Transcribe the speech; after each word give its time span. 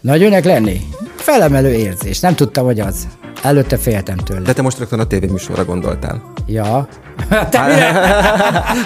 Nagyőnek 0.00 0.44
lenni? 0.44 0.80
Felemelő 1.16 1.72
érzés. 1.72 2.20
Nem 2.20 2.34
tudtam, 2.34 2.64
hogy 2.64 2.80
az. 2.80 3.06
Előtte 3.42 3.76
féltem 3.76 4.16
tőle. 4.16 4.40
De 4.40 4.52
te 4.52 4.62
most 4.62 4.78
rögtön 4.78 4.98
a 4.98 5.04
tévéműsorra 5.04 5.64
gondoltál. 5.64 6.22
Ja. 6.46 6.88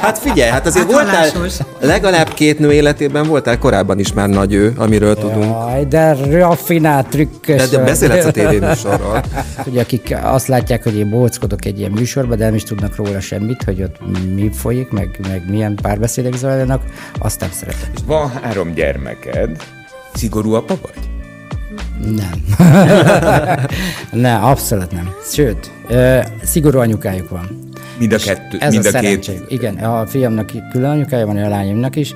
hát 0.00 0.18
figyelj, 0.18 0.50
hát 0.50 0.66
azért 0.66 0.92
Hát 0.92 0.92
voltál, 0.92 1.48
legalább 1.80 2.28
két 2.28 2.58
nő 2.58 2.72
életében 2.72 3.26
voltál 3.26 3.58
korábban 3.58 3.98
is 3.98 4.12
már 4.12 4.28
nagy 4.28 4.52
ő, 4.52 4.72
amiről 4.76 5.14
tudunk. 5.14 5.44
Jaj, 5.44 5.84
de 5.84 6.14
raffinált, 6.30 7.06
trükkös. 7.06 7.68
De, 7.68 7.76
de 7.76 7.84
beszélhetsz 7.84 8.24
a 8.24 8.30
tévéműsorról. 8.40 9.22
Ugye 9.66 9.80
akik 9.80 10.16
azt 10.22 10.46
látják, 10.46 10.82
hogy 10.82 10.96
én 10.96 11.10
bóckodok 11.10 11.64
egy 11.64 11.78
ilyen 11.78 11.90
műsorban, 11.90 12.38
de 12.38 12.44
nem 12.44 12.54
is 12.54 12.62
tudnak 12.62 12.96
róla 12.96 13.20
semmit, 13.20 13.62
hogy 13.62 13.82
ott 13.82 13.96
mi 14.34 14.50
folyik, 14.52 14.90
meg, 14.90 15.18
meg 15.28 15.42
milyen 15.50 15.74
párbeszédek 15.82 16.34
zajlanak, 16.36 16.82
azt 17.18 17.40
nem 17.40 17.50
szeretem. 17.52 17.90
Van 18.06 18.30
három 18.42 18.74
gyermeked. 18.74 19.56
Szigorú 20.14 20.52
apa 20.52 20.76
vagy? 20.82 21.10
Nem. 22.14 22.44
nem, 24.22 24.44
abszolút 24.44 24.90
nem. 24.90 25.10
Sőt, 25.32 25.70
szigorú 26.42 26.78
anyukájuk 26.78 27.28
van. 27.28 27.70
Mind 27.98 28.12
a 28.12 28.16
kettő, 28.16 28.56
Ez 28.60 28.72
mind 28.72 28.86
a, 28.86 28.98
a, 28.98 29.00
két. 29.00 29.42
Igen, 29.48 29.76
a 29.76 30.06
fiamnak 30.06 30.52
külön 30.70 30.90
anyukája 30.90 31.26
van, 31.26 31.36
a 31.36 31.48
lányomnak 31.48 31.96
is. 31.96 32.14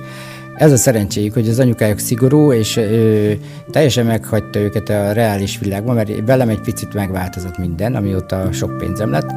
Ez 0.55 0.71
a 0.71 0.77
szerencséjük, 0.77 1.33
hogy 1.33 1.49
az 1.49 1.59
anyukájuk 1.59 1.99
szigorú, 1.99 2.53
és 2.53 2.77
ö, 2.77 3.31
teljesen 3.71 4.05
meghagyta 4.05 4.59
őket 4.59 4.89
a 4.89 5.11
reális 5.11 5.59
világban, 5.59 5.95
mert 5.95 6.25
velem 6.25 6.49
egy 6.49 6.61
picit 6.61 6.93
megváltozott 6.93 7.57
minden, 7.57 7.95
amióta 7.95 8.51
sok 8.51 8.77
pénzem 8.77 9.11
lett. 9.11 9.29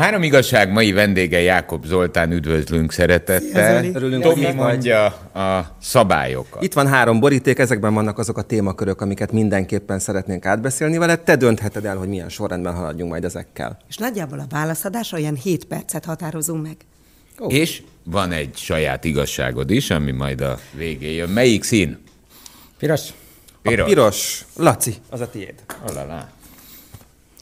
A 0.00 0.02
három 0.02 0.22
igazság 0.22 0.72
mai 0.72 0.92
vendége 0.92 1.40
Jákob 1.40 1.84
Zoltán, 1.84 2.32
üdvözlünk 2.32 2.92
szeretettel. 2.92 3.84
Örülünk, 3.84 4.22
Tomi 4.22 4.52
mondja 4.52 5.04
a 5.34 5.76
szabályokat. 5.82 6.62
Itt 6.62 6.72
van 6.72 6.86
három 6.86 7.20
boríték, 7.20 7.58
ezekben 7.58 7.94
vannak 7.94 8.18
azok 8.18 8.38
a 8.38 8.42
témakörök, 8.42 9.00
amiket 9.00 9.32
mindenképpen 9.32 9.98
szeretnénk 9.98 10.46
átbeszélni 10.46 10.98
veled. 10.98 11.20
Te 11.20 11.36
döntheted 11.36 11.84
el, 11.84 11.96
hogy 11.96 12.08
milyen 12.08 12.28
sorrendben 12.28 12.74
haladjunk 12.74 13.10
majd 13.10 13.24
ezekkel. 13.24 13.78
És 13.88 13.96
nagyjából 13.96 14.38
a 14.38 14.46
válaszadásra 14.50 15.18
olyan 15.18 15.34
7 15.34 15.64
percet 15.64 16.04
határozunk 16.04 16.62
meg. 16.62 16.76
És 17.48 17.82
van 18.04 18.32
egy 18.32 18.56
saját 18.56 19.04
igazságod 19.04 19.70
is, 19.70 19.90
ami 19.90 20.10
majd 20.10 20.40
a 20.40 20.58
végén 20.72 21.12
jön. 21.12 21.28
Melyik 21.28 21.62
szín? 21.62 21.98
Piros? 22.78 23.08
Piros. 23.62 23.84
A 23.84 23.84
piros. 23.84 24.44
Laci, 24.56 24.94
az 25.10 25.20
a 25.20 25.30
tiéd. 25.30 25.54
Alala. 25.86 26.28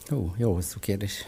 Hú, 0.09 0.33
jó 0.37 0.53
hosszú 0.53 0.79
kérdés. 0.79 1.25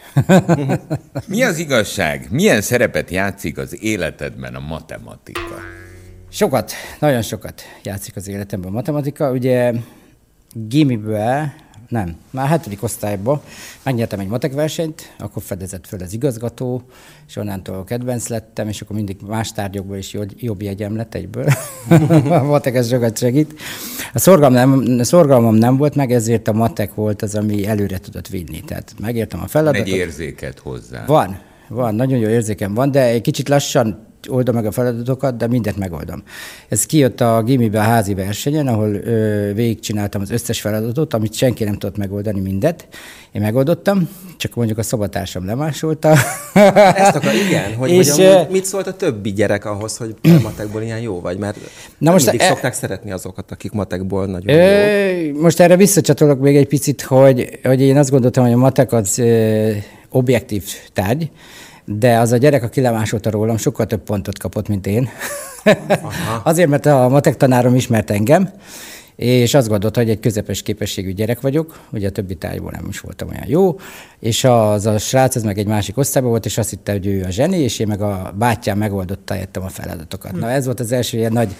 Mi 1.28 1.42
az 1.42 1.58
igazság? 1.58 2.26
Milyen 2.30 2.60
szerepet 2.60 3.10
játszik 3.10 3.58
az 3.58 3.82
életedben 3.82 4.54
a 4.54 4.60
matematika? 4.60 5.60
Sokat, 6.28 6.72
nagyon 7.00 7.22
sokat 7.22 7.62
játszik 7.82 8.16
az 8.16 8.28
életemben 8.28 8.70
a 8.70 8.74
matematika. 8.74 9.30
Ugye 9.30 9.72
gimibe, 10.52 11.54
nem, 11.92 12.16
már 12.30 12.48
hetedik 12.48 12.82
osztályban 12.82 13.40
megnyertem 13.82 14.20
egy 14.20 14.26
matek 14.26 14.52
versenyt, 14.52 15.14
akkor 15.18 15.42
fedezett 15.42 15.86
föl 15.86 16.00
az 16.00 16.12
igazgató, 16.12 16.82
és 17.28 17.36
onnantól 17.36 17.84
kedvenc 17.84 18.28
lettem, 18.28 18.68
és 18.68 18.80
akkor 18.80 18.96
mindig 18.96 19.16
más 19.26 19.52
tárgyokból 19.52 19.96
is 19.96 20.16
jobb, 20.36 20.62
jegyem 20.62 20.96
lett 20.96 21.14
egyből. 21.14 21.46
a 22.40 22.42
matek 22.42 22.74
ez 22.74 22.88
sokat 22.88 23.18
segít. 23.18 23.54
A 24.14 24.18
szorgalmam 24.18 24.80
nem, 24.80 24.98
a 24.98 25.04
szorgalmam 25.04 25.54
nem 25.54 25.76
volt 25.76 25.94
meg, 25.94 26.12
ezért 26.12 26.48
a 26.48 26.52
matek 26.52 26.94
volt 26.94 27.22
az, 27.22 27.34
ami 27.34 27.66
előre 27.66 27.98
tudott 27.98 28.28
vinni. 28.28 28.60
Tehát 28.60 28.94
megértem 29.00 29.40
a 29.42 29.46
feladatot. 29.46 29.86
egy 29.86 29.92
érzéket 29.92 30.58
hozzá. 30.58 31.04
Van, 31.06 31.38
van, 31.68 31.94
nagyon 31.94 32.18
jó 32.18 32.28
érzékem 32.28 32.74
van, 32.74 32.90
de 32.90 33.02
egy 33.04 33.20
kicsit 33.20 33.48
lassan 33.48 34.11
oldom 34.28 34.54
meg 34.54 34.66
a 34.66 34.70
feladatokat, 34.70 35.36
de 35.36 35.46
mindent 35.46 35.76
megoldom. 35.76 36.22
Ez 36.68 36.86
kijött 36.86 37.20
a 37.20 37.42
gimibe 37.42 37.78
a 37.78 37.82
házi 37.82 38.14
versenyen, 38.14 38.66
ahol 38.66 38.94
ö, 38.94 39.52
végigcsináltam 39.54 40.20
az 40.20 40.30
összes 40.30 40.60
feladatot, 40.60 41.14
amit 41.14 41.34
senki 41.34 41.64
nem 41.64 41.78
tudott 41.78 41.96
megoldani 41.96 42.40
mindet. 42.40 42.88
Én 43.32 43.42
megoldottam, 43.42 44.08
csak 44.36 44.54
mondjuk 44.54 44.78
a 44.78 44.82
szobatársam 44.82 45.46
lemásolta. 45.46 46.10
Ezt 46.94 47.16
akar, 47.16 47.34
igen, 47.48 47.74
hogy, 47.74 47.90
És, 47.90 48.10
hogy 48.10 48.24
amúgy 48.24 48.50
mit 48.50 48.64
szólt 48.64 48.86
a 48.86 48.92
többi 48.92 49.32
gyerek 49.32 49.64
ahhoz, 49.64 49.96
hogy 49.96 50.14
te 50.20 50.38
matekból 50.38 50.82
ilyen 50.82 51.00
jó 51.00 51.20
vagy? 51.20 51.38
Mert 51.38 51.56
Na 51.98 52.10
most 52.10 52.24
mindig 52.24 52.40
e- 52.40 52.48
szokták 52.48 52.72
szeretni 52.72 53.12
azokat, 53.12 53.50
akik 53.50 53.72
matekból 53.72 54.26
nagyon 54.26 54.54
jó. 54.54 54.62
Ö, 54.62 55.32
most 55.40 55.60
erre 55.60 55.76
visszacsatolok 55.76 56.40
még 56.40 56.56
egy 56.56 56.68
picit, 56.68 57.02
hogy, 57.02 57.58
hogy 57.62 57.80
én 57.80 57.96
azt 57.96 58.10
gondoltam, 58.10 58.44
hogy 58.44 58.52
a 58.52 58.56
matek 58.56 58.92
az 58.92 59.18
ö, 59.18 59.70
objektív 60.08 60.64
tárgy, 60.92 61.30
de 61.84 62.18
az 62.18 62.32
a 62.32 62.36
gyerek, 62.36 62.62
aki 62.62 62.80
lemásolta 62.80 63.30
rólam, 63.30 63.56
sokkal 63.56 63.86
több 63.86 64.02
pontot 64.02 64.38
kapott, 64.38 64.68
mint 64.68 64.86
én. 64.86 65.08
Azért, 66.42 66.68
mert 66.68 66.86
a 66.86 67.08
matek 67.08 67.36
tanárom 67.36 67.74
ismert 67.74 68.10
engem, 68.10 68.50
és 69.16 69.54
azt 69.54 69.68
gondolta, 69.68 70.00
hogy 70.00 70.10
egy 70.10 70.20
közepes 70.20 70.62
képességű 70.62 71.12
gyerek 71.12 71.40
vagyok, 71.40 71.80
ugye 71.92 72.08
a 72.08 72.10
többi 72.10 72.34
tárgyból 72.34 72.70
nem 72.70 72.86
is 72.88 73.00
voltam 73.00 73.28
olyan 73.28 73.44
jó, 73.46 73.78
és 74.20 74.44
az 74.44 74.86
a 74.86 74.98
srác, 74.98 75.36
ez 75.36 75.42
meg 75.42 75.58
egy 75.58 75.66
másik 75.66 75.98
osztályban 75.98 76.30
volt, 76.30 76.44
és 76.44 76.58
azt 76.58 76.70
hitte, 76.70 76.92
hogy 76.92 77.06
ő 77.06 77.24
a 77.24 77.30
zseni, 77.30 77.58
és 77.58 77.78
én 77.78 77.86
meg 77.86 78.00
a 78.00 78.34
bátyám 78.38 78.78
megoldotta 78.78 79.36
értem 79.36 79.62
a 79.62 79.68
feladatokat. 79.68 80.32
Na 80.32 80.50
ez 80.50 80.64
volt 80.64 80.80
az 80.80 80.92
első 80.92 81.18
ilyen 81.18 81.32
nagy 81.32 81.54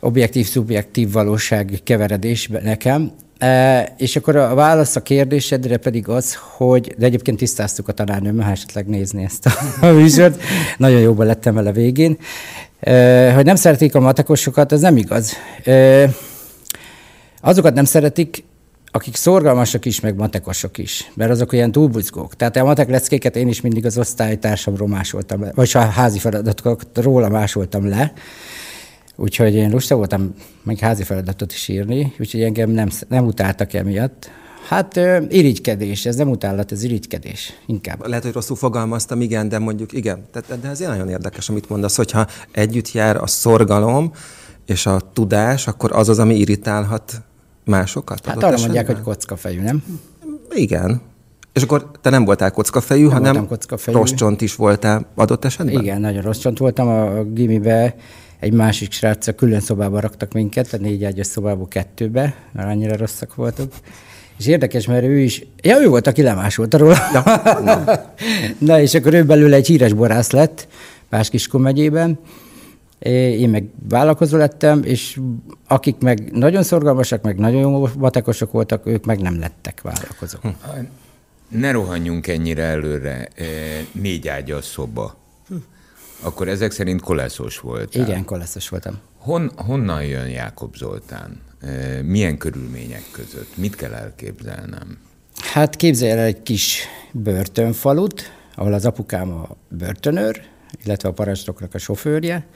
objektív-szubjektív 0.00 1.12
valóság 1.12 1.80
keveredés 1.84 2.48
nekem. 2.48 3.12
E, 3.40 3.94
és 3.96 4.16
akkor 4.16 4.36
a 4.36 4.54
válasz 4.54 4.96
a 4.96 5.02
kérdésedre 5.02 5.76
pedig 5.76 6.08
az, 6.08 6.38
hogy, 6.56 6.94
de 6.98 7.06
egyébként 7.06 7.36
tisztáztuk 7.36 7.88
a 7.88 7.92
tanárnőmmel, 7.92 8.44
ha 8.44 8.50
esetleg 8.50 8.86
nézni 8.86 9.24
ezt 9.24 9.46
a 9.80 9.86
műsort, 9.86 10.42
nagyon 10.76 11.00
jóban 11.00 11.26
lettem 11.26 11.54
vele 11.54 11.72
végén, 11.72 12.18
e, 12.80 13.32
hogy 13.32 13.44
nem 13.44 13.56
szeretik 13.56 13.94
a 13.94 14.00
matekosokat, 14.00 14.72
ez 14.72 14.80
nem 14.80 14.96
igaz. 14.96 15.32
E, 15.64 16.08
azokat 17.40 17.74
nem 17.74 17.84
szeretik, 17.84 18.44
akik 18.90 19.16
szorgalmasak 19.16 19.84
is, 19.84 20.00
meg 20.00 20.16
matekosok 20.16 20.78
is, 20.78 21.10
mert 21.14 21.30
azok 21.30 21.52
olyan 21.52 21.72
túlbuzgók. 21.72 22.36
Tehát 22.36 22.56
a 22.56 22.64
matek 22.64 22.88
leckéket 22.88 23.36
én 23.36 23.48
is 23.48 23.60
mindig 23.60 23.86
az 23.86 23.98
osztálytársamról 23.98 24.88
másoltam 24.88 25.42
le, 25.42 25.52
vagy 25.54 25.70
a 25.74 25.78
házi 25.78 26.18
feladatokat 26.18 26.86
róla 26.94 27.28
másoltam 27.28 27.88
le, 27.88 28.12
Úgyhogy 29.20 29.54
én 29.54 29.70
lusta 29.70 29.96
voltam 29.96 30.34
meg 30.62 30.78
házi 30.78 31.02
feladatot 31.02 31.52
is 31.52 31.68
írni, 31.68 32.14
úgyhogy 32.18 32.42
engem 32.42 32.70
nem, 32.70 32.88
nem 33.08 33.26
utáltak 33.26 33.72
emiatt. 33.72 34.30
Hát 34.68 34.96
ö, 34.96 35.18
irigykedés, 35.28 36.06
ez 36.06 36.16
nem 36.16 36.28
utálat, 36.28 36.72
ez 36.72 36.82
irigykedés, 36.82 37.52
inkább. 37.66 38.06
Lehet, 38.06 38.24
hogy 38.24 38.32
rosszul 38.32 38.56
fogalmaztam, 38.56 39.20
igen, 39.20 39.48
de 39.48 39.58
mondjuk 39.58 39.92
igen. 39.92 40.24
Tehát, 40.32 40.60
de 40.60 40.68
ez 40.68 40.78
nagyon 40.78 41.08
érdekes, 41.08 41.48
amit 41.48 41.68
mondasz, 41.68 41.96
hogyha 41.96 42.26
együtt 42.52 42.92
jár 42.92 43.16
a 43.16 43.26
szorgalom 43.26 44.12
és 44.66 44.86
a 44.86 45.00
tudás, 45.12 45.66
akkor 45.66 45.92
az 45.92 46.08
az, 46.08 46.18
ami 46.18 46.34
irritálhat 46.34 47.22
másokat? 47.64 48.26
Hát 48.26 48.36
arra 48.36 48.58
mondják, 48.58 48.70
esetben? 48.74 48.94
hogy 48.94 49.04
kockafejű, 49.04 49.60
nem? 49.60 49.84
Igen. 50.50 51.00
És 51.52 51.62
akkor 51.62 51.90
te 52.00 52.10
nem 52.10 52.24
voltál 52.24 52.50
kockafejű, 52.50 53.06
Nem 53.06 53.12
hanem 53.12 53.46
kockafejű. 53.46 53.96
rossz 53.98 54.12
csont 54.12 54.40
is 54.40 54.54
voltál 54.56 55.06
adott 55.14 55.44
esetben? 55.44 55.82
Igen, 55.82 56.00
nagyon 56.00 56.22
rossz 56.22 56.38
csont 56.38 56.58
voltam. 56.58 56.88
A 56.88 57.22
gimibe 57.22 57.94
egy 58.40 58.52
másik 58.52 58.92
sráccal 58.92 59.34
külön 59.34 59.60
szobába 59.60 60.00
raktak 60.00 60.32
minket, 60.32 60.72
a 60.72 60.76
négy 60.76 61.04
ágyas 61.04 61.26
szobából 61.26 61.68
kettőbe, 61.68 62.34
mert 62.52 62.68
annyira 62.68 62.96
rosszak 62.96 63.34
voltunk. 63.34 63.72
És 64.38 64.46
érdekes, 64.46 64.86
mert 64.86 65.04
ő 65.04 65.18
is, 65.18 65.44
ja, 65.62 65.80
ő 65.80 65.88
volt, 65.88 66.06
aki 66.06 66.22
lemásolta 66.22 66.78
róla. 66.78 66.96
Na, 67.12 67.22
na. 67.60 67.84
na 68.68 68.80
és 68.80 68.94
akkor 68.94 69.14
ő 69.14 69.24
belőle 69.24 69.56
egy 69.56 69.66
híres 69.66 69.92
borász 69.92 70.30
lett, 70.30 70.68
Páskiskun 71.08 71.60
megyében. 71.60 72.18
Én 72.98 73.48
meg 73.48 73.64
vállalkozó 73.88 74.36
lettem, 74.36 74.82
és 74.84 75.20
akik 75.66 75.98
meg 75.98 76.30
nagyon 76.32 76.62
szorgalmasak, 76.62 77.22
meg 77.22 77.38
nagyon 77.38 77.90
matekosok 77.98 78.52
voltak, 78.52 78.86
ők 78.86 79.04
meg 79.04 79.20
nem 79.20 79.38
lettek 79.38 79.80
vállalkozók. 79.80 80.42
Ne 81.48 81.70
rohanjunk 81.70 82.26
ennyire 82.26 82.62
előre. 82.62 83.28
Eh, 83.34 83.46
Négy 83.92 84.28
ágyas 84.28 84.64
szoba. 84.64 85.19
Akkor 86.22 86.48
ezek 86.48 86.70
szerint 86.70 87.00
koleszos 87.00 87.58
volt. 87.58 87.94
Igen, 87.94 88.24
koleszos 88.24 88.68
voltam. 88.68 88.98
Hon, 89.18 89.50
honnan 89.56 90.04
jön 90.04 90.28
Jákob 90.28 90.76
Zoltán? 90.76 91.40
Milyen 92.02 92.38
körülmények 92.38 93.02
között? 93.10 93.56
Mit 93.56 93.76
kell 93.76 93.92
elképzelnem? 93.92 94.98
Hát 95.34 95.76
képzelj 95.76 96.10
el 96.10 96.18
egy 96.18 96.42
kis 96.42 96.82
börtönfalut, 97.12 98.22
ahol 98.54 98.72
az 98.72 98.86
apukám 98.86 99.30
a 99.32 99.56
börtönőr, 99.68 100.42
illetve 100.84 101.08
a 101.08 101.12
parancsnoknak 101.12 101.74
a 101.74 101.78
sofőrje. 101.78 102.46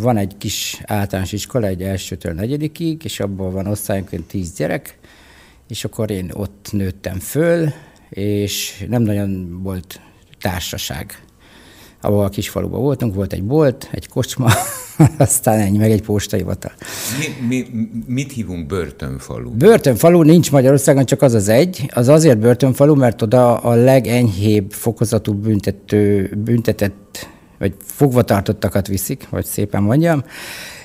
Van 0.00 0.16
egy 0.16 0.36
kis 0.38 0.80
általános 0.84 1.32
iskola, 1.32 1.66
egy 1.66 1.82
elsőtől 1.82 2.32
negyedikig, 2.32 3.04
és 3.04 3.20
abban 3.20 3.52
van 3.52 3.66
osztályonként 3.66 4.26
tíz 4.26 4.52
gyerek, 4.52 4.98
és 5.68 5.84
akkor 5.84 6.10
én 6.10 6.30
ott 6.32 6.68
nőttem 6.72 7.18
föl, 7.18 7.72
és 8.08 8.84
nem 8.88 9.02
nagyon 9.02 9.62
volt 9.62 10.00
társaság. 10.40 11.22
Ahol 12.00 12.24
a 12.24 12.28
kis 12.28 12.48
faluban 12.48 12.80
voltunk, 12.80 13.14
volt 13.14 13.32
egy 13.32 13.42
bolt, 13.42 13.88
egy 13.92 14.08
kocsma, 14.08 14.50
aztán 15.18 15.58
ennyi, 15.58 15.78
meg 15.78 15.90
egy 15.90 16.02
postahivatal. 16.02 16.72
Mi, 17.18 17.46
mi, 17.46 17.66
mit 18.06 18.32
hívunk 18.32 18.66
börtönfalu? 18.66 19.50
Börtönfalu 19.50 20.22
nincs 20.22 20.50
Magyarországon, 20.52 21.04
csak 21.04 21.22
az 21.22 21.34
az 21.34 21.48
egy. 21.48 21.90
Az 21.94 22.08
azért 22.08 22.38
börtönfalu, 22.38 22.94
mert 22.94 23.22
oda 23.22 23.56
a 23.56 23.74
legenyhébb 23.74 24.72
fokozatú 24.72 25.32
büntető, 25.32 26.32
büntetett, 26.44 27.28
vagy 27.58 27.74
fogvatartottakat 27.84 28.86
viszik, 28.86 29.28
vagy 29.28 29.44
szépen 29.44 29.82
mondjam. 29.82 30.24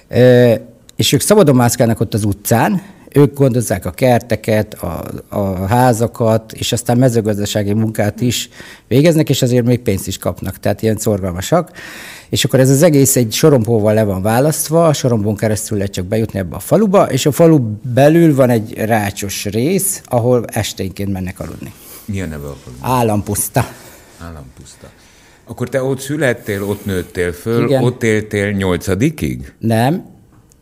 E, 0.07 0.51
és 0.95 1.03
és 1.03 1.11
ők 1.13 1.21
szabadon 1.21 1.55
mászkálnak 1.55 1.99
ott 1.99 2.13
az 2.13 2.23
utcán, 2.23 2.81
ők 3.13 3.33
gondozzák 3.37 3.85
a 3.85 3.91
kerteket, 3.91 4.73
a, 4.73 5.03
a 5.29 5.65
házakat, 5.65 6.51
és 6.51 6.71
aztán 6.71 6.97
mezőgazdasági 6.97 7.73
munkát 7.73 8.21
is 8.21 8.49
végeznek, 8.87 9.29
és 9.29 9.41
azért 9.41 9.65
még 9.65 9.79
pénzt 9.79 10.07
is 10.07 10.17
kapnak, 10.17 10.59
tehát 10.59 10.81
ilyen 10.81 10.97
szorgalmasak. 10.97 11.71
És 12.29 12.43
akkor 12.43 12.59
ez 12.59 12.69
az 12.69 12.81
egész 12.81 13.15
egy 13.15 13.33
sorompóval 13.33 13.93
le 13.93 14.03
van 14.03 14.21
választva, 14.21 14.87
a 14.87 14.93
sorompón 14.93 15.35
keresztül 15.35 15.77
lehet 15.77 15.93
csak 15.93 16.05
bejutni 16.05 16.39
ebbe 16.39 16.55
a 16.55 16.59
faluba, 16.59 17.11
és 17.11 17.25
a 17.25 17.31
falu 17.31 17.59
belül 17.93 18.35
van 18.35 18.49
egy 18.49 18.73
rácsos 18.73 19.45
rész, 19.45 20.01
ahol 20.05 20.45
esténként 20.47 21.11
mennek 21.11 21.39
aludni. 21.39 21.73
Mi 22.05 22.21
a 22.21 22.25
neve 22.25 22.47
a 22.47 22.57
falu? 22.63 22.93
Állampuszta. 22.93 23.67
Állampuszta. 24.19 24.89
Akkor 25.45 25.69
te 25.69 25.83
ott 25.83 25.99
születtél, 25.99 26.63
ott 26.63 26.85
nőttél 26.85 27.31
föl, 27.31 27.65
Igen. 27.65 27.83
ott 27.83 28.03
éltél 28.03 28.51
nyolcadikig? 28.51 29.53
Nem, 29.59 30.05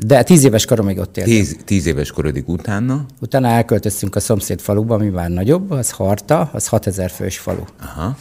de 0.05 0.23
tíz 0.23 0.43
éves 0.43 0.65
koromig 0.65 0.97
ott 0.97 1.17
éltem. 1.17 1.33
Tíz, 1.33 1.57
tíz 1.65 1.85
éves 1.85 2.11
korodig 2.11 2.49
utána? 2.49 3.05
Utána 3.19 3.47
elköltöztünk 3.47 4.15
a 4.15 4.19
szomszéd 4.19 4.59
faluba, 4.59 4.93
ami 4.95 5.09
már 5.09 5.29
nagyobb, 5.29 5.71
az 5.71 5.91
Harta, 5.91 6.49
az 6.53 6.67
6000 6.67 7.09
fős 7.09 7.37
falu. 7.37 7.63
Aha. 7.81 8.17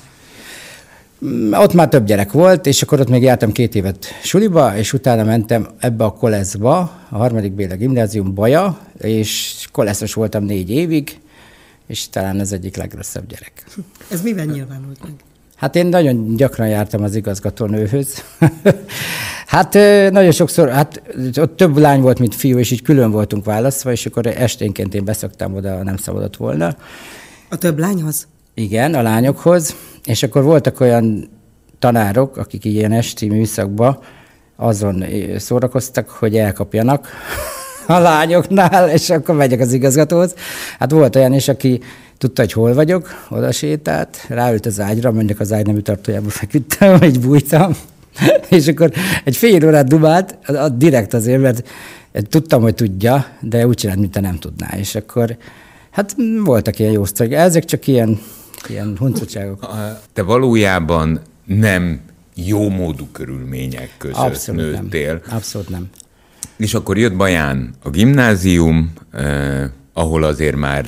Mm, 1.25 1.53
Ott 1.53 1.73
már 1.75 1.88
több 1.88 2.05
gyerek 2.05 2.32
volt, 2.32 2.67
és 2.67 2.82
akkor 2.82 3.00
ott 3.00 3.09
még 3.09 3.23
jártam 3.23 3.53
két 3.53 3.75
évet 3.75 4.06
suliba, 4.23 4.77
és 4.77 4.93
utána 4.93 5.25
mentem 5.25 5.69
ebbe 5.79 6.05
a 6.05 6.12
koleszba, 6.12 6.79
a 7.09 7.17
harmadik 7.17 7.53
Béla 7.53 7.75
gimnázium 7.77 8.35
baja, 8.35 8.79
és 8.99 9.55
koleszos 9.73 10.15
voltam 10.15 10.44
négy 10.44 10.71
évig, 10.71 11.19
és 11.87 12.09
talán 12.09 12.41
ez 12.41 12.53
egyik 12.53 12.77
legrosszabb 12.77 13.27
gyerek. 13.27 13.65
Ez 14.11 14.23
miben 14.23 14.47
nyilvánult 14.47 15.03
meg? 15.03 15.12
Hát 15.60 15.76
én 15.76 15.86
nagyon 15.86 16.36
gyakran 16.36 16.68
jártam 16.68 17.02
az 17.02 17.14
igazgatónőhöz. 17.14 18.24
hát 19.46 19.74
nagyon 20.10 20.30
sokszor, 20.30 20.68
hát 20.68 21.02
ott 21.36 21.56
több 21.56 21.76
lány 21.76 22.00
volt, 22.00 22.18
mint 22.18 22.34
fiú, 22.34 22.58
és 22.58 22.70
így 22.70 22.82
külön 22.82 23.10
voltunk 23.10 23.44
választva, 23.44 23.90
és 23.92 24.06
akkor 24.06 24.26
esténként 24.26 24.94
én 24.94 25.04
beszoktam 25.04 25.54
oda, 25.54 25.82
nem 25.82 25.96
szabadott 25.96 26.36
volna. 26.36 26.76
A 27.48 27.56
több 27.56 27.78
lányhoz? 27.78 28.26
Igen, 28.54 28.94
a 28.94 29.02
lányokhoz, 29.02 29.76
és 30.04 30.22
akkor 30.22 30.42
voltak 30.42 30.80
olyan 30.80 31.30
tanárok, 31.78 32.36
akik 32.36 32.64
ilyen 32.64 32.92
esti 32.92 33.28
műszakba 33.28 34.02
azon 34.56 35.04
szórakoztak, 35.36 36.08
hogy 36.08 36.36
elkapjanak 36.36 37.08
a 37.86 37.98
lányoknál, 37.98 38.90
és 38.90 39.10
akkor 39.10 39.34
megyek 39.34 39.60
az 39.60 39.72
igazgatóhoz. 39.72 40.34
Hát 40.78 40.90
volt 40.90 41.16
olyan 41.16 41.32
is, 41.32 41.48
aki 41.48 41.80
tudta, 42.20 42.43
hogy 42.43 42.52
hol 42.52 42.75
vagyok, 42.75 43.08
oda 43.28 43.52
sétált, 43.52 44.25
ráült 44.28 44.67
az 44.67 44.81
ágyra, 44.81 45.12
mondjuk 45.12 45.40
az 45.40 45.52
ágy 45.52 45.67
nem 45.67 45.82
tartójába 45.82 46.28
feküdtem, 46.28 47.02
így 47.08 47.20
bújtam, 47.20 47.76
és 48.49 48.69
akkor 48.69 48.93
egy 49.25 49.37
fél 49.37 49.67
órát 49.67 49.88
dubált, 49.88 50.38
a- 50.46 50.69
direkt 50.69 51.14
azért, 51.14 51.40
mert 51.40 51.69
tudtam, 52.28 52.62
hogy 52.62 52.75
tudja, 52.75 53.26
de 53.40 53.67
úgy 53.67 53.76
csinált, 53.76 53.99
mint 53.99 54.20
nem 54.20 54.38
tudná. 54.38 54.69
És 54.76 54.94
akkor, 54.94 55.37
hát 55.90 56.17
voltak 56.44 56.78
ilyen 56.78 56.93
jó 56.93 57.05
sztorik. 57.05 57.32
Ezek 57.32 57.64
csak 57.64 57.87
ilyen, 57.87 58.20
ilyen 58.69 58.96
huncutságok. 58.99 59.67
Te 60.12 60.22
valójában 60.22 61.20
nem 61.44 62.00
jó 62.34 62.69
módú 62.69 63.06
körülmények 63.12 63.90
között 63.99 64.17
Abszolút 64.17 64.61
nőttél. 64.61 65.22
nem. 65.26 65.37
Abszolút 65.37 65.69
nem. 65.69 65.88
És 66.56 66.75
akkor 66.75 66.99
jött 66.99 67.17
Baján 67.17 67.75
a 67.82 67.90
gimnázium, 67.90 68.93
eh, 69.12 69.70
ahol 69.92 70.22
azért 70.22 70.56
már 70.56 70.87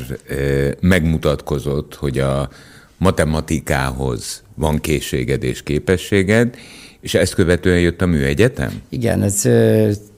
megmutatkozott, 0.80 1.94
hogy 1.94 2.18
a 2.18 2.48
matematikához 2.96 4.42
van 4.54 4.78
készséged 4.78 5.42
és 5.42 5.62
képességed, 5.62 6.56
és 7.00 7.14
ezt 7.14 7.34
követően 7.34 7.80
jött 7.80 8.02
a 8.02 8.06
műegyetem? 8.06 8.80
Igen, 8.88 9.22
ez 9.22 9.48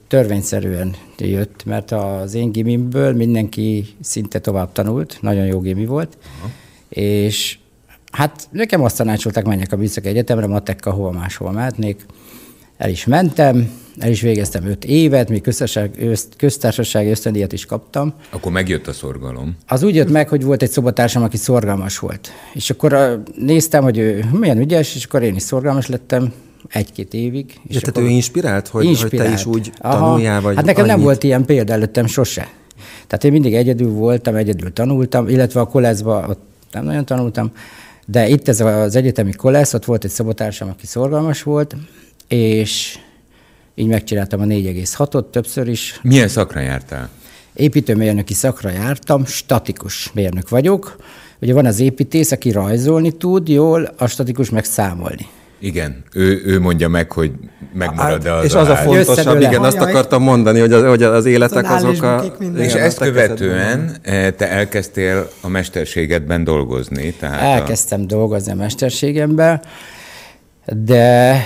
törvényszerűen 0.07 0.95
jött, 1.17 1.65
mert 1.65 1.91
az 1.91 2.33
én 2.33 2.51
gimimből 2.51 3.13
mindenki 3.13 3.85
szinte 4.01 4.39
tovább 4.39 4.71
tanult, 4.71 5.17
nagyon 5.21 5.45
jó 5.45 5.59
gimi 5.59 5.85
volt, 5.85 6.17
Aha. 6.39 6.51
és 6.89 7.57
hát 8.11 8.47
nekem 8.51 8.83
azt 8.83 8.97
tanácsolták, 8.97 9.45
menjek 9.45 9.71
a 9.71 9.77
Műszaki 9.77 10.07
Egyetemre, 10.07 10.47
matekka 10.47 10.91
hol 10.91 11.13
máshol 11.13 11.51
mehetnék. 11.51 12.05
El 12.77 12.89
is 12.89 13.05
mentem, 13.05 13.71
el 13.99 14.09
is 14.09 14.21
végeztem 14.21 14.65
öt 14.65 14.85
évet, 14.85 15.29
még 15.29 15.41
köztársasági 16.37 17.09
ösztöndíjat 17.09 17.53
is 17.53 17.65
kaptam. 17.65 18.13
Akkor 18.29 18.51
megjött 18.51 18.87
a 18.87 18.93
szorgalom. 18.93 19.55
Az 19.67 19.83
úgy 19.83 19.95
jött 19.95 20.11
meg, 20.11 20.29
hogy 20.29 20.43
volt 20.43 20.61
egy 20.61 20.71
szobatársam, 20.71 21.23
aki 21.23 21.37
szorgalmas 21.37 21.99
volt. 21.99 22.31
És 22.53 22.69
akkor 22.69 23.21
néztem, 23.35 23.83
hogy 23.83 23.97
ő 23.97 24.25
milyen 24.31 24.57
ügyes, 24.57 24.95
és 24.95 25.05
akkor 25.05 25.23
én 25.23 25.35
is 25.35 25.41
szorgalmas 25.41 25.87
lettem 25.87 26.33
egy-két 26.69 27.13
évig. 27.13 27.59
És 27.67 27.79
tehát 27.79 28.09
ő 28.09 28.11
inspirált, 28.13 28.67
hogy, 28.67 29.01
hogy 29.01 29.09
te 29.09 29.29
is 29.29 29.45
úgy 29.45 29.71
Aha. 29.77 29.99
tanuljál, 29.99 30.41
vagy 30.41 30.55
Hát 30.55 30.65
nekem 30.65 30.85
nem 30.85 30.93
annyit? 30.93 31.05
volt 31.05 31.23
ilyen 31.23 31.45
példa 31.45 31.73
előttem 31.73 32.05
sose. 32.05 32.49
Tehát 33.07 33.23
én 33.23 33.31
mindig 33.31 33.53
egyedül 33.53 33.89
voltam, 33.89 34.35
egyedül 34.35 34.73
tanultam, 34.73 35.27
illetve 35.27 35.59
a 35.59 35.65
koleszba 35.65 36.25
ott 36.29 36.41
nem 36.71 36.83
nagyon 36.83 37.05
tanultam, 37.05 37.51
de 38.05 38.27
itt 38.27 38.47
ez 38.47 38.59
az 38.61 38.95
egyetemi 38.95 39.31
kolesz, 39.33 39.73
ott 39.73 39.85
volt 39.85 40.03
egy 40.03 40.09
szobatársam, 40.09 40.69
aki 40.69 40.85
szorgalmas 40.85 41.43
volt, 41.43 41.75
és 42.27 42.97
így 43.75 43.87
megcsináltam 43.87 44.41
a 44.41 44.45
4,6-ot 44.45 45.29
többször 45.29 45.67
is. 45.67 45.99
Milyen 46.03 46.27
szakra 46.27 46.59
jártál? 46.59 47.09
Építőmérnöki 47.53 48.33
szakra 48.33 48.69
jártam, 48.69 49.25
statikus 49.25 50.11
mérnök 50.13 50.49
vagyok. 50.49 50.95
Ugye 51.41 51.53
van 51.53 51.65
az 51.65 51.79
építész, 51.79 52.31
aki 52.31 52.51
rajzolni 52.51 53.11
tud 53.11 53.47
jól, 53.47 53.93
a 53.97 54.07
statikus 54.07 54.49
meg 54.49 54.63
számolni. 54.63 55.27
Igen, 55.59 56.03
ő, 56.13 56.41
ő 56.45 56.59
mondja 56.59 56.87
meg, 56.87 57.11
hogy 57.11 57.31
megmarad-e 57.73 58.31
az 58.31 58.35
Hát, 58.35 58.45
és 58.45 58.53
a 58.53 58.59
az 58.59 58.67
a 58.67 58.75
fontosabb, 58.75 59.41
igen, 59.41 59.63
azt 59.63 59.77
akartam 59.77 60.23
mondani, 60.23 60.59
hogy 60.59 60.73
az, 60.73 60.83
hogy 60.83 61.03
az 61.03 61.25
életek 61.25 61.71
azok 61.71 62.01
a... 62.01 62.23
És 62.57 62.73
ezt 62.73 63.01
a 63.01 63.05
követően 63.05 63.95
eh, 64.01 64.31
te 64.31 64.49
elkezdtél 64.49 65.29
a 65.41 65.47
mesterségedben 65.47 66.43
dolgozni. 66.43 67.13
Tehát 67.19 67.41
a, 67.41 67.45
Elkezdtem 67.45 68.07
dolgozni 68.07 68.51
a 68.51 68.55
mesterségemben, 68.55 69.61
de 70.65 71.43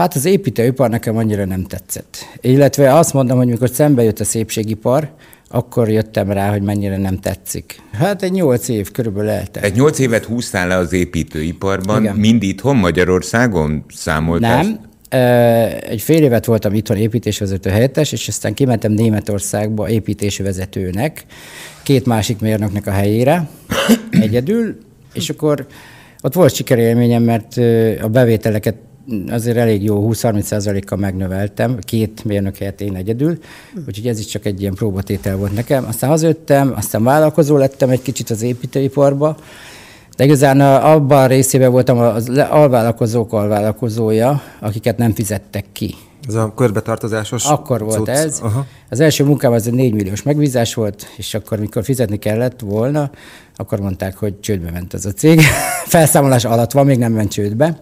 hát 0.00 0.14
az 0.14 0.24
építőipar 0.24 0.90
nekem 0.90 1.16
annyira 1.16 1.44
nem 1.44 1.64
tetszett. 1.64 2.16
Illetve 2.40 2.94
azt 2.94 3.12
mondom, 3.12 3.36
hogy 3.36 3.46
mikor 3.46 3.68
szembe 3.68 4.02
jött 4.02 4.20
a 4.20 4.24
szépségipar, 4.24 5.10
akkor 5.48 5.88
jöttem 5.88 6.30
rá, 6.30 6.50
hogy 6.50 6.62
mennyire 6.62 6.96
nem 6.96 7.18
tetszik. 7.18 7.82
Hát 7.92 8.22
egy 8.22 8.32
nyolc 8.32 8.68
év 8.68 8.90
körülbelül 8.90 9.30
eltelt. 9.30 9.64
egy 9.64 9.74
nyolc 9.74 9.98
évet 9.98 10.24
húztál 10.24 10.68
le 10.68 10.76
az 10.76 10.92
építőiparban, 10.92 12.02
Igen. 12.02 12.16
mind 12.16 12.42
itthon 12.42 12.76
Magyarországon 12.76 13.84
számoltál? 13.88 14.62
Nem. 14.62 14.88
Egy 15.88 16.00
fél 16.00 16.22
évet 16.22 16.44
voltam 16.44 16.74
itthon 16.74 16.96
építésvezető 16.96 17.70
helyettes, 17.70 18.12
és 18.12 18.28
aztán 18.28 18.54
kimentem 18.54 18.92
Németországba 18.92 19.88
építésvezetőnek, 19.88 21.24
két 21.82 22.06
másik 22.06 22.40
mérnöknek 22.40 22.86
a 22.86 22.90
helyére, 22.90 23.48
egyedül, 24.10 24.76
és 25.12 25.30
akkor 25.30 25.66
ott 26.20 26.34
volt 26.34 26.54
sikerélményem, 26.54 27.22
mert 27.22 27.56
a 28.02 28.08
bevételeket 28.08 28.74
azért 29.28 29.56
elég 29.56 29.82
jó 29.82 30.10
20-30%-kal 30.12 30.98
megnöveltem, 30.98 31.78
két 31.80 32.24
mérnök 32.24 32.56
helyett 32.56 32.80
én 32.80 32.94
egyedül, 32.94 33.38
úgyhogy 33.86 34.06
ez 34.06 34.18
is 34.18 34.26
csak 34.26 34.44
egy 34.44 34.60
ilyen 34.60 34.74
próbatétel 34.74 35.36
volt 35.36 35.54
nekem. 35.54 35.84
Aztán 35.88 36.10
hazajöttem, 36.10 36.72
aztán 36.76 37.02
vállalkozó 37.02 37.56
lettem 37.56 37.90
egy 37.90 38.02
kicsit 38.02 38.30
az 38.30 38.42
építőiparba, 38.42 39.36
de 40.16 40.24
igazán 40.24 40.60
abban 40.60 41.22
a 41.22 41.26
részében 41.26 41.70
voltam 41.70 41.98
az 41.98 42.28
alvállalkozók 42.50 43.32
alvállalkozója, 43.32 44.42
akiket 44.60 44.96
nem 44.96 45.12
fizettek 45.12 45.64
ki. 45.72 45.94
Ez 46.28 46.34
a 46.34 46.52
körbetartozásos 46.56 47.44
Akkor 47.44 47.84
volt 47.84 47.96
cucc. 47.96 48.08
ez. 48.08 48.38
Aha. 48.42 48.66
Az 48.90 49.00
első 49.00 49.24
munkám 49.24 49.52
az 49.52 49.66
egy 49.66 49.72
4 49.72 49.94
milliós 49.94 50.22
megbízás 50.22 50.74
volt, 50.74 51.06
és 51.16 51.34
akkor, 51.34 51.58
mikor 51.58 51.84
fizetni 51.84 52.18
kellett 52.18 52.60
volna, 52.60 53.10
akkor 53.56 53.80
mondták, 53.80 54.16
hogy 54.16 54.40
csődbe 54.40 54.70
ment 54.70 54.94
ez 54.94 55.04
a 55.04 55.12
cég. 55.12 55.40
Felszámolás 55.86 56.44
alatt 56.44 56.72
van, 56.72 56.86
még 56.86 56.98
nem 56.98 57.12
ment 57.12 57.30
csődbe. 57.30 57.80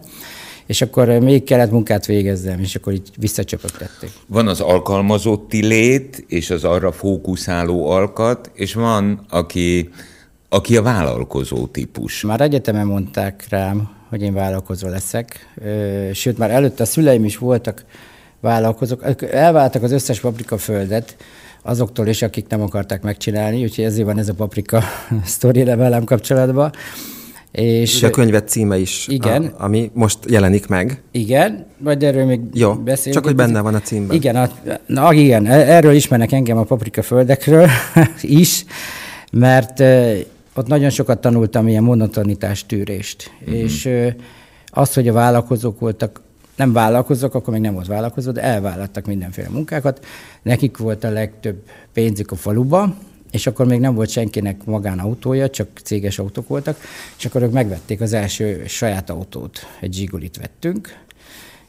És 0.69 0.83
akkor 0.83 1.09
még 1.09 1.45
kellett 1.45 1.71
munkát 1.71 2.07
végezzem, 2.07 2.61
és 2.61 2.75
akkor 2.75 2.93
így 2.93 3.11
visszacsöpögtették. 3.17 4.11
Van 4.27 4.49
az 4.49 4.61
alkalmazotti 4.61 5.67
lét, 5.67 6.25
és 6.27 6.51
az 6.51 6.65
arra 6.65 6.93
fókuszáló 6.93 7.91
alkat, 7.91 8.51
és 8.55 8.75
van, 8.75 9.27
aki, 9.29 9.91
aki 10.49 10.77
a 10.77 10.83
vállalkozó 10.83 11.67
típus. 11.67 12.23
Már 12.23 12.41
egyetemen 12.41 12.87
mondták 12.87 13.47
rám, 13.49 13.91
hogy 14.09 14.23
én 14.23 14.35
vállalkozó 14.35 14.89
leszek, 14.89 15.55
sőt, 16.13 16.39
már 16.39 16.51
előtte 16.51 16.83
a 16.83 16.87
szüleim 16.87 17.25
is 17.25 17.37
voltak 17.37 17.85
vállalkozók. 18.41 19.23
Elváltak 19.33 19.83
az 19.83 19.93
összes 19.93 20.21
paprikaföldet 20.21 21.17
azoktól 21.63 22.07
is, 22.07 22.23
akik 22.23 22.49
nem 22.49 22.63
akarták 22.63 23.03
megcsinálni, 23.03 23.63
úgyhogy 23.63 23.85
ezért 23.85 24.07
van 24.07 24.19
ez 24.19 24.29
a 24.29 24.35
paprika 24.35 24.83
sztori 25.25 25.65
velem 25.65 26.05
kapcsolatban. 26.05 26.73
És 27.53 28.03
a 28.03 28.11
könyved 28.11 28.49
címe 28.49 28.79
is, 28.79 29.09
Igen. 29.09 29.45
A, 29.45 29.65
ami 29.65 29.91
most 29.95 30.19
jelenik 30.27 30.67
meg. 30.67 31.03
igen, 31.11 31.67
majd 31.79 32.03
erről 32.03 32.25
még 32.25 32.41
Jó, 32.53 32.75
beszélünk. 32.75 33.15
csak 33.15 33.25
hogy 33.25 33.35
benne 33.35 33.61
van 33.61 33.75
a 33.75 33.81
címben. 33.81 34.17
Igen, 34.17 34.37
a, 34.37 34.51
na, 34.87 35.13
igen, 35.13 35.47
erről 35.47 35.93
ismernek 35.93 36.33
engem 36.33 36.57
a 36.57 36.63
paprika 36.63 37.03
földekről 37.03 37.69
is, 38.23 38.65
mert 39.33 39.81
ott 40.55 40.67
nagyon 40.67 40.91
sokat 40.91 41.21
tanultam 41.21 41.69
ilyen 41.69 41.83
monotonitás 41.83 42.67
tűrést. 42.67 43.31
Mhm. 43.45 43.55
És 43.55 43.89
az, 44.67 44.95
hogy 44.95 45.09
a 45.09 45.13
vállalkozók 45.13 45.81
voltak 45.81 46.21
nem 46.57 46.73
vállalkozók, 46.73 47.35
akkor 47.35 47.53
még 47.53 47.63
nem 47.63 47.75
volt 47.75 47.87
vállalkozó, 47.87 48.31
de 48.31 48.43
elvállaltak 48.43 49.07
mindenféle 49.07 49.49
munkákat. 49.49 50.05
Nekik 50.43 50.77
volt 50.77 51.05
a 51.05 51.11
legtöbb 51.11 51.57
pénzük 51.93 52.31
a 52.31 52.37
faluba, 52.37 52.95
és 53.31 53.47
akkor 53.47 53.67
még 53.67 53.81
nem 53.81 53.95
volt 53.95 54.11
senkinek 54.11 54.65
magánautója, 54.65 55.51
csak 55.51 55.69
céges 55.83 56.19
autók 56.19 56.49
voltak, 56.49 56.81
és 57.19 57.25
akkor 57.25 57.43
ők 57.43 57.53
megvették 57.53 58.01
az 58.01 58.13
első 58.13 58.65
saját 58.67 59.11
autót, 59.11 59.67
egy 59.81 59.93
Zsigulit 59.93 60.37
vettünk, 60.37 60.99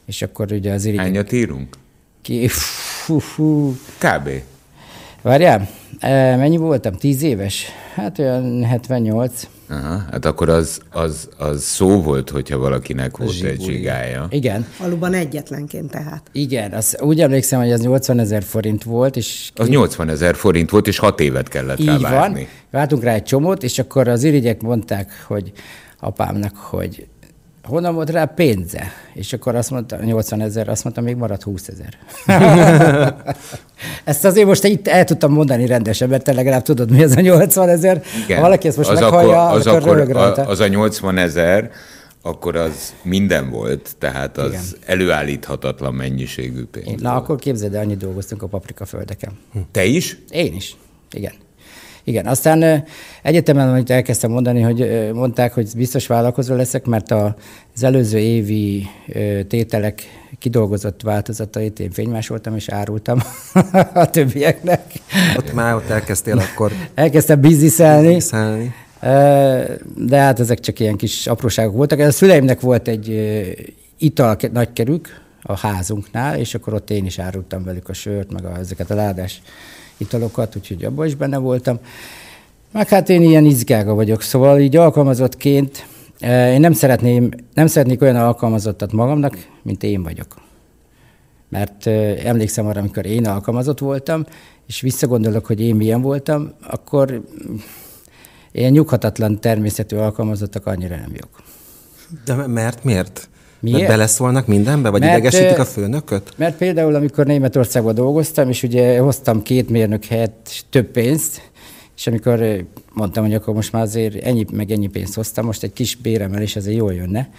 és 0.04 0.22
akkor 0.22 0.52
ugye 0.52 0.72
az 0.72 0.84
irigyek... 0.84 1.04
Hányat 1.04 1.32
írunk? 1.32 1.76
Ki, 2.22 2.48
fú, 2.48 3.18
fú. 3.18 3.76
Kb. 3.98 4.28
Várjál, 5.22 5.68
e, 5.98 6.36
mennyi 6.36 6.56
voltam? 6.56 6.92
Tíz 6.94 7.22
éves? 7.22 7.66
Hát 7.94 8.18
olyan 8.18 8.64
78. 8.64 9.48
Aha, 9.70 10.02
hát 10.10 10.24
akkor 10.24 10.48
az, 10.48 10.80
az, 10.90 11.28
az 11.38 11.62
szó 11.62 12.02
volt, 12.02 12.30
hogyha 12.30 12.58
valakinek 12.58 13.16
volt 13.16 13.30
egy 13.30 13.36
Zsiguli. 13.36 13.72
zsigája. 13.72 14.26
Igen, 14.30 14.66
Faluban 14.70 15.14
egyetlenként 15.14 15.90
tehát. 15.90 16.22
igen, 16.32 16.72
az, 16.72 16.96
úgy 17.00 17.20
emlékszem, 17.20 17.60
hogy 17.60 17.72
az 17.72 17.80
80 17.80 18.18
ezer 18.18 18.42
forint 18.42 18.82
volt, 18.82 19.16
és 19.16 19.50
Az 19.56 19.68
80 19.68 20.08
ezer 20.08 20.34
forint 20.34 20.70
volt, 20.70 20.86
és 20.86 20.98
hat 20.98 21.20
évet 21.20 21.48
kellett 21.48 21.84
rá 21.84 21.94
Így 21.94 22.00
van. 22.00 22.10
várni. 22.10 22.48
Vártunk 22.70 23.02
rá 23.02 23.12
egy 23.14 23.22
csomót, 23.22 23.62
és 23.62 23.78
akkor 23.78 24.08
az 24.08 24.22
irigyek 24.24 24.62
mondták, 24.62 25.24
hogy 25.26 25.52
apámnak, 26.00 26.56
hogy 26.56 27.06
honnan 27.62 27.94
volt 27.94 28.10
rá 28.10 28.24
pénze? 28.24 28.82
És 29.14 29.32
akkor 29.32 29.54
azt 29.54 29.70
mondta, 29.70 29.96
80 30.04 30.40
ezer, 30.40 30.68
azt 30.68 30.84
mondta, 30.84 31.02
még 31.02 31.16
maradt 31.16 31.42
20 31.42 31.68
ezer. 31.68 31.96
ezt 34.04 34.24
azért 34.24 34.46
most 34.46 34.64
itt 34.64 34.88
el 34.88 35.04
tudtam 35.04 35.32
mondani 35.32 35.66
rendesen, 35.66 36.08
mert 36.08 36.24
te 36.24 36.32
legalább 36.32 36.62
tudod, 36.62 36.90
mi 36.90 37.02
az 37.02 37.16
a 37.16 37.20
80 37.20 37.68
ezer. 37.68 38.02
Ha 38.28 38.40
valaki 38.40 38.68
ezt 38.68 38.76
most 38.76 38.88
az 38.90 39.00
meghallja, 39.00 39.46
akkor, 39.46 39.58
az, 39.58 39.66
akkor, 39.66 39.80
akkor, 39.80 39.96
röhög 39.96 40.10
rajta. 40.10 40.42
az 40.42 40.60
a 40.60 40.66
80 40.66 41.16
ezer, 41.16 41.70
akkor 42.22 42.56
az 42.56 42.94
minden 43.02 43.50
volt, 43.50 43.90
tehát 43.98 44.38
az 44.38 44.48
Igen. 44.48 44.62
előállíthatatlan 44.86 45.94
mennyiségű 45.94 46.64
pénz. 46.64 46.86
Én- 46.86 46.98
Na, 47.00 47.14
akkor 47.14 47.36
képzeld 47.36 47.74
el, 47.74 47.80
annyit 47.82 47.98
dolgoztunk 47.98 48.42
a 48.42 48.46
paprikaföldeken. 48.46 49.30
Te 49.72 49.84
is? 49.84 50.16
Én 50.30 50.54
is. 50.54 50.76
Igen. 51.12 51.32
Igen, 52.04 52.26
aztán 52.26 52.84
egyetemen, 53.22 53.68
amit 53.68 53.90
elkezdtem 53.90 54.30
mondani, 54.30 54.60
hogy 54.60 55.10
mondták, 55.12 55.52
hogy 55.54 55.68
biztos 55.76 56.06
vállalkozó 56.06 56.54
leszek, 56.54 56.84
mert 56.86 57.10
az 57.10 57.82
előző 57.82 58.18
évi 58.18 58.86
tételek 59.48 60.02
kidolgozott 60.40 61.02
változatait 61.02 61.80
én 61.80 61.90
fénymásoltam 61.90 62.56
és 62.56 62.68
árultam 62.68 63.18
a 63.94 64.10
többieknek. 64.10 64.82
Ott 65.36 65.52
már 65.52 65.74
ott 65.74 65.88
elkezdtél 65.88 66.38
akkor 66.38 66.72
Elkezdtem 66.94 67.40
bizniszelni. 67.40 68.22
Ö, 69.02 69.62
de 69.96 70.16
hát 70.16 70.40
ezek 70.40 70.60
csak 70.60 70.80
ilyen 70.80 70.96
kis 70.96 71.26
apróságok 71.26 71.74
voltak. 71.74 71.98
A 71.98 72.10
szüleimnek 72.10 72.60
volt 72.60 72.88
egy 72.88 73.08
ital 73.98 74.36
nagykerük 74.52 75.20
a 75.42 75.58
házunknál, 75.58 76.38
és 76.38 76.54
akkor 76.54 76.74
ott 76.74 76.90
én 76.90 77.04
is 77.04 77.18
árultam 77.18 77.64
velük 77.64 77.88
a 77.88 77.92
sört, 77.92 78.32
meg 78.32 78.44
a, 78.44 78.58
ezeket 78.58 78.90
a 78.90 78.94
ládás 78.94 79.42
italokat, 79.96 80.56
úgyhogy 80.56 80.84
abban 80.84 81.06
is 81.06 81.14
benne 81.14 81.38
voltam. 81.38 81.78
Meg 82.72 82.88
hát 82.88 83.08
én 83.08 83.22
ilyen 83.22 83.44
izgága 83.44 83.94
vagyok, 83.94 84.22
szóval 84.22 84.60
így 84.60 84.76
alkalmazottként 84.76 85.86
én 86.28 86.60
nem 86.60 86.72
szeretném, 86.72 87.28
nem 87.54 87.66
szeretnék 87.66 88.02
olyan 88.02 88.16
alkalmazottat 88.16 88.92
magamnak, 88.92 89.46
mint 89.62 89.82
én 89.82 90.02
vagyok. 90.02 90.34
Mert 91.48 91.86
emlékszem 92.24 92.66
arra, 92.66 92.80
amikor 92.80 93.06
én 93.06 93.26
alkalmazott 93.26 93.78
voltam, 93.78 94.24
és 94.66 94.80
visszagondolok, 94.80 95.46
hogy 95.46 95.60
én 95.60 95.74
milyen 95.74 96.00
voltam, 96.00 96.52
akkor 96.68 97.22
Ilyen 98.52 98.72
nyughatatlan 98.72 99.40
természetű 99.40 99.96
alkalmazottak 99.96 100.66
annyira 100.66 100.96
nem 100.96 101.10
jók. 101.12 101.42
De 102.24 102.46
mert 102.46 102.84
miért? 102.84 103.28
Miért? 103.60 103.78
Mert 103.78 103.90
beleszólnak 103.90 104.46
mindenbe, 104.46 104.88
vagy 104.88 105.00
Mert, 105.00 105.18
idegesítik 105.18 105.58
a 105.58 105.64
főnököt? 105.64 106.32
Mert 106.36 106.56
például, 106.56 106.94
amikor 106.94 107.26
Németországban 107.26 107.94
dolgoztam, 107.94 108.48
és 108.48 108.62
ugye 108.62 108.98
hoztam 108.98 109.42
két 109.42 109.68
mérnök 109.68 110.04
helyett 110.04 110.64
több 110.70 110.86
pénzt, 110.86 111.49
és 112.00 112.06
amikor 112.06 112.64
mondtam, 112.92 113.24
hogy 113.24 113.34
akkor 113.34 113.54
most 113.54 113.72
már 113.72 113.82
azért 113.82 114.24
ennyi, 114.24 114.46
meg 114.52 114.70
ennyi 114.70 114.86
pénzt 114.86 115.14
hoztam, 115.14 115.44
most 115.44 115.62
egy 115.62 115.72
kis 115.72 115.94
béremelés 115.94 116.56
azért 116.56 116.76
jól 116.76 116.94
jönne, 116.94 117.30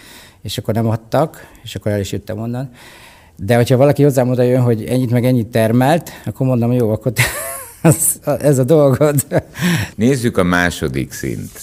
és 0.41 0.57
akkor 0.57 0.73
nem 0.73 0.87
adtak, 0.87 1.47
és 1.63 1.75
akkor 1.75 1.91
el 1.91 1.99
is 1.99 2.11
jöttem 2.11 2.39
onnan. 2.39 2.71
De 3.35 3.55
hogyha 3.55 3.77
valaki 3.77 4.03
hozzám 4.03 4.29
oda 4.29 4.41
jön, 4.41 4.61
hogy 4.61 4.83
ennyit 4.83 5.11
meg 5.11 5.25
ennyit 5.25 5.47
termelt, 5.47 6.11
akkor 6.25 6.47
mondom, 6.47 6.71
jó, 6.71 6.91
akkor 6.91 7.13
az, 7.81 8.19
ez 8.23 8.57
a 8.57 8.63
dolgod. 8.63 9.25
Nézzük 9.95 10.37
a 10.37 10.43
második 10.43 11.11
szint. 11.11 11.59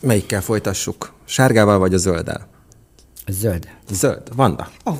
Melyikkel 0.00 0.40
folytassuk? 0.40 1.12
Sárgával 1.24 1.78
vagy 1.78 1.94
a 1.94 1.98
zölddel? 1.98 2.48
Zöld. 3.26 3.68
Zöld. 3.90 4.22
Vanda. 4.36 4.70
Ó. 4.86 4.92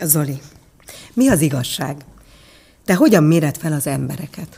Zoli, 0.00 0.40
mi 1.12 1.28
az 1.28 1.40
igazság? 1.40 1.96
Te 2.84 2.94
hogyan 2.94 3.24
méred 3.24 3.56
fel 3.56 3.72
az 3.72 3.86
embereket? 3.86 4.48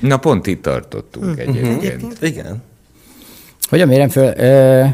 Na 0.00 0.16
pont 0.16 0.46
itt 0.46 0.62
tartottunk 0.62 1.38
egyébként. 1.38 2.16
Igen. 2.22 2.62
Hogyan 3.68 3.88
mérem 3.88 4.08
föl? 4.08 4.32
Ö, 4.36 4.84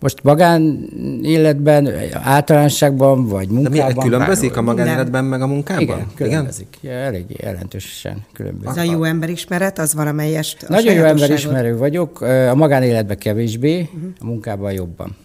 most 0.00 0.22
magán 0.22 0.88
életben, 1.22 1.88
általánosságban, 2.22 3.26
vagy 3.26 3.46
De 3.46 3.52
mi 3.52 3.58
munkában? 3.58 4.04
különbözik 4.04 4.56
a 4.56 4.62
magánéletben 4.62 5.24
meg 5.24 5.42
a 5.42 5.46
munkában? 5.46 5.82
Igen, 5.82 6.06
különbözik. 6.14 6.78
Ja, 6.80 6.90
elég 6.90 7.24
jelentősen 7.28 8.24
különbözik. 8.32 8.68
Ez 8.68 8.76
a 8.76 8.90
jó 8.92 9.04
emberismeret, 9.04 9.78
az 9.78 9.94
valamelyest 9.94 10.62
a 10.62 10.66
Nagyon 10.68 10.94
jó 10.94 11.04
emberismerő 11.04 11.76
vagyok, 11.76 12.20
a 12.20 12.54
magánéletben 12.54 13.18
kevésbé, 13.18 13.88
a 14.20 14.24
munkában 14.24 14.72
jobban. 14.72 15.16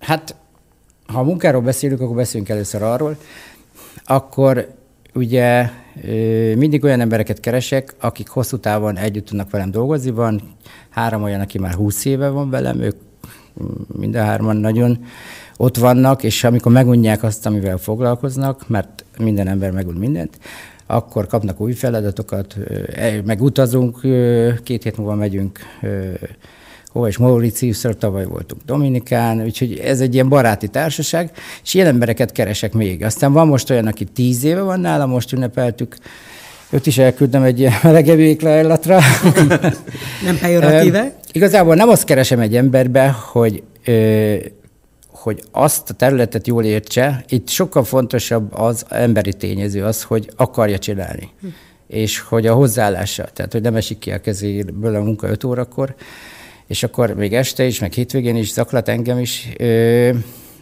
Hát, 0.00 0.36
ha 1.06 1.18
a 1.18 1.22
munkáról 1.22 1.60
beszélünk, 1.62 2.00
akkor 2.00 2.16
beszélünk 2.16 2.48
először 2.48 2.82
arról, 2.82 3.16
akkor 4.04 4.68
ugye 5.14 5.68
mindig 6.56 6.84
olyan 6.84 7.00
embereket 7.00 7.40
keresek, 7.40 7.94
akik 8.00 8.28
hosszú 8.28 8.56
távon 8.56 8.96
együtt 8.96 9.26
tudnak 9.26 9.50
velem 9.50 9.70
dolgozni. 9.70 10.10
Van 10.10 10.42
három 10.90 11.22
olyan, 11.22 11.40
aki 11.40 11.58
már 11.58 11.74
20 11.74 12.04
éve 12.04 12.28
van 12.28 12.50
velem, 12.50 12.80
ők 12.80 12.96
mind 13.86 14.14
a 14.14 14.22
hárman 14.22 14.56
nagyon 14.56 15.04
ott 15.56 15.76
vannak, 15.76 16.22
és 16.22 16.44
amikor 16.44 16.72
megunják 16.72 17.22
azt, 17.22 17.46
amivel 17.46 17.76
foglalkoznak, 17.76 18.68
mert 18.68 19.04
minden 19.18 19.48
ember 19.48 19.70
megun 19.70 19.94
mindent, 19.94 20.38
akkor 20.86 21.26
kapnak 21.26 21.60
új 21.60 21.72
feladatokat, 21.72 22.56
el- 22.94 23.22
meg 23.24 23.42
utazunk, 23.42 24.00
két 24.62 24.82
hét 24.82 24.96
múlva 24.96 25.14
megyünk 25.14 25.58
hova 26.94 27.08
is 27.08 27.16
Mauritiusra, 27.16 27.94
tavaly 27.94 28.24
voltunk 28.24 28.62
Dominikán, 28.64 29.42
úgyhogy 29.42 29.78
ez 29.78 30.00
egy 30.00 30.14
ilyen 30.14 30.28
baráti 30.28 30.68
társaság, 30.68 31.30
és 31.62 31.74
ilyen 31.74 31.86
embereket 31.86 32.32
keresek 32.32 32.72
még. 32.72 33.04
Aztán 33.04 33.32
van 33.32 33.46
most 33.46 33.70
olyan, 33.70 33.86
aki 33.86 34.04
tíz 34.04 34.44
éve 34.44 34.60
van 34.60 34.80
nálam, 34.80 35.10
most 35.10 35.32
ünnepeltük, 35.32 35.96
őt 36.70 36.86
is 36.86 36.98
elküldtem 36.98 37.42
egy 37.42 37.58
ilyen 37.60 37.72
melegebb 37.82 38.18
éklajlatra. 38.18 39.00
Nem 40.24 40.38
pejoratíve? 40.40 41.04
Ö, 41.04 41.08
Igazából 41.32 41.74
nem 41.74 41.88
azt 41.88 42.04
keresem 42.04 42.40
egy 42.40 42.56
emberbe, 42.56 43.08
hogy, 43.08 43.62
ö, 43.84 44.34
hogy 45.08 45.42
azt 45.50 45.90
a 45.90 45.94
területet 45.94 46.46
jól 46.46 46.64
értse. 46.64 47.24
Itt 47.28 47.48
sokkal 47.48 47.84
fontosabb 47.84 48.52
az 48.52 48.84
emberi 48.88 49.32
tényező, 49.32 49.84
az, 49.84 50.02
hogy 50.02 50.30
akarja 50.36 50.78
csinálni. 50.78 51.28
Hm. 51.40 51.46
És 51.86 52.18
hogy 52.18 52.46
a 52.46 52.54
hozzáállása, 52.54 53.24
tehát 53.32 53.52
hogy 53.52 53.62
nem 53.62 53.76
esik 53.76 53.98
ki 53.98 54.10
a 54.10 54.20
kezéből 54.20 54.94
a 54.94 55.00
munka 55.00 55.28
5 55.28 55.44
órakor, 55.44 55.94
és 56.66 56.82
akkor 56.82 57.14
még 57.14 57.34
este 57.34 57.64
is, 57.64 57.78
meg 57.78 57.92
hétvégén 57.92 58.36
is 58.36 58.52
zaklat 58.52 58.88
engem 58.88 59.18
is. 59.18 59.48
Ö, 59.58 60.10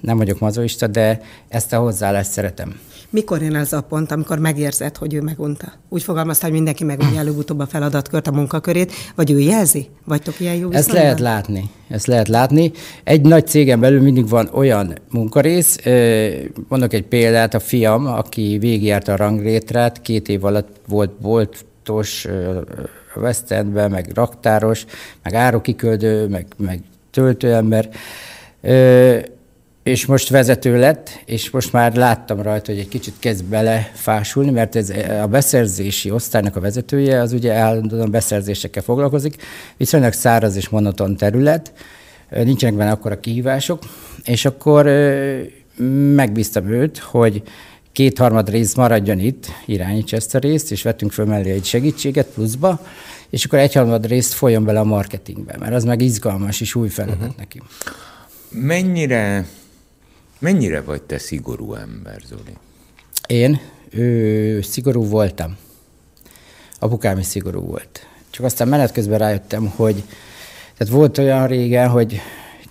nem 0.00 0.16
vagyok 0.16 0.38
mazoista, 0.38 0.87
de 0.87 1.21
ezt 1.49 1.73
a 1.73 1.78
hozzáállást 1.78 2.30
szeretem. 2.30 2.80
Mikor 3.11 3.42
jön 3.42 3.54
ez 3.54 3.73
a 3.73 3.80
pont, 3.80 4.12
amikor 4.12 4.38
megérzed, 4.38 4.97
hogy 4.97 5.14
ő 5.14 5.21
megunta? 5.21 5.73
Úgy 5.88 6.02
fogalmazta, 6.02 6.44
hogy 6.44 6.54
mindenki 6.54 6.85
megunja 6.85 7.18
előbb-utóbb 7.18 7.59
a 7.59 7.66
feladatkört, 7.66 8.26
a 8.26 8.32
munkakörét, 8.32 8.92
vagy 9.14 9.30
ő 9.30 9.38
jelzi? 9.38 9.88
Vagytok 10.04 10.40
ilyen 10.40 10.54
jó 10.54 10.71
Ezt 10.71 10.92
lehet 10.92 11.21
látni. 11.21 11.71
Ezt 11.88 12.06
lehet 12.06 12.28
látni. 12.28 12.73
Egy 13.04 13.21
nagy 13.21 13.47
cégen 13.47 13.80
belül 13.80 14.00
mindig 14.00 14.28
van 14.28 14.49
olyan 14.52 14.92
munkarész. 15.11 15.78
Mondok 16.68 16.92
egy 16.92 17.04
példát, 17.04 17.54
a 17.54 17.61
fiam, 17.61 18.06
aki 18.06 18.56
végigjárta 18.61 19.12
a 19.12 19.16
ranglétrát, 19.16 20.00
két 20.00 20.28
év 20.28 20.44
alatt 20.44 20.76
volt 20.88 21.11
boltos 21.21 22.26
West 23.16 23.50
Endben, 23.50 23.90
meg 23.90 24.11
raktáros, 24.14 24.85
meg 25.23 25.35
árukiküldő, 25.35 26.28
meg, 26.28 26.47
meg 26.57 26.81
töltőember. 27.11 27.88
Ö, 28.61 29.19
és 29.83 30.07
most 30.07 30.28
vezető 30.28 30.78
lett, 30.78 31.23
és 31.25 31.50
most 31.50 31.73
már 31.73 31.95
láttam 31.95 32.42
rajta, 32.42 32.73
hogy 32.73 32.81
egy 32.81 32.88
kicsit 32.88 33.14
kezd 33.19 33.45
belefásulni, 33.45 34.50
mert 34.50 34.76
ez 34.76 34.92
a 35.23 35.26
beszerzési 35.26 36.11
osztálynak 36.11 36.57
a 36.57 36.61
vezetője, 36.61 37.21
az 37.21 37.33
ugye 37.33 37.52
állandóan 37.52 38.11
beszerzésekkel 38.11 38.83
foglalkozik, 38.83 39.42
viszonylag 39.76 40.12
száraz 40.12 40.57
és 40.57 40.69
monoton 40.69 41.16
terület, 41.16 41.73
nincsenek 42.31 42.75
benne 42.75 42.90
akkora 42.90 43.21
kihívások, 43.21 43.83
és 44.25 44.45
akkor 44.45 44.85
megbíztam 46.14 46.69
őt, 46.71 46.99
hogy 46.99 47.42
kétharmad 47.92 48.50
rész 48.50 48.75
maradjon 48.75 49.18
itt, 49.18 49.46
irányítsa 49.66 50.16
ezt 50.16 50.34
a 50.34 50.38
részt, 50.38 50.70
és 50.70 50.82
vettünk 50.82 51.12
föl 51.12 51.25
mellé 51.25 51.50
egy 51.50 51.64
segítséget 51.64 52.26
pluszba, 52.26 52.87
és 53.30 53.44
akkor 53.44 53.58
egyharmad 53.58 54.06
részt 54.06 54.32
folyjon 54.32 54.64
bele 54.64 54.80
a 54.80 54.84
marketingbe, 54.84 55.56
mert 55.58 55.75
az 55.75 55.84
meg 55.84 56.00
izgalmas 56.00 56.61
és 56.61 56.75
új 56.75 56.88
feladat 56.88 57.20
uh-huh. 57.20 57.37
neki. 57.37 57.62
Mennyire, 58.49 59.46
mennyire 60.38 60.80
vagy 60.80 61.02
te 61.02 61.18
szigorú 61.18 61.75
ember, 61.75 62.20
Zoli? 62.28 62.56
Én 63.26 63.61
ő, 63.90 64.61
szigorú 64.61 65.04
voltam. 65.04 65.56
Apukám 66.78 67.18
is 67.18 67.26
szigorú 67.26 67.61
volt. 67.61 68.06
Csak 68.30 68.44
aztán 68.44 68.68
menet 68.68 68.92
közben 68.92 69.18
rájöttem, 69.18 69.72
hogy 69.76 70.02
tehát 70.76 70.92
volt 70.92 71.18
olyan 71.18 71.46
régen, 71.46 71.88
hogy 71.88 72.20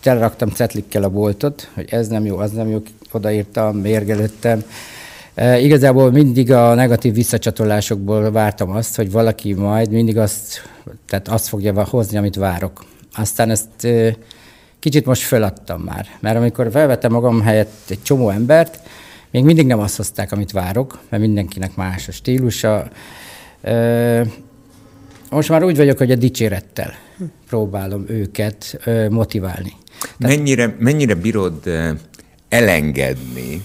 teleraktam 0.01 0.49
cetlikkel 0.49 1.03
a 1.03 1.09
boltot, 1.09 1.69
hogy 1.73 1.87
ez 1.89 2.07
nem 2.07 2.25
jó, 2.25 2.37
az 2.37 2.51
nem 2.51 2.69
jó, 2.69 2.81
odaírtam, 3.11 3.77
mérgelődtem. 3.77 4.63
Igazából 5.35 6.11
mindig 6.11 6.51
a 6.51 6.73
negatív 6.73 7.13
visszacsatolásokból 7.13 8.31
vártam 8.31 8.69
azt, 8.69 8.95
hogy 8.95 9.11
valaki 9.11 9.53
majd 9.53 9.91
mindig 9.91 10.17
azt, 10.17 10.61
tehát 11.07 11.27
azt 11.27 11.47
fogja 11.47 11.83
hozni, 11.83 12.17
amit 12.17 12.35
várok. 12.35 12.85
Aztán 13.15 13.49
ezt 13.49 13.87
kicsit 14.79 15.05
most 15.05 15.21
föladtam 15.21 15.81
már, 15.81 16.05
mert 16.19 16.37
amikor 16.37 16.71
felvettem 16.71 17.11
magam 17.11 17.41
helyett 17.41 17.89
egy 17.89 18.01
csomó 18.01 18.29
embert, 18.29 18.79
még 19.31 19.43
mindig 19.43 19.65
nem 19.65 19.79
azt 19.79 19.97
hozták, 19.97 20.31
amit 20.31 20.51
várok, 20.51 20.99
mert 21.09 21.23
mindenkinek 21.23 21.75
más 21.75 22.07
a 22.07 22.11
stílusa. 22.11 22.89
Most 25.29 25.49
már 25.49 25.63
úgy 25.63 25.77
vagyok, 25.77 25.97
hogy 25.97 26.11
a 26.11 26.15
dicsérettel 26.15 26.93
próbálom 27.47 28.05
őket 28.07 28.79
motiválni. 29.09 29.73
Mennyire, 30.17 30.75
mennyire 30.79 31.15
bírod 31.15 31.69
elengedni 32.49 33.61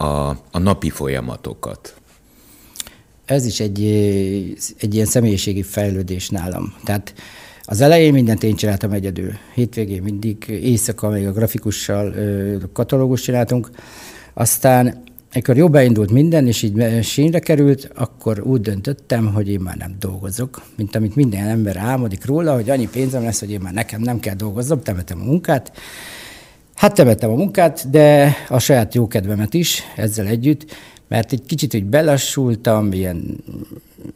a, 0.00 0.28
a 0.50 0.58
napi 0.58 0.90
folyamatokat? 0.90 1.94
Ez 3.24 3.44
is 3.44 3.60
egy, 3.60 3.84
egy 4.78 4.94
ilyen 4.94 5.06
személyiségi 5.06 5.62
fejlődés 5.62 6.28
nálam. 6.28 6.74
Tehát 6.84 7.14
az 7.62 7.80
elején 7.80 8.12
mindent 8.12 8.42
én 8.42 8.54
csináltam 8.54 8.92
egyedül. 8.92 9.32
Hétvégén 9.54 10.02
mindig, 10.02 10.44
éjszaka 10.48 11.08
még 11.08 11.26
a 11.26 11.32
grafikussal 11.32 12.14
katalógus 12.72 13.20
csináltunk. 13.20 13.70
Aztán 14.34 15.02
amikor 15.32 15.56
jó 15.56 15.68
beindult 15.68 16.10
minden, 16.10 16.46
és 16.46 16.62
így 16.62 17.02
sínre 17.02 17.38
került, 17.38 17.90
akkor 17.94 18.40
úgy 18.40 18.60
döntöttem, 18.60 19.32
hogy 19.32 19.48
én 19.48 19.60
már 19.60 19.76
nem 19.76 19.96
dolgozok, 19.98 20.62
mint 20.76 20.96
amit 20.96 21.16
minden 21.16 21.48
ember 21.48 21.76
álmodik 21.76 22.24
róla, 22.24 22.54
hogy 22.54 22.70
annyi 22.70 22.88
pénzem 22.88 23.22
lesz, 23.22 23.40
hogy 23.40 23.50
én 23.50 23.60
már 23.60 23.72
nekem 23.72 24.00
nem 24.00 24.20
kell 24.20 24.34
dolgoznom, 24.34 24.82
temetem 24.82 25.20
a 25.20 25.24
munkát. 25.24 25.72
Hát 26.80 26.94
temetem 26.94 27.30
a 27.30 27.34
munkát, 27.34 27.90
de 27.90 28.36
a 28.48 28.58
saját 28.58 28.94
jókedvemet 28.94 29.54
is 29.54 29.82
ezzel 29.96 30.26
együtt, 30.26 30.64
mert 31.08 31.32
egy 31.32 31.42
kicsit 31.46 31.74
úgy 31.74 31.84
belassultam, 31.84 32.92
ilyen 32.92 33.36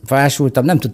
fásultam, 0.05 0.65
nem, 0.65 0.79
tud, 0.79 0.93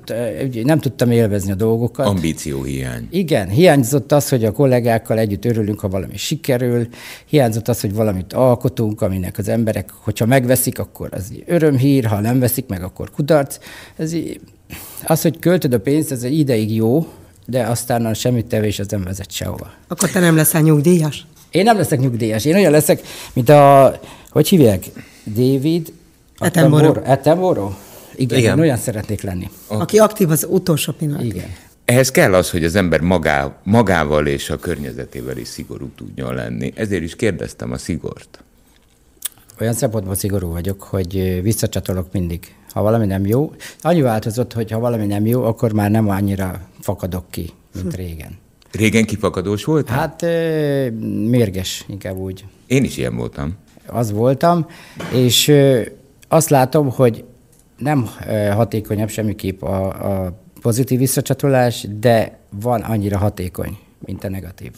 nem 0.64 0.78
tudtam 0.78 1.10
élvezni 1.10 1.50
a 1.50 1.54
dolgokat. 1.54 2.06
Ambíció 2.06 2.62
hiány. 2.62 3.06
Igen, 3.10 3.48
hiányzott 3.48 4.12
az, 4.12 4.28
hogy 4.28 4.44
a 4.44 4.52
kollégákkal 4.52 5.18
együtt 5.18 5.44
örülünk, 5.44 5.80
ha 5.80 5.88
valami 5.88 6.16
sikerül, 6.16 6.88
hiányzott 7.26 7.68
az, 7.68 7.80
hogy 7.80 7.94
valamit 7.94 8.32
alkotunk, 8.32 9.00
aminek 9.00 9.38
az 9.38 9.48
emberek, 9.48 9.90
hogyha 9.90 10.26
megveszik, 10.26 10.78
akkor 10.78 11.08
az 11.12 11.32
örömhír, 11.46 12.04
ha 12.04 12.20
nem 12.20 12.38
veszik 12.38 12.66
meg, 12.66 12.82
akkor 12.82 13.10
kudarc. 13.10 13.58
Ez, 13.96 14.14
az, 15.04 15.22
hogy 15.22 15.38
költöd 15.38 15.72
a 15.72 15.80
pénzt, 15.80 16.12
ez 16.12 16.22
egy 16.22 16.38
ideig 16.38 16.74
jó, 16.74 17.06
de 17.46 17.62
aztán 17.62 18.06
a 18.06 18.14
semmit 18.14 18.46
tevés 18.46 18.78
az 18.78 18.86
nem 18.86 19.02
vezet 19.02 19.30
sehova. 19.30 19.70
Akkor 19.88 20.10
te 20.10 20.20
nem 20.20 20.36
leszel 20.36 20.60
nyugdíjas? 20.60 21.26
Én 21.50 21.64
nem 21.64 21.76
leszek 21.76 22.00
nyugdíjas. 22.00 22.44
Én 22.44 22.54
olyan 22.54 22.72
leszek, 22.72 23.02
mint 23.32 23.48
a, 23.48 24.00
hogy 24.30 24.48
hívják, 24.48 24.84
David 25.24 25.92
Attenborough. 26.38 27.10
Attenborough? 27.10 27.74
Igen, 28.14 28.38
Igen. 28.38 28.56
Én 28.56 28.62
olyan 28.62 28.76
szeretnék 28.76 29.22
lenni. 29.22 29.50
Aki 29.66 29.98
aktív 29.98 30.30
az 30.30 30.46
utolsó 30.50 30.92
pillanat. 30.92 31.22
Igen. 31.22 31.54
Ehhez 31.84 32.10
kell 32.10 32.34
az, 32.34 32.50
hogy 32.50 32.64
az 32.64 32.74
ember 32.74 33.00
magá, 33.00 33.56
magával 33.62 34.26
és 34.26 34.50
a 34.50 34.56
környezetével 34.56 35.36
is 35.36 35.48
szigorú 35.48 35.90
tudjon 35.96 36.34
lenni. 36.34 36.72
Ezért 36.74 37.02
is 37.02 37.16
kérdeztem 37.16 37.72
a 37.72 37.78
szigort. 37.78 38.44
Olyan 39.60 39.72
szempontból 39.72 40.14
szigorú 40.14 40.50
vagyok, 40.50 40.82
hogy 40.82 41.40
visszacsatolok 41.42 42.12
mindig. 42.12 42.54
Ha 42.72 42.82
valami 42.82 43.06
nem 43.06 43.26
jó, 43.26 43.52
annyi 43.80 44.00
változott, 44.00 44.52
hogy 44.52 44.70
ha 44.70 44.78
valami 44.78 45.06
nem 45.06 45.26
jó, 45.26 45.44
akkor 45.44 45.72
már 45.72 45.90
nem 45.90 46.08
annyira 46.08 46.60
fakadok 46.80 47.30
ki, 47.30 47.50
mint 47.74 47.94
hm. 47.94 48.00
régen. 48.00 48.38
Régen 48.72 49.04
kifakadós 49.04 49.64
volt? 49.64 49.88
Hát 49.88 50.22
mérges, 51.26 51.84
inkább 51.88 52.16
úgy. 52.16 52.44
Én 52.66 52.84
is 52.84 52.96
ilyen 52.96 53.16
voltam. 53.16 53.56
Az 53.86 54.12
voltam, 54.12 54.66
és 55.12 55.52
azt 56.28 56.50
látom, 56.50 56.90
hogy 56.90 57.24
nem 57.78 58.08
hatékonyabb 58.50 59.08
semmiképp 59.08 59.62
a, 59.62 59.86
a 60.24 60.32
pozitív 60.60 60.98
visszacsatolás, 60.98 61.86
de 62.00 62.38
van 62.50 62.80
annyira 62.80 63.18
hatékony, 63.18 63.78
mint 63.98 64.24
a 64.24 64.28
negatív. 64.28 64.70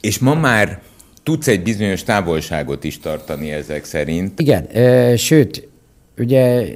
És 0.00 0.18
ma 0.18 0.34
már 0.34 0.80
tudsz 1.22 1.48
egy 1.48 1.62
bizonyos 1.62 2.02
távolságot 2.02 2.84
is 2.84 2.98
tartani 2.98 3.50
ezek 3.50 3.84
szerint? 3.84 4.40
Igen, 4.40 4.66
sőt, 5.16 5.68
ugye 6.18 6.74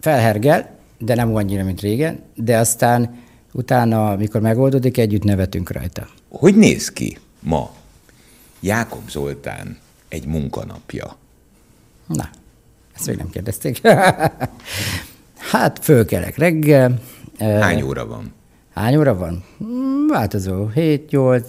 felhergel, 0.00 0.78
de 0.98 1.14
nem 1.14 1.34
annyira, 1.34 1.64
mint 1.64 1.80
régen, 1.80 2.20
de 2.34 2.58
aztán 2.58 3.14
utána, 3.52 4.10
amikor 4.10 4.40
megoldódik, 4.40 4.98
együtt 4.98 5.24
nevetünk 5.24 5.70
rajta. 5.70 6.08
Hogy 6.28 6.56
néz 6.56 6.92
ki 6.92 7.18
ma 7.40 7.70
Jákob 8.60 9.10
Zoltán 9.10 9.78
egy 10.08 10.26
munkanapja? 10.26 11.16
Na, 12.06 12.28
ezt 12.94 13.06
még 13.06 13.16
nem 13.16 13.30
kérdezték. 13.30 13.80
hát 15.50 15.78
fölkelek 15.82 16.36
reggel. 16.36 17.00
Hány 17.38 17.82
óra 17.82 18.06
van? 18.06 18.32
Hány 18.74 18.96
óra 18.96 19.14
van? 19.14 19.44
Hmm, 19.58 20.06
változó. 20.08 20.68
7-8, 20.74 21.44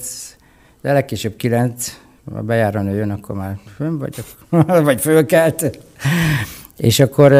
de 0.81 0.93
legkésőbb 0.93 1.35
9. 1.35 1.99
Ha 2.33 2.41
bejáran 2.41 2.89
jön, 2.89 3.09
akkor 3.09 3.35
már 3.35 3.59
fönn 3.75 3.97
vagyok, 3.97 4.25
vagy 4.85 5.01
fölkelt. 5.01 5.79
És 6.77 6.99
akkor 6.99 7.31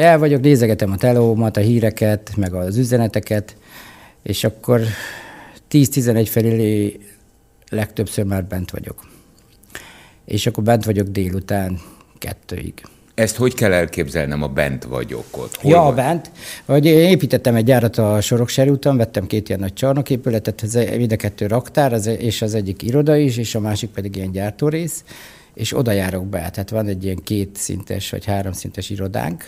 el 0.00 0.18
vagyok, 0.18 0.40
nézegetem 0.40 0.92
a 0.92 0.96
telómat, 0.96 1.56
a 1.56 1.60
híreket, 1.60 2.32
meg 2.36 2.54
az 2.54 2.76
üzeneteket, 2.76 3.56
és 4.22 4.44
akkor 4.44 4.80
10-11 5.70 6.26
felé 6.30 7.00
legtöbbször 7.70 8.24
már 8.24 8.44
bent 8.44 8.70
vagyok. 8.70 9.08
És 10.24 10.46
akkor 10.46 10.64
bent 10.64 10.84
vagyok 10.84 11.06
délután 11.06 11.80
kettőig. 12.18 12.82
Ezt 13.14 13.36
hogy 13.36 13.54
kell 13.54 13.72
elképzelnem, 13.72 14.42
a 14.42 14.48
bent 14.48 14.84
vagyok 14.84 15.24
ott? 15.36 15.56
Hol 15.56 15.70
ja, 15.70 15.80
vagy? 15.80 15.94
bent. 15.94 16.30
Hogy 16.64 16.86
én 16.86 17.08
építettem 17.08 17.54
egy 17.54 17.64
gyárat 17.64 17.98
a 17.98 18.20
Soroksári 18.20 18.70
úton, 18.70 18.96
vettem 18.96 19.26
két 19.26 19.48
ilyen 19.48 19.60
nagy 19.60 19.72
csarnoképületet, 19.72 20.62
ez 20.62 20.74
a 20.74 21.16
kettő 21.16 21.46
raktár, 21.46 21.92
az, 21.92 22.06
és 22.06 22.42
az 22.42 22.54
egyik 22.54 22.82
iroda 22.82 23.16
is, 23.16 23.36
és 23.36 23.54
a 23.54 23.60
másik 23.60 23.90
pedig 23.90 24.16
ilyen 24.16 24.32
gyártórész, 24.32 25.04
és 25.54 25.76
oda 25.76 25.92
járok 25.92 26.26
be. 26.26 26.50
Tehát 26.50 26.70
van 26.70 26.86
egy 26.86 27.04
ilyen 27.04 27.20
két 27.24 27.56
szintes 27.56 28.10
vagy 28.10 28.24
három 28.24 28.52
szintes 28.52 28.90
irodánk, 28.90 29.44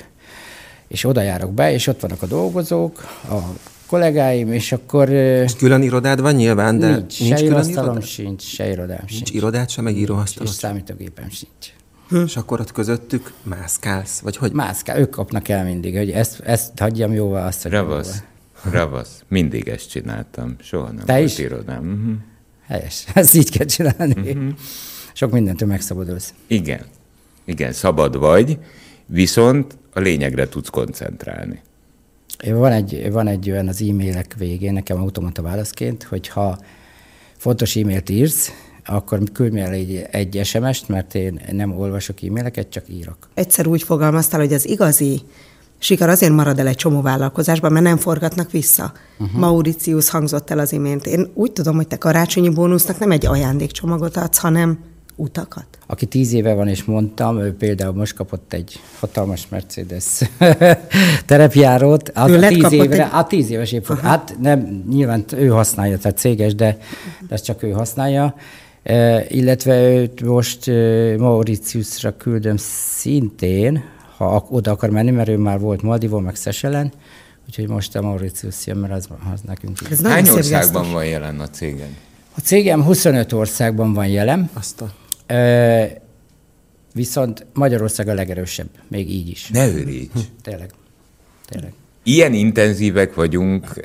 és 0.92 1.05
oda 1.05 1.20
járok 1.20 1.52
be, 1.52 1.72
és 1.72 1.87
ott 1.87 2.00
vannak 2.00 2.22
a 2.22 2.26
dolgozók, 2.26 3.00
a 3.28 3.38
kollégáim, 3.87 4.52
és 4.52 4.72
akkor... 4.72 5.09
És 5.09 5.55
külön 5.57 5.83
irodád 5.83 6.20
van 6.20 6.35
nyilván, 6.35 6.78
de 6.78 6.96
nincs, 6.96 7.20
nincs 7.20 7.38
se 7.38 7.44
külön 7.44 7.68
irodád? 7.68 8.02
sincs, 8.02 8.42
se 8.42 8.70
irodám 8.70 8.96
nincs 8.98 9.12
sincs. 9.12 9.31
irodát 9.31 9.68
sem, 9.70 9.85
meg 9.85 9.96
íróasztalod? 9.96 10.48
És 10.48 10.55
számítógépem 10.55 11.31
sincs. 11.31 11.72
Hm. 12.09 12.22
És 12.24 12.37
akkor 12.37 12.61
ott 12.61 12.72
közöttük 12.72 13.33
mászkálsz, 13.42 14.18
vagy 14.18 14.37
hogy? 14.37 14.52
Mászkál, 14.52 14.98
ők 14.98 15.11
kapnak 15.11 15.48
el 15.48 15.64
mindig, 15.64 15.96
hogy 15.96 16.11
ezt, 16.11 16.40
ezt 16.40 16.78
hagyjam 16.78 17.12
jóvá, 17.12 17.46
azt 17.46 17.62
hagyjam 17.62 17.88
Ravasz, 17.88 18.22
jóvá. 18.64 18.78
ravasz. 18.78 19.22
Mindig 19.28 19.68
ezt 19.68 19.90
csináltam, 19.90 20.57
soha 20.61 20.90
nem 20.90 21.05
Te 21.05 21.12
volt 21.12 21.24
is? 21.24 21.38
irodám. 21.38 21.78
Uh-huh. 21.78 22.14
Helyes, 22.66 23.05
ezt 23.14 23.35
így 23.35 23.50
kell 23.50 23.66
csinálni. 23.66 24.31
Uh-huh. 24.31 24.52
Sok 25.12 25.31
mindentől 25.31 25.68
megszabadulsz. 25.68 26.35
Igen, 26.46 26.81
igen, 27.44 27.72
szabad 27.72 28.18
vagy, 28.18 28.59
viszont 29.12 29.79
a 29.94 30.01
lényegre 30.01 30.48
tudsz 30.48 30.68
koncentrálni. 30.68 31.61
Van 32.44 32.72
egy, 32.72 33.12
van 33.12 33.27
egy 33.27 33.51
olyan 33.51 33.68
az 33.68 33.83
e-mailek 33.83 34.35
végén, 34.38 34.72
nekem 34.72 35.01
automata 35.01 35.42
válaszként, 35.42 36.03
hogy 36.03 36.29
ha 36.29 36.59
fontos 37.37 37.77
e-mailt 37.77 38.11
írsz, 38.11 38.51
akkor 38.85 39.18
küldj 39.33 39.61
el 39.61 39.72
egy, 39.72 40.07
egy 40.11 40.40
SMS-t, 40.44 40.88
mert 40.88 41.14
én 41.14 41.40
nem 41.53 41.79
olvasok 41.79 42.22
e-maileket, 42.22 42.68
csak 42.68 42.85
írok. 42.88 43.16
Egyszer 43.35 43.66
úgy 43.66 43.83
fogalmaztál, 43.83 44.40
hogy 44.40 44.53
az 44.53 44.68
igazi 44.68 45.20
siker 45.79 46.09
azért 46.09 46.33
marad 46.33 46.59
el 46.59 46.66
egy 46.66 46.77
csomó 46.77 47.01
vállalkozásban, 47.01 47.72
mert 47.72 47.85
nem 47.85 47.96
forgatnak 47.96 48.51
vissza. 48.51 48.92
Uh-huh. 49.18 49.40
Mauritius 49.40 50.11
hangzott 50.11 50.51
el 50.51 50.59
az 50.59 50.72
imént. 50.72 51.07
Én 51.07 51.31
úgy 51.35 51.53
tudom, 51.53 51.77
hogy 51.77 51.87
te 51.87 51.98
karácsonyi 51.98 52.48
bónusznak 52.48 52.98
nem 52.98 53.11
egy 53.11 53.27
ajándékcsomagot 53.27 54.16
adsz, 54.16 54.38
hanem 54.38 54.79
utakat. 55.16 55.66
Aki 55.87 56.07
tíz 56.07 56.33
éve 56.33 56.55
van, 56.55 56.68
és 56.68 56.85
mondtam, 56.85 57.40
ő 57.40 57.55
például 57.55 57.92
most 57.92 58.14
kapott 58.14 58.53
egy 58.53 58.81
hatalmas 58.98 59.48
Mercedes 59.48 60.20
terepjárót. 61.27 62.09
A, 62.09 62.20
a 62.20 62.48
tíz 62.48 62.72
évre, 62.72 63.05
egy... 63.05 63.11
a 63.12 63.25
tíz 63.25 63.51
éves 63.51 63.72
év, 63.72 63.87
hát 64.03 64.37
nem, 64.40 64.85
nyilván 64.88 65.25
ő 65.37 65.48
használja, 65.48 65.98
tehát 65.98 66.18
céges, 66.18 66.55
de, 66.55 66.79
de 67.29 67.35
ezt 67.35 67.44
csak 67.44 67.62
ő 67.62 67.70
használja. 67.70 68.35
E, 68.83 69.25
illetve 69.29 69.90
őt 69.90 70.20
most 70.22 70.68
e, 70.68 71.14
Mauritiusra 71.18 72.16
küldöm 72.16 72.57
szintén, 72.57 73.85
ha 74.16 74.46
oda 74.51 74.70
akar 74.70 74.90
menni, 74.90 75.11
mert 75.11 75.29
ő 75.29 75.37
már 75.37 75.61
volt 75.61 75.83
Maldivon, 75.83 76.22
meg 76.22 76.35
Szeselen, 76.37 76.92
Úgyhogy 77.46 77.68
most 77.68 77.96
a 77.96 78.03
Mauritius 78.03 78.66
jön, 78.66 78.77
mert 78.77 78.92
az, 78.92 79.09
az 79.35 79.40
nekünk. 79.40 79.79
Ez 79.90 80.03
Hány 80.03 80.29
országban 80.29 80.92
van 80.92 81.05
jelen 81.05 81.40
a 81.40 81.48
cégen? 81.48 81.96
A 82.37 82.40
cégem 82.40 82.83
25 82.83 83.33
országban 83.33 83.92
van 83.92 84.07
jelen, 84.07 84.51
Azt 84.53 84.81
a... 84.81 84.92
ö, 85.26 85.82
viszont 86.94 87.46
Magyarország 87.54 88.08
a 88.08 88.14
legerősebb, 88.14 88.68
még 88.88 89.11
így 89.11 89.28
is. 89.28 89.48
Ne 89.48 89.66
őríts! 89.68 90.11
Tényleg. 90.42 90.70
Tényleg. 91.48 91.72
Ilyen 92.04 92.32
intenzívek 92.32 93.14
vagyunk 93.14 93.80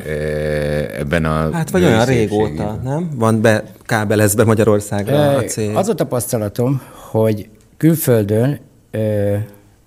ebben 0.97 1.25
a 1.25 1.51
Hát 1.51 1.69
vagy 1.69 1.83
olyan 1.83 2.05
régóta, 2.05 2.79
nem? 2.83 3.09
Van 3.15 3.41
be, 3.41 3.63
kábelezve 3.81 4.43
Magyarországra 4.43 5.35
a 5.35 5.43
cég. 5.43 5.75
Az 5.75 5.87
a 5.87 5.95
tapasztalatom, 5.95 6.81
hogy 7.11 7.49
külföldön 7.77 8.59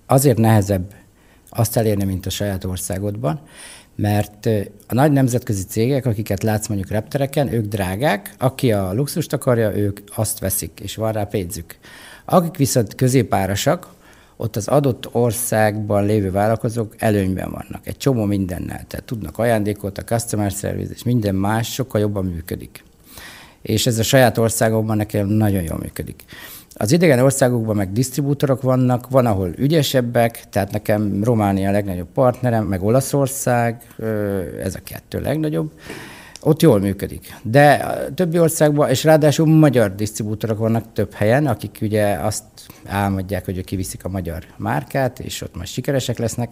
azért 0.05 0.37
nehezebb 0.37 0.93
azt 1.49 1.77
elérni, 1.77 2.03
mint 2.03 2.25
a 2.25 2.29
saját 2.29 2.63
országodban, 2.63 3.39
mert 4.01 4.45
a 4.87 4.93
nagy 4.93 5.11
nemzetközi 5.11 5.63
cégek, 5.63 6.05
akiket 6.05 6.43
látsz 6.43 6.67
mondjuk 6.67 6.89
reptereken, 6.89 7.53
ők 7.53 7.65
drágák, 7.65 8.33
aki 8.37 8.71
a 8.71 8.93
luxust 8.93 9.33
akarja, 9.33 9.77
ők 9.77 9.99
azt 10.15 10.39
veszik, 10.39 10.79
és 10.83 10.95
van 10.95 11.11
rá 11.11 11.23
pénzük. 11.23 11.75
Akik 12.25 12.57
viszont 12.57 12.95
középárasak, 12.95 13.87
ott 14.35 14.55
az 14.55 14.67
adott 14.67 15.09
országban 15.11 16.05
lévő 16.05 16.31
vállalkozók 16.31 16.95
előnyben 16.97 17.51
vannak. 17.51 17.87
Egy 17.87 17.97
csomó 17.97 18.23
mindennel. 18.23 18.83
Tehát 18.87 19.05
tudnak 19.05 19.37
ajándékot, 19.37 19.97
a 19.97 20.03
customer 20.03 20.51
service 20.51 20.93
és 20.93 21.03
minden 21.03 21.35
más 21.35 21.73
sokkal 21.73 22.01
jobban 22.01 22.25
működik. 22.25 22.83
És 23.61 23.85
ez 23.87 23.99
a 23.99 24.03
saját 24.03 24.37
országokban 24.37 24.97
nekem 24.97 25.27
nagyon 25.27 25.63
jól 25.63 25.77
működik. 25.77 26.23
Az 26.81 26.91
idegen 26.91 27.19
országokban 27.19 27.75
meg 27.75 27.91
disztribútorok 27.91 28.61
vannak, 28.61 29.09
van, 29.09 29.25
ahol 29.25 29.53
ügyesebbek, 29.57 30.43
tehát 30.49 30.71
nekem 30.71 31.23
Románia 31.23 31.69
a 31.69 31.71
legnagyobb 31.71 32.07
partnerem, 32.13 32.65
meg 32.65 32.83
Olaszország, 32.83 33.81
ez 34.63 34.75
a 34.75 34.79
kettő 34.83 35.19
legnagyobb. 35.19 35.71
Ott 36.41 36.61
jól 36.61 36.79
működik. 36.79 37.35
De 37.43 37.73
a 37.73 38.13
többi 38.13 38.39
országban, 38.39 38.89
és 38.89 39.03
ráadásul 39.03 39.45
magyar 39.45 39.95
disztribútorok 39.95 40.57
vannak 40.57 40.93
több 40.93 41.13
helyen, 41.13 41.47
akik 41.47 41.77
ugye 41.81 42.13
azt 42.13 42.43
álmodják, 42.85 43.45
hogy 43.45 43.57
ők 43.57 43.65
kiviszik 43.65 44.05
a 44.05 44.09
magyar 44.09 44.43
márkát, 44.57 45.19
és 45.19 45.41
ott 45.41 45.55
majd 45.55 45.67
sikeresek 45.67 46.17
lesznek, 46.17 46.51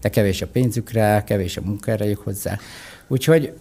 de 0.00 0.08
kevés 0.08 0.42
a 0.42 0.46
pénzük 0.46 0.90
rá, 0.90 1.24
kevés 1.24 1.56
a 1.56 1.60
munkaerejük 1.64 2.18
hozzá. 2.18 2.58
Úgyhogy 3.08 3.52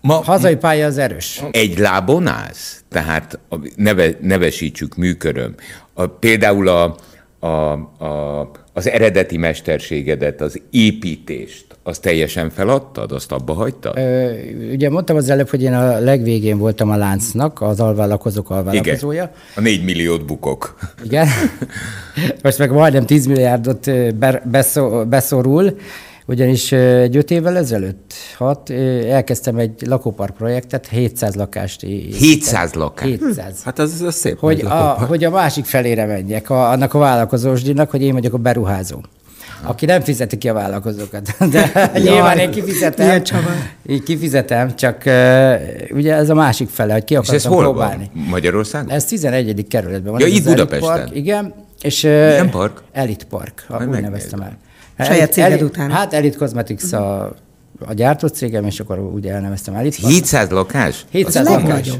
Ma- 0.00 0.24
hazai 0.24 0.56
pálya 0.56 0.86
az 0.86 0.98
erős. 0.98 1.42
Egy 1.50 1.78
lábon 1.78 2.26
állsz? 2.26 2.82
Tehát 2.88 3.38
neve, 3.76 4.10
nevesítsük 4.20 4.96
műköröm. 4.96 5.54
A, 5.94 6.06
például 6.06 6.68
a, 6.68 6.96
a, 7.38 7.46
a, 8.04 8.50
az 8.72 8.88
eredeti 8.88 9.36
mesterségedet, 9.36 10.40
az 10.40 10.60
építést, 10.70 11.66
azt 11.82 12.02
teljesen 12.02 12.50
feladtad, 12.50 13.12
azt 13.12 13.32
abba 13.32 13.52
hagytad? 13.52 13.96
Ö, 13.96 14.32
ugye 14.72 14.90
mondtam 14.90 15.16
az 15.16 15.30
előbb, 15.30 15.48
hogy 15.48 15.62
én 15.62 15.72
a 15.72 15.98
legvégén 15.98 16.58
voltam 16.58 16.90
a 16.90 16.96
láncnak, 16.96 17.60
az 17.60 17.80
alvállalkozók 17.80 18.50
alvállalkozója. 18.50 19.22
Igen. 19.22 19.34
A 19.54 19.60
négy 19.60 19.84
milliót 19.84 20.24
bukok. 20.24 20.78
Igen. 21.04 21.26
Most 22.42 22.58
meg 22.58 22.70
majdnem 22.70 23.06
10 23.06 23.26
milliárdot 23.26 23.90
beszorul, 25.08 25.76
ugyanis 26.28 26.72
egy 26.72 27.16
öt 27.16 27.30
évvel 27.30 27.56
ezelőtt, 27.56 28.12
hat, 28.36 28.70
elkezdtem 29.10 29.56
egy 29.56 29.82
lakópark 29.86 30.34
projektet, 30.36 30.86
700 30.88 31.34
lakást. 31.34 31.82
é- 31.82 32.14
700 32.16 32.72
lakás? 32.74 33.08
700. 33.08 33.62
Hát 33.64 33.78
az, 33.78 34.00
az 34.00 34.14
szép. 34.14 34.38
Hogy 34.38 34.60
a, 34.60 34.74
hogy 35.08 35.24
a 35.24 35.30
másik 35.30 35.64
felére 35.64 36.06
menjek, 36.06 36.50
a, 36.50 36.70
annak 36.70 36.94
a 36.94 36.98
vállalkozósdinak, 36.98 37.90
hogy 37.90 38.02
én 38.02 38.12
vagyok 38.12 38.32
a 38.32 38.36
beruházó. 38.36 39.00
Aki 39.62 39.86
nem 39.86 40.00
fizeti 40.00 40.38
ki 40.38 40.48
a 40.48 40.52
vállalkozókat. 40.52 41.34
De 41.50 41.70
nyilván 42.04 42.38
én 42.38 42.50
kifizetem. 42.50 43.06
Milyen 43.06 43.22
csavar. 43.22 43.52
Így 43.86 44.02
kifizetem, 44.02 44.76
csak 44.76 45.02
uh, 45.06 45.54
ugye 45.90 46.14
ez 46.14 46.30
a 46.30 46.34
másik 46.34 46.68
fele, 46.68 46.92
hogy 46.92 47.04
ki 47.04 47.14
És 47.14 47.20
ez 47.20 47.26
akartam 47.28 47.52
hol 47.52 47.62
próbálni. 47.62 48.10
van? 48.14 48.24
Magyarországon? 48.24 48.90
Ez 48.90 49.04
11. 49.04 49.66
kerületben 49.68 50.12
van. 50.12 50.20
Ja, 50.20 50.26
itt 50.26 50.44
Budapesten. 50.44 50.88
Park, 50.88 51.14
igen. 51.16 51.54
És, 51.82 52.02
Milyen 52.02 52.50
park? 52.50 52.82
Elit 52.92 53.24
Park, 53.24 53.66
úgy 53.70 53.78
megnézem. 53.78 54.02
neveztem 54.02 54.40
el. 54.40 54.56
Saját 55.04 55.32
céged 55.32 55.50
Elit- 55.50 55.62
után. 55.64 55.90
Hát 55.90 56.12
Elit 56.12 56.36
Cosmetics 56.36 56.92
a, 56.92 57.22
a 57.86 57.92
gyártócégem, 57.94 58.64
és 58.64 58.80
akkor 58.80 58.98
ugye 58.98 59.32
elneveztem 59.32 59.74
Elit 59.74 60.00
Park. 60.00 60.12
700 60.12 60.50
lakás? 60.50 61.04
700 61.10 61.46
Ez 61.46 61.52
a 61.52 61.58
lakás. 61.60 61.90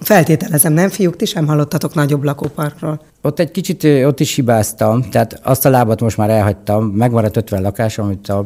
Feltételezem, 0.00 0.72
nem 0.72 0.88
fiúk, 0.88 1.16
ti 1.16 1.24
sem 1.24 1.46
hallottatok 1.46 1.94
nagyobb 1.94 2.22
lakóparkról. 2.22 3.00
Ott 3.22 3.38
egy 3.38 3.50
kicsit 3.50 3.84
ott 3.84 4.20
is 4.20 4.34
hibáztam, 4.34 5.02
tehát 5.10 5.40
azt 5.42 5.64
a 5.66 5.70
lábat 5.70 6.00
most 6.00 6.16
már 6.16 6.30
elhagytam, 6.30 6.84
megmaradt 6.84 7.36
50 7.36 7.62
lakás, 7.62 7.98
amit 7.98 8.28
a 8.28 8.44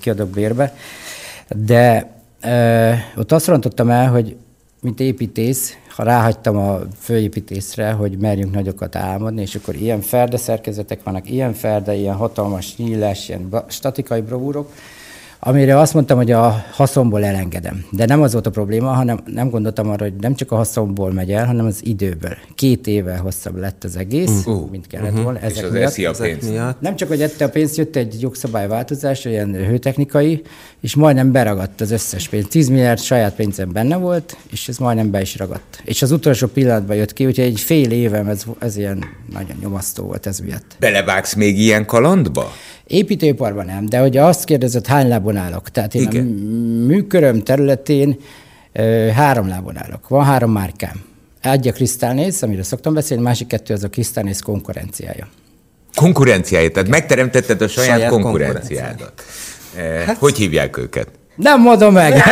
kiadok 0.00 0.28
bérbe, 0.28 0.74
de 1.48 2.10
ö, 2.42 2.90
ott 3.16 3.32
azt 3.32 3.46
rontottam 3.46 3.90
el, 3.90 4.08
hogy 4.10 4.36
mint 4.84 5.00
építész, 5.00 5.76
ha 5.88 6.02
ráhagytam 6.02 6.56
a 6.56 6.78
főépítészre, 6.98 7.92
hogy 7.92 8.18
merjünk 8.18 8.54
nagyokat 8.54 8.96
álmodni, 8.96 9.40
és 9.40 9.54
akkor 9.54 9.74
ilyen 9.74 10.00
ferde 10.00 10.36
szerkezetek 10.36 11.02
vannak, 11.02 11.30
ilyen 11.30 11.52
ferde, 11.52 11.94
ilyen 11.94 12.14
hatalmas 12.14 12.76
nyílás, 12.76 13.28
ilyen 13.28 13.64
statikai 13.68 14.20
bravúrok, 14.20 14.72
amire 15.46 15.78
azt 15.78 15.94
mondtam, 15.94 16.16
hogy 16.16 16.30
a 16.30 16.64
haszonból 16.72 17.24
elengedem. 17.24 17.84
De 17.90 18.06
nem 18.06 18.22
az 18.22 18.32
volt 18.32 18.46
a 18.46 18.50
probléma, 18.50 18.88
hanem 18.92 19.20
nem 19.26 19.50
gondoltam 19.50 19.90
arra, 19.90 20.04
hogy 20.04 20.14
nem 20.20 20.34
csak 20.34 20.52
a 20.52 20.56
haszonból 20.56 21.12
megy 21.12 21.32
el, 21.32 21.46
hanem 21.46 21.66
az 21.66 21.80
időből. 21.82 22.36
Két 22.54 22.86
éve 22.86 23.16
hosszabb 23.16 23.56
lett 23.56 23.84
az 23.84 23.96
egész, 23.96 24.42
uh, 24.46 24.70
mint 24.70 24.86
kellett 24.86 25.12
volna. 25.14 25.38
Mhm. 25.38 25.44
És 25.46 25.50
Ezek 25.52 25.64
az 25.64 25.70
miatt. 25.72 25.84
eszi 25.84 26.04
a 26.04 26.10
Ezek 26.10 26.26
pénzt. 26.30 26.50
miatt. 26.50 26.80
Nem 26.80 26.96
csak, 26.96 27.08
hogy 27.08 27.22
ette 27.22 27.44
a 27.44 27.48
pénzt, 27.48 27.76
jött 27.76 27.96
egy 27.96 28.20
jogszabályváltozás, 28.20 29.24
olyan 29.24 29.54
hőtechnikai, 29.54 30.42
és 30.80 30.94
majdnem 30.94 31.32
beragadt 31.32 31.80
az 31.80 31.90
összes 31.90 32.28
pénz. 32.28 32.46
10 32.48 32.68
milliárd 32.68 33.00
saját 33.00 33.34
pénzem 33.34 33.72
benne 33.72 33.96
volt, 33.96 34.36
és 34.50 34.68
ez 34.68 34.78
majdnem 34.78 35.10
be 35.10 35.20
is 35.20 35.36
ragadt. 35.36 35.82
És 35.84 36.02
az 36.02 36.10
utolsó 36.10 36.46
pillanatban 36.46 36.96
jött 36.96 37.12
ki, 37.12 37.26
úgyhogy 37.26 37.44
egy 37.44 37.60
fél 37.60 37.90
évem 37.90 38.28
ez, 38.28 38.42
ez 38.58 38.76
ilyen 38.76 39.04
nagyon 39.32 39.56
nyomasztó 39.60 40.04
volt 40.04 40.26
ez 40.26 40.38
miatt. 40.38 40.76
Belevágsz 40.78 41.34
még 41.34 41.58
ilyen 41.58 41.86
kalandba? 41.86 42.52
Építőiparban 42.86 43.66
nem, 43.66 43.86
de 43.86 43.98
hogy 43.98 44.16
azt 44.16 44.44
kérdezett, 44.44 44.86
hány 44.86 45.08
lábon 45.08 45.36
állok? 45.36 45.70
Tehát 45.70 45.94
én 45.94 46.02
Igen. 46.02 46.26
A 46.26 46.86
műköröm 46.86 47.42
területén 47.42 48.16
ö, 48.72 49.08
három 49.14 49.48
lábon 49.48 49.78
állok. 49.78 50.08
Van 50.08 50.24
három 50.24 50.50
márkám. 50.50 51.04
Egy 51.42 51.68
a 51.68 51.72
Crystalnész, 51.72 52.42
amiről 52.42 52.62
szoktam 52.62 52.94
beszélni, 52.94 53.22
másik 53.22 53.46
kettő 53.46 53.74
az 53.74 53.84
a 53.84 53.88
Crystalnész 53.88 54.40
konkurenciája. 54.40 55.28
Konkurenciáját, 55.94 56.72
tehát 56.72 56.88
megteremtetted 56.88 57.62
a 57.62 57.68
saját, 57.68 57.96
Saját 57.96 58.10
konkurenciádat. 58.10 59.22
Hát, 60.06 60.16
hogy 60.18 60.36
hívják 60.36 60.76
őket? 60.76 61.08
Nem 61.36 61.60
mondom 61.60 61.92
meg! 61.92 62.22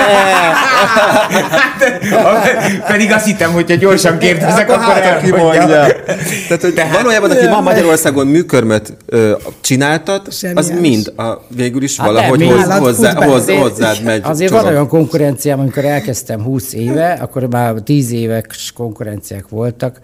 Pedig 2.87 3.13
azt 3.13 3.25
hittem, 3.25 3.53
hogyha 3.53 3.75
gyorsan 3.75 4.19
kérdezek, 4.19 4.71
Akkor 4.71 4.83
akkor 4.83 4.93
hát, 5.03 5.05
elmondja. 5.05 5.43
mondja. 5.43 5.87
Tehát, 6.49 6.63
hogy 6.63 6.75
Tehát, 6.75 6.97
valójában, 6.97 7.31
aki 7.31 7.47
ma 7.47 7.61
Magyarországon 7.61 8.27
műkörmöt 8.27 8.97
ö, 9.07 9.37
csináltat, 9.61 10.27
az 10.27 10.39
Zseniális. 10.39 10.81
mind 10.81 11.13
a, 11.17 11.45
végül 11.49 11.83
is 11.83 11.97
Hát 11.97 12.07
valahogy 12.07 12.39
nem, 12.39 12.49
hoz, 12.49 12.79
hozzá, 12.79 13.15
hoz, 13.25 13.41
Azért- 13.43 13.61
hozzád 13.61 14.03
megy. 14.03 14.21
Azért 14.25 14.51
csorog. 14.51 14.65
van 14.65 14.73
olyan 14.75 14.89
konkurenciám, 14.89 15.61
amikor 15.61 15.85
elkezdtem 15.85 16.43
20 16.43 16.73
éve, 16.73 17.19
akkor 17.21 17.47
már 17.49 17.75
10 17.85 18.13
éves 18.13 18.73
konkurenciák 18.77 19.45
voltak, 19.49 20.01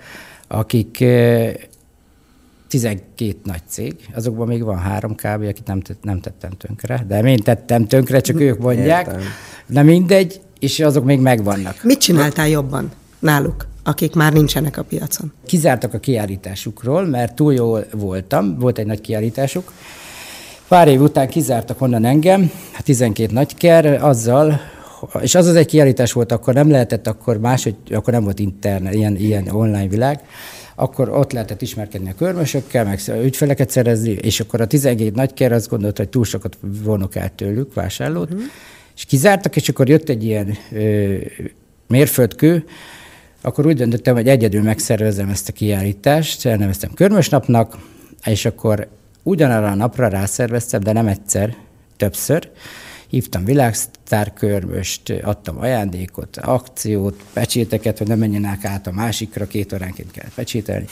akik 0.48 1.04
12 2.68 3.36
nagy 3.44 3.62
cég, 3.68 3.94
azokban 4.14 4.46
még 4.46 4.62
van 4.62 4.78
három 4.78 5.14
kb., 5.14 5.42
akit 5.42 5.66
nem, 5.66 5.82
nem 6.02 6.20
tettem 6.20 6.50
tönkre, 6.50 7.04
de 7.08 7.20
én 7.20 7.42
tettem 7.42 7.86
tönkre, 7.86 8.20
csak 8.20 8.40
ők 8.40 8.58
mondják. 8.58 9.06
Értem. 9.06 9.22
De 9.66 9.82
mindegy, 9.82 10.40
és 10.58 10.80
azok 10.80 11.04
még 11.04 11.20
megvannak. 11.20 11.82
Mit 11.82 11.98
csináltál 11.98 12.48
jobban 12.48 12.90
náluk, 13.18 13.66
akik 13.82 14.14
már 14.14 14.32
nincsenek 14.32 14.76
a 14.76 14.82
piacon? 14.82 15.32
Kizártak 15.46 15.94
a 15.94 15.98
kiállításukról, 15.98 17.04
mert 17.06 17.34
túl 17.34 17.54
jól 17.54 17.86
voltam, 17.92 18.58
volt 18.58 18.78
egy 18.78 18.86
nagy 18.86 19.00
kiállításuk. 19.00 19.72
Pár 20.68 20.88
év 20.88 21.00
után 21.00 21.28
kizártak 21.28 21.80
onnan 21.80 22.04
engem, 22.04 22.50
12 22.84 23.32
nagyker, 23.32 24.04
azzal, 24.04 24.60
és 25.20 25.34
az 25.34 25.46
az 25.46 25.54
egy 25.54 25.66
kiállítás 25.66 26.12
volt, 26.12 26.32
akkor 26.32 26.54
nem 26.54 26.70
lehetett, 26.70 27.06
akkor 27.06 27.38
máshogy, 27.38 27.76
akkor 27.90 28.12
nem 28.12 28.24
volt 28.24 28.38
internet, 28.38 28.94
ilyen, 28.94 29.16
ilyen 29.16 29.48
online 29.48 29.88
világ, 29.88 30.20
akkor 30.80 31.08
ott 31.08 31.32
lehetett 31.32 31.62
ismerkedni 31.62 32.10
a 32.10 32.14
körmösökkel, 32.14 32.84
meg 32.84 33.00
ügyfeleket 33.22 33.70
szerezni, 33.70 34.10
és 34.10 34.40
akkor 34.40 34.60
a 34.60 34.66
12 34.66 35.10
nagyker 35.14 35.52
azt 35.52 35.68
gondolta, 35.68 36.02
hogy 36.02 36.10
túl 36.10 36.24
sokat 36.24 36.58
vonok 36.60 37.14
el 37.14 37.34
tőlük, 37.34 37.74
vásárlót, 37.74 38.34
mm. 38.34 38.38
és 38.96 39.04
kizártak, 39.04 39.56
és 39.56 39.68
akkor 39.68 39.88
jött 39.88 40.08
egy 40.08 40.24
ilyen 40.24 40.56
ö, 40.72 41.14
mérföldkő, 41.86 42.64
akkor 43.40 43.66
úgy 43.66 43.76
döntöttem, 43.76 44.14
hogy 44.14 44.28
egyedül 44.28 44.62
megszervezem 44.62 45.28
ezt 45.28 45.48
a 45.48 45.52
kiállítást, 45.52 46.46
elneveztem 46.46 46.94
Körmösnapnak, 46.94 47.78
és 48.24 48.44
akkor 48.44 48.88
ugyanarra 49.22 49.70
a 49.70 49.74
napra 49.74 50.08
rászerveztem, 50.08 50.80
de 50.80 50.92
nem 50.92 51.06
egyszer, 51.06 51.56
többször. 51.96 52.48
Hívtam 53.08 53.44
világsztár 53.44 54.32
körmöst, 54.32 55.10
adtam 55.22 55.58
ajándékot, 55.58 56.36
akciót, 56.36 57.22
pecséteket, 57.32 57.98
hogy 57.98 58.06
ne 58.06 58.14
menjenek 58.14 58.64
át 58.64 58.86
a 58.86 58.92
másikra, 58.92 59.46
két 59.46 59.72
óránként 59.72 60.10
kell 60.10 60.28
pecsételni. 60.34 60.86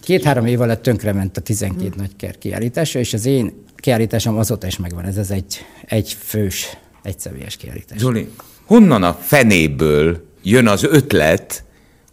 Két-három 0.00 0.46
év 0.46 0.60
alatt 0.60 0.82
tönkrement 0.82 1.36
a 1.36 1.40
12 1.40 1.88
hmm. 1.88 1.92
nagyker 1.96 2.38
kiállítása, 2.38 2.98
és 2.98 3.12
az 3.12 3.26
én 3.26 3.64
kiállításom 3.76 4.38
azóta 4.38 4.66
is 4.66 4.76
megvan. 4.76 5.04
Ez 5.04 5.16
az 5.16 5.30
egy, 5.30 5.64
egy 5.84 6.12
fős, 6.12 6.76
egyszemélyes 7.02 7.56
kiállítás. 7.56 7.98
Zoli, 7.98 8.28
honnan 8.64 9.02
a 9.02 9.12
fenéből 9.12 10.26
jön 10.42 10.66
az 10.66 10.84
ötlet, 10.84 11.64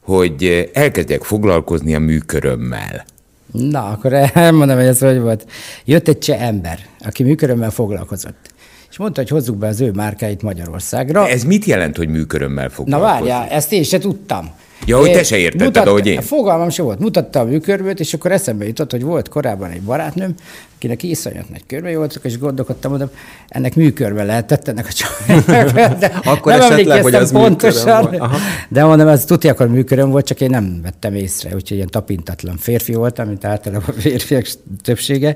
hogy 0.02 0.70
elkezdjek 0.74 1.24
foglalkozni 1.24 1.96
a 1.96 2.00
műkörömmel? 2.00 3.06
Na, 3.52 3.90
akkor 3.90 4.14
elmondom, 4.34 4.78
hogy 4.78 4.86
ez 4.86 5.00
hogy 5.00 5.20
volt. 5.20 5.46
Jött 5.86 6.08
egy 6.08 6.18
cseh 6.18 6.48
ember, 6.48 6.80
aki 7.00 7.24
műkörömmel 7.24 7.70
foglalkozott. 7.72 8.54
És 8.98 9.04
mondta, 9.04 9.22
hogy 9.22 9.32
hozzuk 9.32 9.58
be 9.58 9.68
az 9.68 9.82
ő 9.82 9.92
márkáit 9.92 10.42
Magyarországra. 10.42 11.24
De 11.24 11.30
ez 11.32 11.44
mit 11.44 11.66
jelent, 11.66 11.98
hogy 11.98 12.10
műkörömmel 12.10 12.70
foglalkozni? 12.70 13.08
Na 13.08 13.20
várjál, 13.20 13.50
ezt 13.50 13.72
én 13.72 13.84
se 13.84 13.98
tudtam. 13.98 14.50
Ja, 14.86 14.98
hogy 14.98 15.12
te 15.12 15.24
se 15.24 15.38
értetted, 15.38 15.68
mutat, 15.68 15.88
ahogy 15.88 16.08
én. 16.08 16.22
Fogalmam 16.22 16.70
se 16.70 16.82
volt. 16.82 17.00
Mutatta 17.00 17.40
a 17.40 17.44
műkörbőt, 17.44 18.00
és 18.00 18.14
akkor 18.14 18.32
eszembe 18.32 18.66
jutott, 18.66 18.92
hogy 18.92 19.04
volt 19.04 19.30
korábban 19.30 19.70
egy 19.70 19.82
barátnőm, 19.82 20.36
akinek 20.76 21.04
iszonyat 21.04 21.50
nagy 21.50 21.66
körbe 21.68 21.98
voltak, 21.98 22.24
és 22.24 22.38
gondolkodtam, 22.38 22.92
mondom, 22.92 23.10
ennek 23.48 23.76
műkörbe 23.76 24.24
lehetett 24.24 24.68
ennek 24.68 24.88
a 24.88 24.92
csajnak. 24.92 25.72
De 26.00 26.20
akkor 26.24 26.52
nem 26.52 26.72
esetleg, 26.72 27.02
hogy 27.02 27.16
az 27.16 27.32
pontosan, 27.32 28.32
de 28.70 28.84
mondom, 28.84 29.08
ez 29.08 29.26
tudja, 29.26 29.52
akkor 29.52 29.68
műköröm 29.68 30.10
volt, 30.10 30.26
csak 30.26 30.42
én 30.42 30.50
nem 30.50 30.80
vettem 30.84 31.16
észre, 31.16 31.56
úgyhogy 31.56 31.78
ilyen 31.78 31.90
tapintatlan 31.90 32.58
férfi 32.58 32.94
voltam, 32.94 33.28
mint 33.28 33.46
általában 33.46 33.96
a 33.98 34.02
férfiak 34.02 34.48
többsége. 34.84 35.36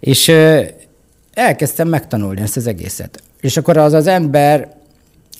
És 0.00 0.32
elkezdtem 1.36 1.88
megtanulni 1.88 2.40
ezt 2.40 2.56
az 2.56 2.66
egészet. 2.66 3.22
És 3.40 3.56
akkor 3.56 3.76
az 3.76 3.92
az 3.92 4.06
ember, 4.06 4.76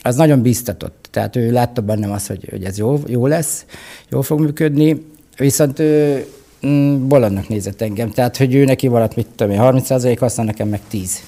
az 0.03 0.17
nagyon 0.17 0.43
biztatott. 0.43 1.09
Tehát 1.11 1.37
ő 1.37 1.51
látta 1.51 1.81
bennem 1.81 2.11
azt, 2.11 2.27
hogy, 2.27 2.47
hogy 2.51 2.65
ez 2.65 2.79
jó, 2.79 3.03
jó 3.07 3.27
lesz, 3.27 3.65
jól 4.11 4.23
fog 4.23 4.41
működni, 4.41 5.07
viszont 5.37 5.79
ő 5.79 6.25
mm, 6.67 7.09
bolondnak 7.09 7.49
nézett 7.49 7.81
engem. 7.81 8.11
Tehát, 8.11 8.37
hogy 8.37 8.55
ő 8.55 8.65
neki 8.65 8.87
valatt, 8.87 9.17
mit 9.17 9.27
tudom 9.35 9.53
én, 9.53 9.59
30 9.59 10.19
használ, 10.19 10.47
nekem 10.47 10.69
meg 10.69 10.81
10. 10.89 11.23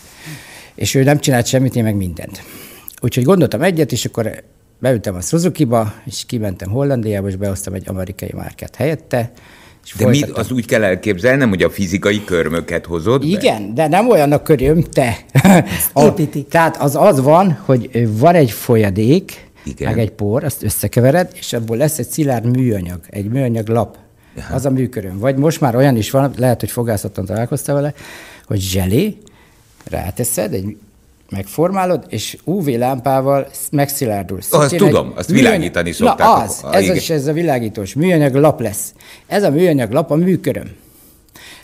És 0.75 0.95
ő 0.95 1.03
nem 1.03 1.19
csinált 1.19 1.47
semmit, 1.47 1.77
én 1.77 1.83
meg 1.83 1.97
mindent. 1.97 2.43
Úgyhogy 3.01 3.25
gondoltam 3.25 3.63
egyet, 3.63 3.93
és 3.93 4.05
akkor 4.05 4.43
beültem 4.79 5.15
a 5.15 5.21
Suzuki-ba, 5.21 5.95
és 6.05 6.25
kimentem 6.27 6.71
Hollandiába, 6.71 7.29
és 7.29 7.37
behoztam 7.37 7.75
egy 7.75 7.89
amerikai 7.89 8.33
márkát 8.35 8.77
helyette, 8.77 9.31
és 9.89 9.95
de 9.95 10.07
mit, 10.07 10.31
az 10.31 10.51
úgy 10.51 10.67
kell 10.67 10.85
elképzelnem, 10.85 11.49
hogy 11.49 11.63
a 11.63 11.71
fizikai 11.71 12.25
körmöket 12.25 12.87
hozod 12.87 13.25
Igen, 13.25 13.67
be? 13.67 13.73
de 13.73 13.89
nem 13.89 14.09
olyan 14.11 14.33
a 14.33 14.43
köröm, 14.43 14.83
te. 14.83 15.17
a, 15.93 16.15
tehát 16.49 16.77
az 16.77 16.97
az 16.97 17.21
van, 17.21 17.59
hogy 17.65 18.09
van 18.19 18.35
egy 18.35 18.51
folyadék, 18.51 19.51
Igen. 19.65 19.89
meg 19.89 19.99
egy 19.99 20.11
por, 20.11 20.45
azt 20.45 20.63
összekevered, 20.63 21.31
és 21.35 21.53
abból 21.53 21.77
lesz 21.77 21.99
egy 21.99 22.09
szilárd 22.09 22.57
műanyag, 22.57 23.01
egy 23.11 23.29
műanyag 23.29 23.69
lap. 23.69 23.97
Aha. 24.37 24.55
Az 24.55 24.67
a 24.67 24.71
műköröm. 24.71 25.19
Vagy 25.19 25.37
most 25.37 25.61
már 25.61 25.77
olyan 25.77 25.97
is 25.97 26.11
van, 26.11 26.33
lehet, 26.37 26.61
hogy 26.61 26.71
fogászaton 26.71 27.25
találkoztál 27.25 27.75
vele, 27.75 27.95
hogy 28.47 28.61
zselé, 28.61 29.17
ráteszed 29.85 30.53
egy 30.53 30.77
megformálod, 31.31 32.05
és 32.09 32.37
UV 32.45 32.67
lámpával 32.67 33.47
megszilárdul. 33.71 34.39
Azt 34.51 34.77
tudom, 34.77 35.13
azt 35.17 35.31
világítani 35.31 35.93
szokták. 35.93 36.27
Na 36.27 36.33
az, 36.33 36.61
a, 36.63 36.75
ez, 36.75 37.09
a, 37.09 37.13
ez 37.13 37.27
a 37.27 37.33
világítós 37.33 37.95
műanyag 37.95 38.35
lap 38.35 38.61
lesz. 38.61 38.93
Ez 39.27 39.43
a 39.43 39.51
műanyag 39.51 39.91
lap 39.91 40.11
a 40.11 40.15
műköröm. 40.15 40.71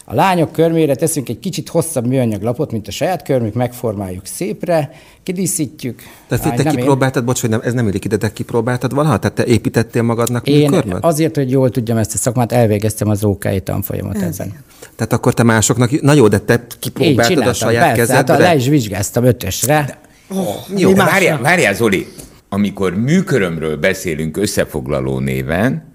A 0.07 0.15
lányok 0.15 0.53
körmére 0.53 0.95
teszünk 0.95 1.29
egy 1.29 1.39
kicsit 1.39 1.69
hosszabb 1.69 2.07
műanyag 2.07 2.43
lapot, 2.43 2.73
mint 2.73 2.89
a 2.89 2.91
saját 2.91 3.23
körmük, 3.23 3.55
megformáljuk 3.55 4.27
szépre, 4.27 4.91
kidíszítjük. 5.23 6.03
Tehát 6.29 6.57
te 6.57 6.71
kipróbáltad, 6.71 7.15
nem... 7.15 7.25
bocs, 7.25 7.41
hogy 7.41 7.51
nem, 7.51 7.61
ez 7.65 7.73
nem 7.73 7.87
illik 7.87 8.05
ide, 8.05 8.17
te 8.17 8.33
kipróbáltad 8.33 8.95
valaha? 8.95 9.19
Tehát 9.19 9.37
te 9.37 9.45
építettél 9.45 10.03
magadnak 10.03 10.47
Én 10.47 10.71
műkörmöt? 10.71 11.05
azért, 11.05 11.37
hogy 11.37 11.51
jól 11.51 11.71
tudjam 11.71 11.97
ezt 11.97 12.15
a 12.15 12.19
szakmát, 12.19 12.53
elvégeztem 12.53 13.09
az 13.09 13.25
OK 13.25 13.63
tanfolyamat 13.63 14.17
ebben. 14.17 14.53
Tehát 14.97 15.13
akkor 15.13 15.35
te 15.35 15.43
másoknak, 15.43 16.01
na 16.01 16.13
jó, 16.13 16.29
de 16.29 16.39
te 16.39 16.67
kipróbáltad 16.79 17.47
a 17.47 17.53
saját 17.53 17.83
persze, 17.83 18.01
kezedre? 18.01 18.33
Hát 18.33 18.43
le 18.43 18.55
is 18.55 18.69
vizsgáztam 18.69 19.25
ötösre. 19.25 19.85
De, 19.87 19.99
oh, 20.39 20.79
jó, 20.79 20.93
de 20.93 21.05
várjál, 21.05 21.39
várjál, 21.41 21.75
Zoli, 21.75 22.07
amikor 22.49 22.95
műkörömről 22.95 23.77
beszélünk 23.77 24.37
összefoglaló 24.37 25.19
néven, 25.19 25.93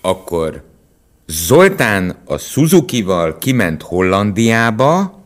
akkor 0.00 0.62
Zoltán 1.32 2.16
a 2.24 2.38
Suzuki-val 2.38 3.38
kiment 3.38 3.82
Hollandiába, 3.82 5.20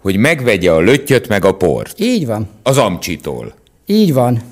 hogy 0.00 0.16
megvegye 0.16 0.72
a 0.72 0.80
löttyöt 0.80 1.28
meg 1.28 1.44
a 1.44 1.52
port. 1.52 2.00
Így 2.00 2.26
van. 2.26 2.48
Az 2.62 2.78
Amcsitól. 2.78 3.54
Így 3.86 4.12
van. 4.12 4.42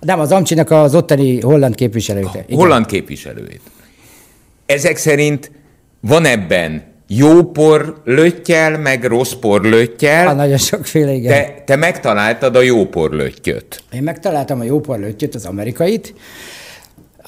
Nem, 0.00 0.20
az 0.20 0.32
Amcsinak 0.32 0.70
az 0.70 0.94
ottani 0.94 1.40
holland 1.40 1.74
képviselőjét. 1.74 2.44
Holland 2.50 2.86
képviselőjét. 2.86 3.60
Ezek 4.66 4.96
szerint 4.96 5.50
van 6.00 6.24
ebben 6.24 6.82
jó 7.06 7.42
por 7.42 8.00
löttyel, 8.04 8.78
meg 8.78 9.04
rossz 9.04 9.32
por 9.32 9.62
löttyel. 9.62 10.26
Ha, 10.26 10.32
nagyon 10.32 10.58
sokféle, 10.58 11.12
igen. 11.12 11.32
Te, 11.32 11.62
te 11.64 11.76
megtaláltad 11.76 12.56
a 12.56 12.60
jó 12.60 12.86
por 12.86 13.10
löttyöt. 13.10 13.82
Én 13.92 14.02
megtaláltam 14.02 14.60
a 14.60 14.64
jó 14.64 14.80
por 14.80 14.98
löttyöt, 14.98 15.34
az 15.34 15.44
amerikait, 15.44 16.14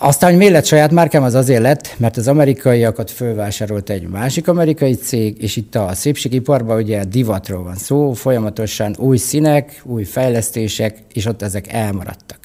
aztán, 0.05 0.31
hogy 0.31 0.39
miért 0.39 0.53
lett 0.53 0.65
saját 0.65 0.91
márkám, 0.91 1.23
az 1.23 1.35
azért 1.35 1.63
lett, 1.63 1.95
mert 1.97 2.17
az 2.17 2.29
amerikaiakat 2.29 3.11
fölvásárolt 3.11 3.91
egy 3.91 4.09
másik 4.09 4.49
amerikai 4.49 4.95
cég, 4.95 5.43
és 5.43 5.57
itt 5.57 5.75
a 5.75 5.95
szépségiparban 5.95 6.77
ugye 6.77 7.05
divatról 7.05 7.63
van 7.63 7.75
szó, 7.75 8.13
folyamatosan 8.13 8.95
új 8.99 9.17
színek, 9.17 9.83
új 9.85 10.05
fejlesztések, 10.05 10.99
és 11.13 11.27
ott 11.27 11.43
ezek 11.43 11.73
elmaradtak. 11.73 12.39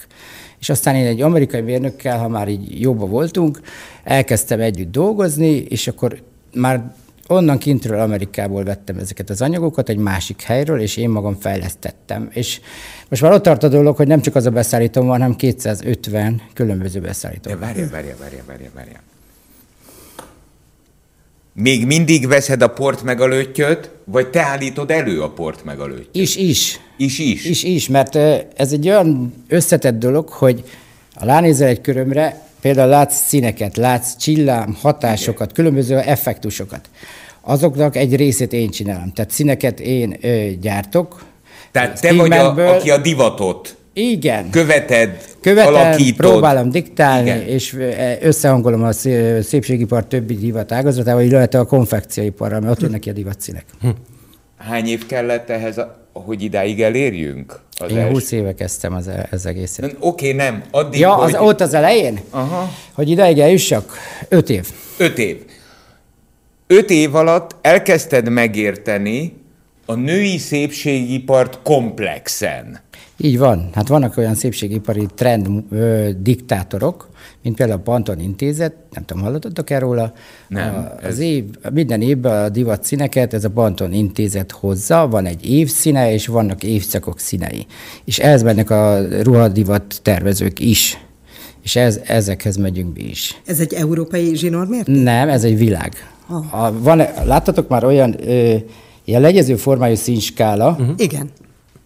És 0.60 0.70
aztán 0.70 0.96
én 0.96 1.06
egy 1.06 1.22
amerikai 1.22 1.62
mérnökkel, 1.62 2.18
ha 2.18 2.28
már 2.28 2.48
így 2.48 2.82
jobba 2.82 3.06
voltunk, 3.06 3.60
elkezdtem 4.04 4.60
együtt 4.60 4.92
dolgozni, 4.92 5.56
és 5.56 5.88
akkor 5.88 6.22
már 6.54 6.94
onnan 7.28 7.58
kintről 7.58 8.00
Amerikából 8.00 8.64
vettem 8.64 8.98
ezeket 8.98 9.30
az 9.30 9.42
anyagokat 9.42 9.90
egy 9.90 9.98
másik 9.98 10.42
helyről, 10.42 10.82
és 10.82 10.98
én 10.98 11.10
magam 11.10 11.38
fejlesztettem. 11.40 12.30
És 12.32 12.60
most 13.10 13.22
már 13.22 13.32
ott 13.32 13.44
tart 13.44 13.64
a 13.64 13.68
dolog, 13.68 13.96
hogy 13.96 14.08
nem 14.08 14.22
csak 14.22 14.36
az 14.36 14.46
a 14.46 14.50
beszállító 14.50 15.02
van, 15.02 15.10
hanem 15.10 15.36
250 15.36 16.42
különböző 16.54 17.00
beszállító. 17.00 17.50
Várja, 17.60 17.90
várja, 17.90 18.16
várja, 18.20 18.44
várja, 18.48 18.70
várja. 18.76 19.00
Még 21.54 21.86
mindig 21.86 22.28
veszed 22.28 22.62
a 22.62 22.68
port 22.68 23.04
meg 23.04 23.22
a 23.22 23.28
löttyöt, 23.28 23.90
vagy 24.04 24.30
te 24.30 24.42
állítod 24.42 24.92
elő 24.92 25.22
a 25.22 25.30
port 25.30 25.64
meg 25.64 25.80
a 25.80 25.86
löttyöt? 25.86 26.16
Is, 26.16 26.36
is. 26.36 26.80
Is, 26.98 27.20
is. 27.20 27.46
Is, 27.46 27.64
is, 27.64 27.88
mert 27.88 28.16
ez 28.56 28.72
egy 28.72 28.88
olyan 28.88 29.34
összetett 29.48 30.00
dolog, 30.00 30.30
hogy 30.30 30.64
a 31.14 31.26
ránézel 31.26 31.68
egy 31.68 31.82
körömre, 31.82 32.47
Például 32.68 32.90
látsz 32.90 33.28
színeket, 33.28 33.78
látsz 33.78 34.16
csillám, 34.16 34.78
hatásokat, 34.82 35.52
különböző 35.52 35.98
effektusokat. 35.98 36.90
Azoknak 37.42 37.96
egy 37.96 38.16
részét 38.16 38.54
én 38.54 38.70
csinálom. 38.70 39.12
Tehát 39.14 39.32
színeket 39.32 39.80
én 39.80 40.18
ö, 40.22 40.48
gyártok. 40.62 41.24
Tehát 41.72 42.02
te 42.02 42.14
vagy, 42.14 42.32
a, 42.32 42.76
aki 42.76 42.90
a 42.90 42.98
divatot 42.98 43.76
igen. 43.94 44.50
Követed, 44.50 45.18
Követem, 45.42 45.74
alakítod. 45.74 46.16
próbálom 46.16 46.70
diktálni, 46.70 47.30
Igen. 47.30 47.48
és 47.48 47.78
összehangolom 48.22 48.84
a 48.84 48.92
szépségipar 49.42 50.06
többi 50.06 50.36
divat 50.36 50.72
ágazatával, 50.72 51.22
illetve 51.22 51.60
a 51.60 51.66
konfekcióiparral, 51.66 52.60
mert 52.60 52.72
ott 52.72 52.82
jönnek 52.82 53.00
ki 53.00 53.10
a 53.10 53.14
divatszínek. 53.14 53.66
Hm. 53.82 53.90
Hány 54.58 54.88
év 54.88 55.06
kellett 55.06 55.50
ehhez, 55.50 55.82
hogy 56.26 56.44
idáig 56.44 56.82
elérjünk? 56.82 57.60
Az 57.80 57.92
Én 57.92 57.98
els... 57.98 58.12
20 58.12 58.32
éve 58.32 58.54
kezdtem 58.54 58.94
az, 58.94 59.10
az 59.32 59.46
egészet. 59.46 59.86
Oké, 59.86 59.98
okay, 60.00 60.32
nem. 60.32 60.64
Addig, 60.72 61.00
ja, 61.00 61.14
hogy... 61.14 61.34
az, 61.34 61.42
ott 61.42 61.62
az 61.62 61.74
elején? 61.74 62.20
Aha. 62.30 62.70
Hogy 62.94 63.10
idáig 63.10 63.40
eljussak? 63.40 63.98
Öt 64.30 64.50
év. 64.50 64.68
Öt 64.98 65.18
év. 65.18 65.46
Öt 66.68 66.90
év 66.90 67.16
alatt 67.16 67.56
elkezdted 67.62 68.30
megérteni 68.30 69.34
a 69.86 69.94
női 69.94 70.38
szépségipart 70.38 71.60
komplexen. 71.64 72.80
Így 73.20 73.38
van. 73.38 73.70
Hát 73.74 73.88
vannak 73.88 74.18
olyan 74.18 74.36
szépségipari 74.36 75.06
trend 75.16 75.64
ö, 75.72 76.10
diktátorok, 76.20 77.10
mint 77.44 77.56
például 77.56 77.80
a 77.80 77.84
Panton 77.84 78.20
Intézet, 78.20 78.74
nem 78.92 79.06
tudom, 79.06 79.24
hallottatok 79.24 79.70
-e 79.70 79.80
róla? 79.80 80.14
Nem. 80.48 80.76
A, 80.76 80.78
az 80.78 81.04
ez... 81.04 81.20
év, 81.20 81.44
minden 81.74 82.02
évben 82.02 82.44
a 82.44 82.50
divat 82.50 82.84
színeket 82.84 83.34
ez 83.34 83.44
a 83.44 83.50
Panton 83.50 83.94
Intézet 83.94 84.52
hozza, 84.52 85.08
van 85.08 85.26
egy 85.26 85.50
évszíne, 85.50 86.14
és 86.14 86.28
vannak 86.28 86.64
évszakok 86.64 87.20
színei. 87.20 87.66
És 88.06 88.20
ez 88.20 88.44
mennek 88.44 88.70
a 88.70 89.00
ruhadivat 89.22 90.00
tervezők 90.02 90.60
is. 90.60 90.98
És 91.64 91.76
ez, 91.76 92.00
ezekhez 92.06 92.56
megyünk 92.56 92.96
mi 92.96 93.04
is. 93.04 93.42
Ez 93.46 93.60
egy 93.60 93.74
európai 93.74 94.36
zsinórmérték? 94.36 95.04
Nem, 95.04 95.30
ez 95.30 95.44
egy 95.44 95.58
világ. 95.58 95.94
Oh. 96.30 96.64
A, 96.64 96.74
van, 96.80 96.98
láttatok 97.26 97.68
már 97.68 97.84
olyan 97.84 98.30
ö, 98.30 98.56
ilyen 99.06 99.22
legyező 99.22 99.56
formájú 99.56 99.96
színskála? 99.96 100.70
Uh-huh. 100.70 100.94
Igen. 100.98 101.30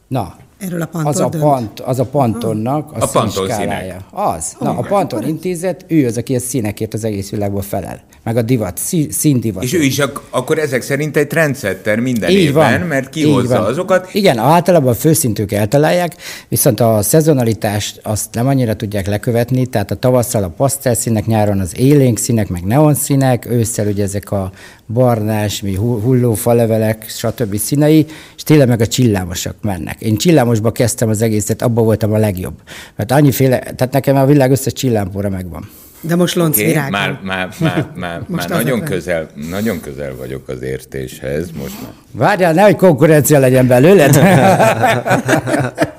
Na, 0.07 0.35
Erről 0.61 0.81
a 0.81 0.85
Panton 0.85 1.11
az 1.13 1.19
a, 1.19 1.29
pant, 1.29 1.79
az 1.79 1.99
a 1.99 2.05
Pantonnak 2.05 2.91
a, 2.91 2.95
A 3.03 3.07
Panton 3.07 3.31
színskálája. 3.47 3.97
Az. 4.11 4.55
Na, 4.59 4.69
a 4.69 4.81
Panton 4.81 5.27
intézet, 5.27 5.85
ő 5.87 6.05
az, 6.05 6.17
aki 6.17 6.35
a 6.35 6.39
színekért 6.39 6.93
az 6.93 7.03
egész 7.03 7.29
világból 7.29 7.61
felel. 7.61 8.01
Meg 8.23 8.37
a 8.37 8.41
divat, 8.41 8.77
szí, 8.77 9.07
színdivat. 9.11 9.63
És 9.63 9.73
ő 9.73 9.81
is 9.81 9.99
ak- 9.99 10.21
akkor 10.29 10.59
ezek 10.59 10.81
szerint 10.81 11.17
egy 11.17 11.27
trendsetter 11.27 11.99
minden 11.99 12.29
Így 12.29 12.37
évben, 12.37 12.79
van. 12.79 12.87
mert 12.87 13.15
Így 13.15 13.23
kihozza 13.23 13.57
van. 13.57 13.65
azokat. 13.69 14.09
Igen, 14.13 14.37
általában 14.37 14.89
a 14.89 14.93
főszintők 14.95 15.51
eltalálják, 15.51 16.15
viszont 16.47 16.79
a 16.79 17.01
szezonalitást 17.01 17.99
azt 18.03 18.33
nem 18.33 18.47
annyira 18.47 18.75
tudják 18.75 19.07
lekövetni, 19.07 19.65
tehát 19.65 19.91
a 19.91 19.95
tavasszal 19.95 20.43
a 20.43 20.49
pasztelszínek, 20.49 21.25
nyáron 21.25 21.59
az 21.59 21.77
élénk 21.79 22.17
színek, 22.17 22.47
meg 22.47 22.63
neonszínek, 22.63 23.45
ősszel 23.49 23.87
ugye 23.87 24.03
ezek 24.03 24.31
a 24.31 24.51
barnás, 24.93 25.61
mi 25.61 25.75
hu- 25.75 26.03
hulló 26.03 26.33
falevelek, 26.33 27.05
stb. 27.07 27.55
színei, 27.57 28.05
és 28.35 28.43
tényleg 28.43 28.67
meg 28.67 28.81
a 28.81 28.87
csillámosak 28.87 29.55
mennek. 29.61 30.01
Én 30.01 30.17
csillámosba 30.17 30.71
kezdtem 30.71 31.09
az 31.09 31.21
egészet, 31.21 31.61
abban 31.61 31.83
voltam 31.83 32.13
a 32.13 32.17
legjobb. 32.17 32.53
Mert 32.95 33.11
annyiféle, 33.11 33.59
tehát 33.59 33.91
nekem 33.91 34.15
a 34.15 34.25
világ 34.25 34.51
összes 34.51 34.73
csillámpóra 34.73 35.29
megvan. 35.29 35.69
De 36.03 36.15
most 36.15 36.35
lonc 36.35 36.57
Oké, 36.57 36.65
virág. 36.65 36.91
már, 36.91 37.19
már, 37.23 37.49
már, 37.59 37.85
már, 37.95 38.21
Most 38.27 38.49
már 38.49 38.63
nagyon, 38.63 38.81
közel, 38.81 39.29
nagyon 39.49 39.79
közel 39.79 40.15
vagyok 40.15 40.47
az 40.47 40.61
értéshez, 40.61 41.51
most 41.61 41.81
már. 41.81 41.91
Várjál, 42.11 42.53
nehogy 42.53 42.75
konkurencia 42.75 43.39
legyen 43.39 43.67
belőled. 43.67 44.15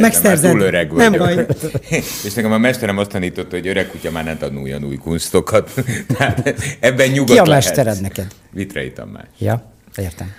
Megszerzed. 0.00 0.50
Túl 0.50 0.60
öreg 0.60 0.92
Nem 0.92 1.12
vagyok. 1.12 1.46
baj. 1.46 1.46
És 2.24 2.34
nekem 2.34 2.52
a 2.52 2.58
mesterem 2.58 2.98
azt 2.98 3.10
tanította, 3.10 3.56
hogy 3.56 3.66
öreg 3.66 3.86
kutya 3.88 4.10
már 4.10 4.24
ne 4.24 4.36
tanuljon 4.36 4.84
új 4.84 4.96
kunstokat. 4.96 5.72
Tehát 6.16 6.54
ebben 6.80 7.08
nyugodt 7.08 7.32
Ki 7.32 7.38
a 7.38 7.44
lehetsz. 7.44 7.64
mestered 7.66 8.00
neked? 8.00 8.26
Vitrei 8.50 8.92
Tamás. 8.92 9.26
ja, 9.38 9.72
értem. 9.96 10.30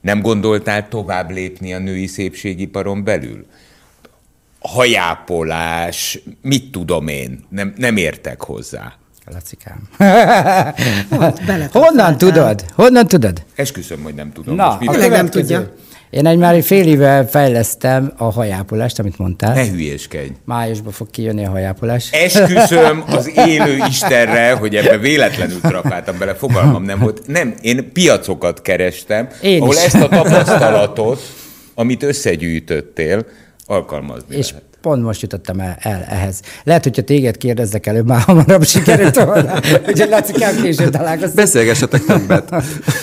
Nem 0.00 0.20
gondoltál 0.20 0.88
tovább 0.88 1.30
lépni 1.30 1.72
a 1.74 1.78
női 1.78 2.06
szépségiparon 2.06 3.04
belül? 3.04 3.46
Hajápolás, 4.60 6.18
mit 6.42 6.70
tudom 6.70 7.08
én, 7.08 7.44
nem, 7.48 7.72
nem 7.76 7.96
értek 7.96 8.40
hozzá. 8.42 8.92
Lacikám. 9.32 9.88
Honnan 11.72 12.18
tudod? 12.18 12.64
Honnan 12.74 13.06
tudod? 13.08 13.42
Esküszöm, 13.54 14.02
hogy 14.02 14.14
nem 14.14 14.32
tudom. 14.32 14.54
Na, 14.54 14.78
Tényleg 14.78 15.10
nem 15.10 15.28
tudja. 15.28 15.72
Én 16.12 16.26
egy 16.26 16.38
már 16.38 16.62
fél 16.62 16.86
éve 16.86 17.26
fejlesztem 17.26 18.12
a 18.16 18.24
hajápolást, 18.24 18.98
amit 18.98 19.18
mondtál. 19.18 19.54
Ne 19.54 19.68
hülyéskedj. 19.68 20.30
Májusban 20.44 20.92
fog 20.92 21.10
kijönni 21.10 21.44
a 21.44 21.50
hajápolás. 21.50 22.10
Esküszöm 22.10 23.04
az 23.16 23.30
élő 23.46 23.76
Istenre, 23.88 24.52
hogy 24.52 24.76
ebbe 24.76 24.98
véletlenül 24.98 25.60
trafáltam 25.60 26.18
bele, 26.18 26.34
fogalmam 26.34 26.82
nem 26.82 26.98
volt. 26.98 27.26
Nem, 27.26 27.54
én 27.60 27.92
piacokat 27.92 28.62
kerestem, 28.62 29.28
Én 29.42 29.60
ahol 29.62 29.74
is. 29.74 29.80
ezt 29.80 29.94
a 29.94 30.08
tapasztalatot, 30.08 31.22
amit 31.74 32.02
összegyűjtöttél, 32.02 33.26
alkalmazni 33.66 34.36
És 34.36 34.50
lehet. 34.50 34.71
Pont 34.82 35.02
most 35.02 35.22
jutottam 35.22 35.60
el, 35.60 35.76
el 35.80 36.04
ehhez. 36.08 36.40
Lehet, 36.64 36.82
hogyha 36.82 37.02
téged 37.02 37.36
kérdezzek 37.36 37.86
előbb, 37.86 38.06
már 38.06 38.20
hamarabb 38.20 38.64
sikerült 38.64 39.24
volna. 39.24 39.54
Úgyhogy 39.88 40.08
Lacikám 40.08 40.62
később 40.62 40.90
találkoztunk. 40.90 41.34
Beszélgessetek 41.34 42.04
többet. 42.04 42.54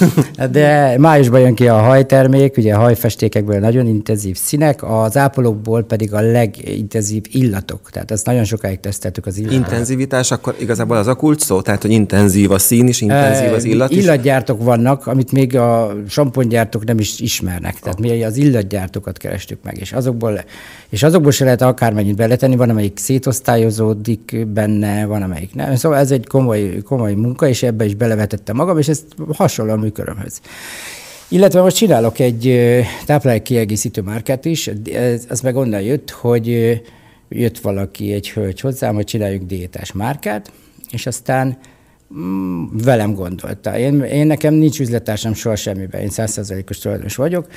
De 0.52 0.96
májusban 0.98 1.40
jön 1.40 1.56
ki 1.56 1.68
a 1.68 1.78
hajtermék, 1.78 2.58
ugye 2.58 2.74
a 2.74 2.80
hajfestékekből 2.80 3.60
nagyon 3.60 3.88
intenzív 3.88 4.38
színek, 4.38 4.84
az 4.84 5.18
ápolókból 5.18 5.84
pedig 5.84 6.14
a 6.14 6.22
legintenzív 6.22 7.24
illatok. 7.32 7.90
Tehát 7.92 8.12
ezt 8.12 8.26
nagyon 8.26 8.44
sokáig 8.44 8.80
teszteltük 8.80 9.26
az 9.26 9.38
illatokat. 9.38 9.72
Intenzivitás, 9.72 10.32
akkor 10.32 10.56
igazából 10.60 10.98
az 10.98 11.08
a 11.08 11.16
kulcs 11.16 11.42
szó? 11.42 11.62
Tehát, 11.62 11.82
hogy 11.82 11.92
intenzív 11.92 12.52
a 12.52 12.60
szín 12.60 12.88
is, 12.88 13.02
intenzív 13.02 13.54
az 13.54 13.64
illat 13.64 13.92
is? 13.92 14.04
Illatgyártók 14.04 14.64
vannak, 14.64 15.08
amit 15.08 15.32
még 15.32 15.56
a 15.56 15.96
sampongyártók 16.08 16.86
nem 16.86 17.00
is 17.00 17.20
ismernek. 17.20 17.80
Tehát 17.80 18.00
mi 18.00 18.24
az 18.24 18.38
illatgyártókat 18.38 19.18
kerestük 19.18 19.60
meg, 19.64 19.78
és 19.80 19.92
azokból, 19.92 20.44
és 20.90 21.04
azokból 21.04 21.32
se 21.32 21.44
lehet 21.44 21.62
akármennyit 21.70 22.16
beletenni, 22.16 22.56
van, 22.56 22.70
amelyik 22.70 22.98
szétosztályozódik 22.98 24.48
benne, 24.48 25.06
van, 25.06 25.22
amelyik 25.22 25.56
nem. 25.56 25.76
Szóval 25.76 25.98
ez 25.98 26.12
egy 26.12 26.28
komoly, 26.28 26.82
komoly 26.84 27.14
munka, 27.14 27.48
és 27.48 27.64
ebbe 27.64 27.86
is 27.86 27.96
belevetettem 27.96 28.56
magam, 28.56 28.78
és 28.78 28.88
ez 28.88 29.04
hasonló 29.34 29.72
a 29.72 29.76
műkörömhöz. 29.76 30.42
Illetve 31.28 31.62
most 31.62 31.76
csinálok 31.76 32.20
egy 32.20 32.48
ö, 32.48 32.80
táplálék 33.06 33.42
kiegészítő 33.42 34.02
márkát 34.02 34.46
is, 34.46 34.68
ez, 34.94 35.26
ez 35.30 35.42
meg 35.42 35.56
onnan 35.56 35.82
jött, 35.82 36.10
hogy 36.10 36.48
jött 37.30 37.60
valaki, 37.60 38.14
egy 38.14 38.30
hölgy 38.30 38.60
hozzám, 38.60 38.96
hogy 38.96 39.06
csináljuk 39.06 39.44
diétás 39.44 39.92
márkát, 39.92 40.52
és 40.92 41.06
aztán 41.06 41.58
mm, 42.14 42.64
velem 42.84 43.14
gondolta. 43.14 43.78
Én, 43.78 44.02
én 44.02 44.28
nekem 44.28 44.54
nincs 44.54 44.80
üzletársam 44.80 45.34
soha 45.34 45.56
semmiben, 45.56 46.02
én 46.02 46.10
százszerzalékos 46.10 46.78
tulajdonos 46.78 47.16
vagyok. 47.16 47.48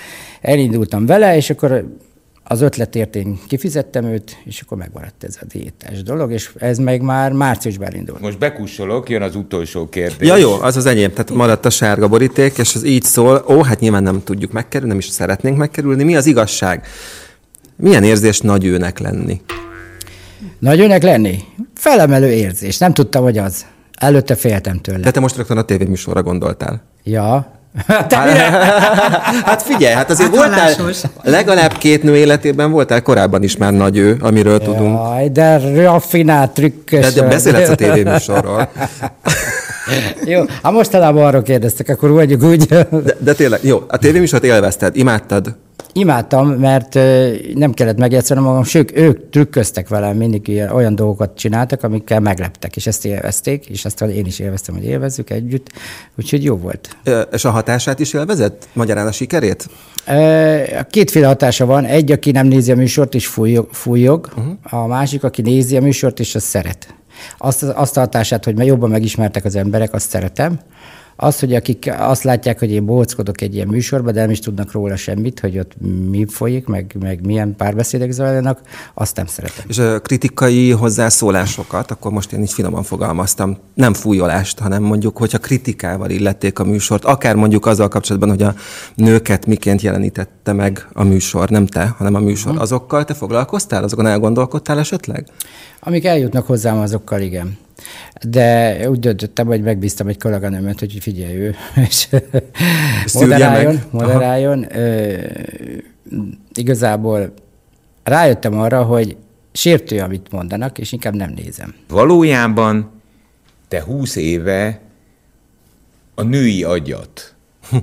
Elindultam 0.41 1.07
vele, 1.07 1.37
és 1.37 1.51
akkor 1.51 1.97
az 2.45 2.61
ötletért 2.61 3.17
én 3.17 3.39
kifizettem 3.47 4.05
őt, 4.05 4.37
és 4.45 4.61
akkor 4.61 4.79
megmaradt 4.79 5.25
ez 5.25 5.39
a 5.41 5.45
diétás 5.45 6.03
dolog, 6.03 6.33
és 6.33 6.51
ez 6.57 6.79
meg 6.79 7.03
már 7.03 7.33
márciusban 7.33 7.87
elindult. 7.87 8.21
Most 8.21 8.39
bekussolok, 8.39 9.09
jön 9.11 9.23
az 9.23 9.37
utolsó 9.37 9.89
kérdés. 9.89 10.29
Ja, 10.29 10.37
jó, 10.37 10.61
az 10.61 10.77
az 10.77 10.87
enyém. 10.87 11.11
Tehát 11.11 11.31
maradt 11.31 11.65
a 11.65 11.71
sárga 11.71 12.09
boríték, 12.09 12.59
és 12.59 12.75
az 12.75 12.85
így 12.85 13.03
szól, 13.03 13.45
ó, 13.49 13.63
hát 13.63 13.81
nyilván 13.81 14.03
nem 14.03 14.23
tudjuk 14.25 14.53
megkerülni, 14.53 14.93
nem 14.93 15.03
is 15.03 15.09
szeretnénk 15.09 15.57
megkerülni. 15.57 16.05
Mi 16.05 16.17
az 16.17 16.27
igazság? 16.27 16.87
Milyen 17.77 18.03
érzés 18.03 18.41
nagy 18.41 18.65
őnek 18.65 18.99
lenni? 18.99 19.41
Nagyőnek 20.59 21.03
lenni? 21.03 21.39
Felemelő 21.75 22.31
érzés. 22.31 22.79
Nem 22.79 22.93
tudtam, 22.93 23.23
hogy 23.23 23.39
az. 23.39 23.67
Előtte 23.99 24.35
féltem 24.35 24.81
tőle. 24.81 24.99
De 24.99 25.11
te 25.11 25.21
most 25.21 25.37
rögtön 25.37 25.57
a 25.57 25.63
tévéműsorra 25.63 26.23
gondoltál. 26.23 26.83
Ja. 27.05 27.61
Te 28.09 28.25
mire? 28.25 28.51
Hát 29.45 29.63
figyelj, 29.63 29.95
hát 29.95 30.11
azért 30.11 30.37
Hát 30.37 30.77
voltál, 30.77 30.93
legalább 31.23 31.73
két 31.79 32.03
nő 32.03 32.17
életében 32.17 32.71
voltál 32.71 33.03
korábban 33.03 33.43
is 33.43 33.57
már 33.57 33.73
nagy 33.73 33.97
ő, 33.97 34.17
amiről 34.21 34.59
tudunk. 34.59 34.99
Jaj, 34.99 35.29
de 35.29 35.59
raffinált, 35.83 36.51
trükkös. 36.51 37.13
De, 37.13 37.23
beszélhetsz 37.23 37.69
a 37.69 37.75
tévéműsorról. 37.75 38.69
Jó, 40.25 40.43
ha 40.63 40.71
mostanában 40.71 41.25
arról 41.25 41.43
kérdeztek, 41.43 41.89
akkor 41.89 42.11
mondjuk 42.11 42.43
úgy. 42.43 42.65
De, 42.65 42.87
de 43.19 43.33
tényleg, 43.33 43.61
jó, 43.63 43.83
a 43.89 43.97
tévéműsort 43.97 44.45
élvezted, 44.45 44.97
imádtad. 44.97 45.57
Imádtam, 45.95 46.49
mert 46.49 46.95
nem 47.55 47.73
kellett 47.73 47.97
megjátszanom 47.97 48.45
magam, 48.45 48.63
sőt, 48.65 48.97
ők 48.97 49.31
trükköztek 49.31 49.89
velem, 49.89 50.17
mindig 50.17 50.63
olyan 50.73 50.95
dolgokat 50.95 51.37
csináltak, 51.37 51.83
amikkel 51.83 52.21
megleptek, 52.21 52.77
és 52.77 52.87
ezt 52.87 53.05
élvezték, 53.05 53.67
és 53.67 53.85
azt 53.85 54.01
én 54.01 54.27
is 54.27 54.39
élveztem, 54.39 54.75
hogy 54.75 54.85
élvezzük 54.85 55.31
együtt, 55.31 55.71
úgyhogy 56.19 56.45
jó 56.45 56.57
volt. 56.57 56.97
És 57.33 57.45
a 57.45 57.51
hatását 57.51 57.99
is 57.99 58.13
élvezed? 58.13 58.53
Magyarán 58.73 59.07
a 59.07 59.13
sikerét? 59.13 59.69
Kétféle 60.91 61.27
hatása 61.27 61.67
van. 61.67 61.85
Egy, 61.85 62.13
aki 62.13 62.31
nem 62.31 62.47
nézi 62.47 62.73
a 62.73 62.77
műsort, 62.77 63.15
és 63.15 63.27
fújog, 63.27 63.69
fújog. 63.73 64.29
Uh-huh. 64.37 64.83
a 64.83 64.87
másik, 64.87 65.25
aki 65.25 65.43
nézi 65.43 65.77
a 65.77 65.81
műsort, 65.81 66.21
és 66.21 66.35
az 66.35 66.43
szeret. 66.43 66.95
Azt, 67.39 67.63
azt 67.63 67.97
a 67.97 68.01
hatását, 68.01 68.45
hogy 68.45 68.67
jobban 68.67 68.91
megismertek 68.91 69.45
az 69.45 69.57
emberek, 69.57 69.93
azt 69.93 70.09
szeretem. 70.09 70.61
Az, 71.17 71.41
hogy 71.41 71.55
akik 71.55 71.93
azt 71.99 72.23
látják, 72.23 72.59
hogy 72.59 72.71
én 72.71 72.85
bóckodok 72.85 73.41
egy 73.41 73.55
ilyen 73.55 73.69
műsorban, 73.69 74.13
de 74.13 74.21
nem 74.21 74.31
is 74.31 74.39
tudnak 74.39 74.73
róla 74.73 74.97
semmit, 74.97 75.41
hogy 75.41 75.59
ott 75.59 75.73
mi 76.11 76.27
folyik, 76.29 76.67
meg, 76.67 76.97
meg 77.01 77.27
milyen 77.27 77.57
párbeszédek 77.57 78.11
zajlanak, 78.11 78.61
azt 78.95 79.17
nem 79.17 79.27
szeretem. 79.27 79.65
És 79.69 79.79
a 79.79 80.01
kritikai 80.01 80.71
hozzászólásokat, 80.71 81.91
akkor 81.91 82.13
most 82.13 82.33
én 82.33 82.43
így 82.43 82.53
finoman 82.53 82.83
fogalmaztam, 82.83 83.57
nem 83.75 83.95
fújolást, 83.95 84.59
hanem 84.59 84.83
mondjuk, 84.83 85.17
hogyha 85.17 85.39
kritikával 85.39 86.11
illették 86.11 86.59
a 86.59 86.65
műsort, 86.65 87.05
akár 87.05 87.35
mondjuk 87.35 87.67
azzal 87.67 87.89
kapcsolatban, 87.89 88.31
hogy 88.31 88.43
a 88.43 88.55
nőket 88.95 89.47
miként 89.47 89.83
jelenítette 89.83 90.53
meg 90.53 90.87
a 90.93 91.03
műsor, 91.03 91.49
nem 91.49 91.67
te, 91.67 91.95
hanem 91.99 92.15
a 92.15 92.19
műsor, 92.19 92.59
azokkal 92.59 93.05
te 93.05 93.15
foglalkoztál, 93.15 93.83
azokon 93.83 94.07
elgondolkodtál 94.07 94.79
esetleg? 94.79 95.27
Amik 95.81 96.05
eljutnak 96.05 96.47
hozzám, 96.47 96.79
azokkal 96.79 97.21
igen. 97.21 97.59
De 98.29 98.79
úgy 98.89 98.99
döntöttem, 98.99 99.47
hogy 99.47 99.63
megbíztam 99.63 100.09
egy 100.09 100.19
kolléganőmet, 100.19 100.79
hogy 100.79 100.99
figyelj 101.01 101.37
ő, 101.37 101.55
és 101.89 102.09
moderáljon, 103.15 103.81
moderáljon. 103.91 104.77
Ö, 104.77 105.17
igazából 106.55 107.33
rájöttem 108.03 108.59
arra, 108.59 108.83
hogy 108.83 109.17
sértő, 109.53 109.99
amit 109.99 110.33
mondanak, 110.33 110.79
és 110.79 110.93
inkább 110.93 111.15
nem 111.15 111.33
nézem. 111.37 111.75
Valójában 111.89 112.91
te 113.69 113.83
húsz 113.83 114.17
éve 114.17 114.81
a 116.15 116.23
női 116.23 116.65
agyat 116.65 117.35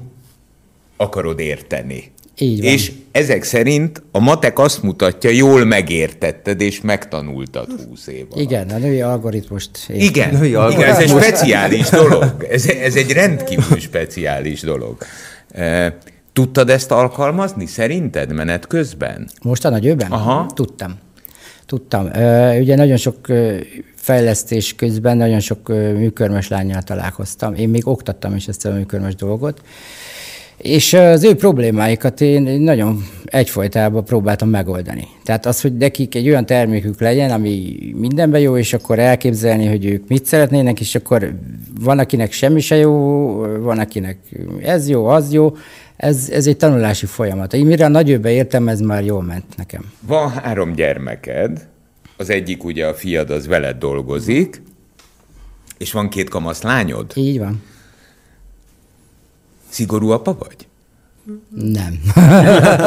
akarod 0.97 1.39
érteni. 1.39 2.11
Így 2.39 2.61
van. 2.61 2.71
És 2.71 2.91
ezek 3.11 3.43
szerint 3.43 4.03
a 4.11 4.19
matek 4.19 4.59
azt 4.59 4.83
mutatja, 4.83 5.29
jól 5.29 5.65
megértetted 5.65 6.61
és 6.61 6.81
megtanultad 6.81 7.67
húsz 7.87 8.07
év 8.07 8.25
alatt. 8.29 8.43
Igen, 8.43 8.69
a 8.69 8.77
női 8.77 9.01
algoritmust. 9.01 9.69
értem. 9.89 10.05
Igen, 10.07 10.33
Női 10.33 10.49
igen, 10.49 10.63
ez 10.63 10.77
egy 10.77 10.81
algoritmus. 10.83 11.23
speciális 11.23 11.89
dolog. 11.89 12.45
Ez, 12.49 12.65
ez 12.67 12.95
egy 12.95 13.11
rendkívül 13.11 13.79
speciális 13.79 14.61
dolog. 14.61 14.97
E, 15.51 15.97
Tudtad 16.33 16.69
ezt 16.69 16.91
alkalmazni 16.91 17.65
szerinted 17.65 18.33
menet 18.33 18.67
közben? 18.67 19.29
Most 19.41 19.65
a 19.65 19.69
nagyőben? 19.69 20.11
Aha. 20.11 20.51
Tudtam. 20.53 20.97
Tudtam. 21.65 22.05
Ugye 22.59 22.75
nagyon 22.75 22.97
sok 22.97 23.15
fejlesztés 23.95 24.75
közben 24.75 25.17
nagyon 25.17 25.39
sok 25.39 25.67
műkörmös 25.67 26.47
lányjal 26.47 26.81
találkoztam. 26.81 27.53
Én 27.55 27.69
még 27.69 27.87
oktattam 27.87 28.35
is 28.35 28.47
ezt 28.47 28.65
a 28.65 28.71
műkörmös 28.71 29.15
dolgot. 29.15 29.61
És 30.61 30.93
az 30.93 31.23
ő 31.23 31.35
problémáikat 31.35 32.21
én 32.21 32.41
nagyon 32.41 33.03
egyfajtában 33.25 34.05
próbáltam 34.05 34.49
megoldani. 34.49 35.07
Tehát 35.23 35.45
az, 35.45 35.61
hogy 35.61 35.77
nekik 35.77 36.15
egy 36.15 36.27
olyan 36.27 36.45
termékük 36.45 37.01
legyen, 37.01 37.31
ami 37.31 37.77
mindenben 37.95 38.41
jó, 38.41 38.57
és 38.57 38.73
akkor 38.73 38.99
elképzelni, 38.99 39.65
hogy 39.65 39.85
ők 39.85 40.07
mit 40.07 40.25
szeretnének, 40.25 40.79
és 40.79 40.95
akkor 40.95 41.33
van, 41.81 41.99
akinek 41.99 42.31
semmi 42.31 42.59
se 42.59 42.75
jó, 42.75 42.91
van, 43.59 43.79
akinek 43.79 44.17
ez 44.61 44.89
jó, 44.89 45.05
az 45.05 45.33
jó, 45.33 45.55
ez, 45.97 46.29
ez 46.31 46.47
egy 46.47 46.57
tanulási 46.57 47.05
folyamat. 47.05 47.53
Én 47.53 47.65
mire 47.65 47.85
a 47.85 47.89
nagyőbe 47.89 48.31
értem, 48.31 48.67
ez 48.67 48.79
már 48.79 49.03
jól 49.03 49.23
ment 49.23 49.57
nekem. 49.57 49.91
Van 49.99 50.29
három 50.29 50.73
gyermeked, 50.73 51.67
az 52.17 52.29
egyik 52.29 52.63
ugye 52.63 52.85
a 52.85 52.93
fiad, 52.93 53.29
az 53.29 53.47
veled 53.47 53.77
dolgozik, 53.77 54.61
és 55.77 55.91
van 55.91 56.09
két 56.09 56.29
kamasz 56.29 56.61
lányod. 56.61 57.11
Így 57.15 57.39
van. 57.39 57.61
Szigorú 59.69 60.09
apa 60.09 60.37
vagy? 60.39 60.67
Nem. 61.49 62.01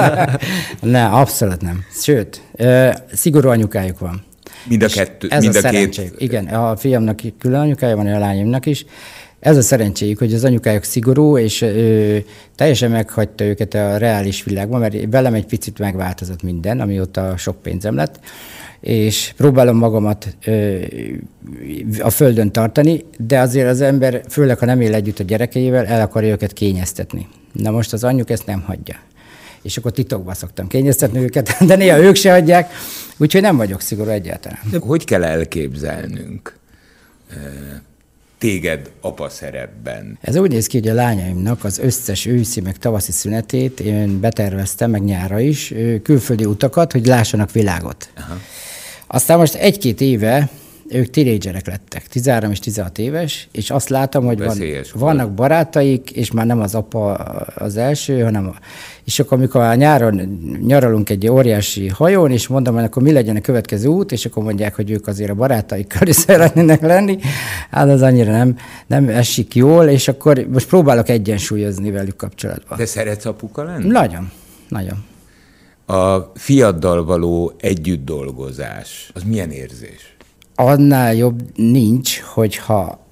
nem, 0.96 1.14
abszolút 1.14 1.60
nem. 1.60 1.84
Sőt, 2.02 2.42
szigorú 3.12 3.48
anyukájuk 3.48 3.98
van. 3.98 4.24
Mind 4.68 4.82
a 4.82 4.86
kettő, 4.86 5.28
ez 5.28 5.42
mind 5.42 5.56
a, 5.56 5.68
a 5.68 5.70
két. 5.70 6.12
Igen, 6.16 6.46
a 6.46 6.76
fiamnak 6.76 7.20
külön 7.38 7.60
anyukája 7.60 7.96
van, 7.96 8.06
a 8.06 8.18
lányomnak 8.18 8.66
is. 8.66 8.84
Ez 9.42 9.56
a 9.56 9.62
szerencséjük, 9.62 10.18
hogy 10.18 10.34
az 10.34 10.44
anyukájuk 10.44 10.82
szigorú, 10.82 11.38
és 11.38 11.62
ö, 11.62 12.16
teljesen 12.54 12.90
meghagyta 12.90 13.44
őket 13.44 13.74
a 13.74 13.96
reális 13.96 14.44
világban, 14.44 14.80
mert 14.80 14.96
velem 15.10 15.34
egy 15.34 15.46
picit 15.46 15.78
megváltozott 15.78 16.42
minden, 16.42 16.80
amióta 16.80 17.36
sok 17.36 17.62
pénzem 17.62 17.94
lett, 17.94 18.20
és 18.80 19.32
próbálom 19.36 19.76
magamat 19.76 20.36
ö, 20.44 20.78
a 22.00 22.10
földön 22.10 22.52
tartani, 22.52 23.04
de 23.18 23.38
azért 23.38 23.68
az 23.68 23.80
ember, 23.80 24.22
főleg 24.28 24.58
ha 24.58 24.66
nem 24.66 24.80
él 24.80 24.94
együtt 24.94 25.18
a 25.18 25.24
gyerekeivel, 25.24 25.86
el 25.86 26.00
akarja 26.00 26.32
őket 26.32 26.52
kényeztetni. 26.52 27.28
Na 27.52 27.70
most 27.70 27.92
az 27.92 28.04
anyjuk 28.04 28.30
ezt 28.30 28.46
nem 28.46 28.60
hagyja. 28.60 28.96
És 29.62 29.76
akkor 29.76 29.92
titokban 29.92 30.34
szoktam 30.34 30.66
kényeztetni 30.66 31.18
őket, 31.18 31.56
de 31.68 31.76
néha 31.76 31.98
ők 31.98 32.14
se 32.14 32.30
hagyják, 32.30 32.72
úgyhogy 33.16 33.42
nem 33.42 33.56
vagyok 33.56 33.80
szigorú 33.80 34.10
egyáltalán. 34.10 34.58
De 34.70 34.78
hogy 34.78 35.04
kell 35.04 35.24
elképzelnünk 35.24 36.60
téged 38.42 38.90
apa 39.00 39.28
szerepben? 39.28 40.18
Ez 40.20 40.36
úgy 40.36 40.50
néz 40.50 40.66
ki, 40.66 40.78
hogy 40.78 40.88
a 40.88 40.94
lányaimnak 40.94 41.64
az 41.64 41.78
összes 41.78 42.26
őszi 42.26 42.60
meg 42.60 42.76
tavaszi 42.76 43.12
szünetét 43.12 43.80
én 43.80 44.20
beterveztem, 44.20 44.90
meg 44.90 45.02
nyára 45.02 45.40
is, 45.40 45.74
külföldi 46.02 46.44
utakat, 46.44 46.92
hogy 46.92 47.06
lássanak 47.06 47.52
világot. 47.52 48.08
Aha. 48.16 48.36
Aztán 49.06 49.38
most 49.38 49.54
egy-két 49.54 50.00
éve 50.00 50.48
ők 50.94 51.10
tinédzserek 51.10 51.66
lettek, 51.66 52.06
13 52.06 52.50
és 52.50 52.58
16 52.58 52.98
éves, 52.98 53.48
és 53.52 53.70
azt 53.70 53.88
látom, 53.88 54.24
hogy 54.24 54.38
van, 54.38 54.58
vannak 54.94 55.32
barátaik, 55.32 56.10
és 56.10 56.30
már 56.30 56.46
nem 56.46 56.60
az 56.60 56.74
apa 56.74 57.12
az 57.54 57.76
első, 57.76 58.22
hanem 58.22 58.46
a, 58.48 58.54
és 59.04 59.18
akkor 59.18 59.38
amikor 59.38 59.60
a 59.60 59.74
nyáron 59.74 60.14
nyaralunk 60.66 61.10
egy 61.10 61.28
óriási 61.28 61.88
hajón, 61.88 62.30
és 62.30 62.46
mondom, 62.46 62.74
hogy 62.74 62.84
akkor 62.84 63.02
mi 63.02 63.12
legyen 63.12 63.36
a 63.36 63.40
következő 63.40 63.88
út, 63.88 64.12
és 64.12 64.24
akkor 64.24 64.42
mondják, 64.42 64.74
hogy 64.74 64.90
ők 64.90 65.06
azért 65.06 65.30
a 65.30 65.34
barátaikkal 65.34 66.08
is 66.08 66.16
szeretnének 66.26 66.80
lenni, 66.80 67.18
hát 67.70 67.88
az 67.88 68.02
annyira 68.02 68.30
nem, 68.30 68.56
nem 68.86 69.08
esik 69.08 69.54
jól, 69.54 69.88
és 69.88 70.08
akkor 70.08 70.46
most 70.50 70.68
próbálok 70.68 71.08
egyensúlyozni 71.08 71.90
velük 71.90 72.16
kapcsolatban. 72.16 72.78
Te 72.78 72.86
szeretsz 72.86 73.24
apuka 73.24 73.62
lenni? 73.62 73.86
Nagyon, 73.86 74.30
nagyon. 74.68 75.04
A 75.86 76.32
fiaddal 76.34 77.04
való 77.04 77.52
együtt 77.60 78.04
dolgozás, 78.04 79.10
az 79.14 79.22
milyen 79.22 79.50
érzés? 79.50 80.16
Annál 80.64 81.14
jobb 81.14 81.42
nincs, 81.56 82.20
hogyha 82.20 83.06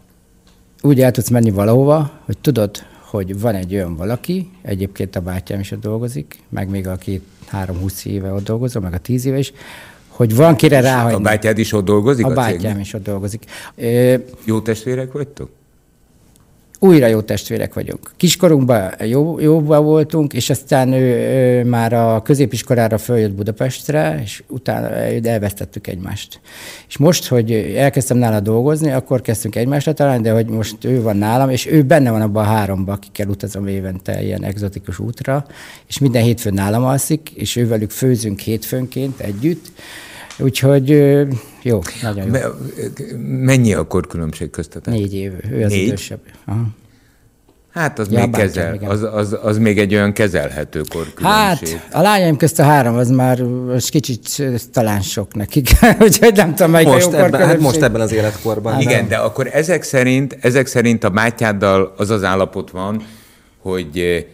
úgy 0.82 1.00
el 1.00 1.10
tudsz 1.10 1.28
menni 1.28 1.50
valahova, 1.50 2.10
hogy 2.24 2.38
tudod, 2.38 2.76
hogy 3.00 3.40
van 3.40 3.54
egy 3.54 3.74
olyan 3.74 3.96
valaki, 3.96 4.50
egyébként 4.62 5.16
a 5.16 5.20
bátyám 5.20 5.60
is 5.60 5.70
ott 5.70 5.80
dolgozik, 5.80 6.38
meg 6.48 6.68
még 6.68 6.86
a 6.86 6.96
két 6.96 7.22
három-húsz 7.46 8.04
éve 8.04 8.32
ott 8.32 8.44
dolgozom, 8.44 8.82
meg 8.82 8.92
a 8.92 8.98
tíz 8.98 9.24
éve 9.24 9.38
is, 9.38 9.52
hogy 10.08 10.36
van 10.36 10.56
kire 10.56 10.80
ráhagyni. 10.80 11.14
A 11.18 11.20
bátyád 11.20 11.58
is 11.58 11.72
ott 11.72 11.84
dolgozik? 11.84 12.26
A 12.26 12.28
a 12.28 12.34
bátyám 12.34 12.58
cégnél? 12.60 12.80
is 12.80 12.92
ott 12.92 13.02
dolgozik. 13.02 13.44
Ö, 13.76 14.14
Jó 14.44 14.60
testvérek 14.60 15.12
vagytok? 15.12 15.50
Újra 16.82 17.06
jó 17.06 17.20
testvérek 17.20 17.74
vagyunk. 17.74 18.10
Kiskorunkban 18.16 18.92
jó, 19.04 19.40
jóban 19.40 19.84
voltunk, 19.84 20.32
és 20.32 20.50
aztán 20.50 20.92
ő, 20.92 21.14
ő 21.60 21.64
már 21.64 21.92
a 21.92 22.22
középiskolára 22.22 22.98
följött 22.98 23.32
Budapestre, 23.32 24.20
és 24.22 24.42
utána 24.48 24.88
elvesztettük 25.22 25.86
egymást. 25.86 26.40
És 26.88 26.96
most, 26.96 27.26
hogy 27.26 27.52
elkezdtem 27.76 28.16
nála 28.16 28.40
dolgozni, 28.40 28.90
akkor 28.90 29.20
kezdtünk 29.20 29.56
egymásra 29.56 29.92
találni, 29.92 30.22
de 30.22 30.32
hogy 30.32 30.46
most 30.46 30.84
ő 30.84 31.02
van 31.02 31.16
nálam, 31.16 31.50
és 31.50 31.66
ő 31.66 31.82
benne 31.82 32.10
van 32.10 32.22
abban 32.22 32.44
a 32.44 32.48
háromban, 32.48 32.94
akikkel 32.94 33.28
utazom 33.28 33.66
évente 33.66 34.22
ilyen 34.22 34.44
egzotikus 34.44 34.98
útra, 34.98 35.46
és 35.88 35.98
minden 35.98 36.22
hétfőn 36.22 36.54
nálam 36.54 36.84
alszik, 36.84 37.30
és 37.34 37.56
ővelük 37.56 37.90
főzünk 37.90 38.40
hétfőnként 38.40 39.20
együtt, 39.20 39.72
Úgyhogy 40.42 40.88
jó, 41.62 41.80
nagyon 42.02 42.24
jó. 42.24 42.30
Me, 42.30 42.40
mennyi 43.18 43.74
a 43.74 43.86
korkülönbség 43.86 44.50
köztetek? 44.50 44.94
Négy 44.94 45.14
év, 45.14 45.32
ő 45.50 45.64
az 45.64 45.70
Négy? 45.70 45.86
idősebb. 45.86 46.20
Aha. 46.44 46.66
Hát 47.72 47.98
az, 47.98 48.10
Ja, 48.10 48.20
még 48.20 48.30
kezel, 48.30 48.74
igen. 48.74 48.90
az, 48.90 49.02
az, 49.12 49.38
az 49.42 49.58
még 49.58 49.78
egy 49.78 49.94
olyan 49.94 50.12
kezelhető 50.12 50.82
korkülönbség. 50.88 51.68
Hát, 51.68 51.94
a 51.94 52.00
lányaim 52.02 52.36
közt 52.36 52.58
a 52.58 52.62
három, 52.62 52.96
az 52.96 53.10
már 53.10 53.42
most 53.42 53.88
kicsit 53.88 54.42
talán 54.72 55.00
sok 55.00 55.34
nekik, 55.34 55.70
úgyhogy 56.00 56.34
nem 56.34 56.54
tudom, 56.54 56.70
melyik 56.70 56.88
Most, 56.88 57.06
a 57.06 57.18
jó 57.18 57.24
ebben, 57.24 57.46
hát 57.46 57.58
most 57.58 57.82
ebben 57.82 58.00
az 58.00 58.12
életkorban. 58.12 58.80
Igen, 58.80 59.08
de 59.08 59.16
akkor 59.16 59.48
ezek 59.52 59.82
szerint, 59.82 60.38
ezek 60.40 60.66
szerint 60.66 61.04
a 61.04 61.10
bátyáddal 61.10 61.94
az 61.96 62.10
az 62.10 62.24
állapot 62.24 62.70
van, 62.70 63.02
hogy 63.58 64.26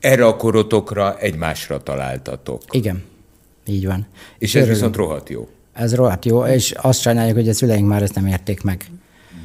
erre 0.00 0.26
a 0.26 0.36
korotokra 0.36 1.16
egymásra 1.18 1.82
találtatok. 1.82 2.62
Igen, 2.70 3.02
így 3.66 3.86
van. 3.86 4.06
És 4.38 4.48
ez 4.48 4.54
Örülünk. 4.54 4.76
viszont 4.78 4.96
rohadt 4.96 5.28
jó. 5.28 5.48
Ez 5.72 5.94
rohadt 5.94 6.24
jó, 6.24 6.44
és 6.44 6.70
azt 6.70 7.00
sajnáljuk, 7.00 7.36
hogy 7.36 7.48
a 7.48 7.52
szüleink 7.54 7.88
már 7.88 8.02
ezt 8.02 8.14
nem 8.14 8.26
érték 8.26 8.62
meg. 8.62 8.84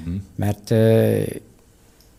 Mhm. 0.06 0.16
Mert 0.36 0.72
ö, 0.72 1.22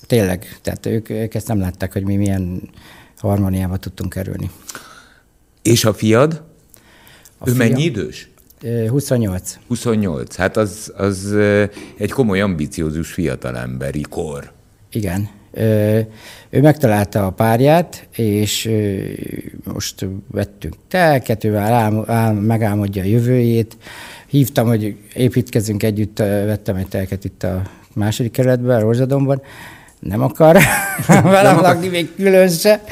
tényleg, 0.06 0.58
tehát 0.62 0.86
ők, 0.86 1.08
ők 1.10 1.34
ezt 1.34 1.48
nem 1.48 1.58
látták, 1.58 1.92
hogy 1.92 2.02
mi 2.02 2.16
milyen 2.16 2.70
harmóniába 3.18 3.76
tudtunk 3.76 4.12
kerülni. 4.12 4.50
És 5.62 5.84
a 5.84 5.94
fiad? 5.94 6.42
A 7.38 7.48
ő 7.48 7.52
fiam? 7.52 7.68
mennyi 7.68 7.82
idős? 7.82 8.28
Ö, 8.62 8.86
28. 8.88 9.58
28. 9.68 10.36
Hát 10.36 10.56
az, 10.56 10.92
az 10.96 11.34
egy 11.96 12.10
komoly 12.10 12.40
ambiciózus 12.40 13.12
fiatalemberi 13.12 14.00
kor. 14.08 14.52
Igen. 14.90 15.28
Ő 16.50 16.60
megtalálta 16.60 17.26
a 17.26 17.30
párját, 17.30 18.06
és 18.16 18.70
most 19.72 20.06
vettünk 20.30 20.74
telket, 20.88 21.44
ő 21.44 21.56
ál, 21.56 22.04
ál, 22.06 22.32
megálmodja 22.32 23.02
a 23.02 23.06
jövőjét. 23.06 23.76
Hívtam, 24.26 24.66
hogy 24.66 24.96
építkezünk 25.14 25.82
együtt, 25.82 26.18
vettem 26.18 26.76
egy 26.76 26.88
telket 26.88 27.24
itt 27.24 27.42
a 27.42 27.62
második 27.94 28.32
kerületben, 28.32 28.76
a 28.76 28.80
Rózsadomban. 28.80 29.42
Nem 30.00 30.22
akar 30.22 30.58
velem 31.22 31.60
lakni 31.60 31.88
még 31.88 32.14
külön 32.16 32.48
se, 32.48 32.82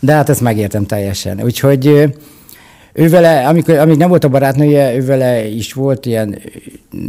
de 0.00 0.12
hát 0.12 0.28
ezt 0.28 0.40
megértem 0.40 0.86
teljesen. 0.86 1.42
Úgyhogy 1.42 1.86
ő 2.92 3.08
vele, 3.08 3.46
amikor, 3.46 3.74
amíg 3.74 3.96
nem 3.96 4.08
volt 4.08 4.24
a 4.24 4.28
barátnője, 4.28 4.94
ő 4.94 5.04
vele 5.04 5.46
is 5.46 5.72
volt 5.72 6.06
ilyen 6.06 6.38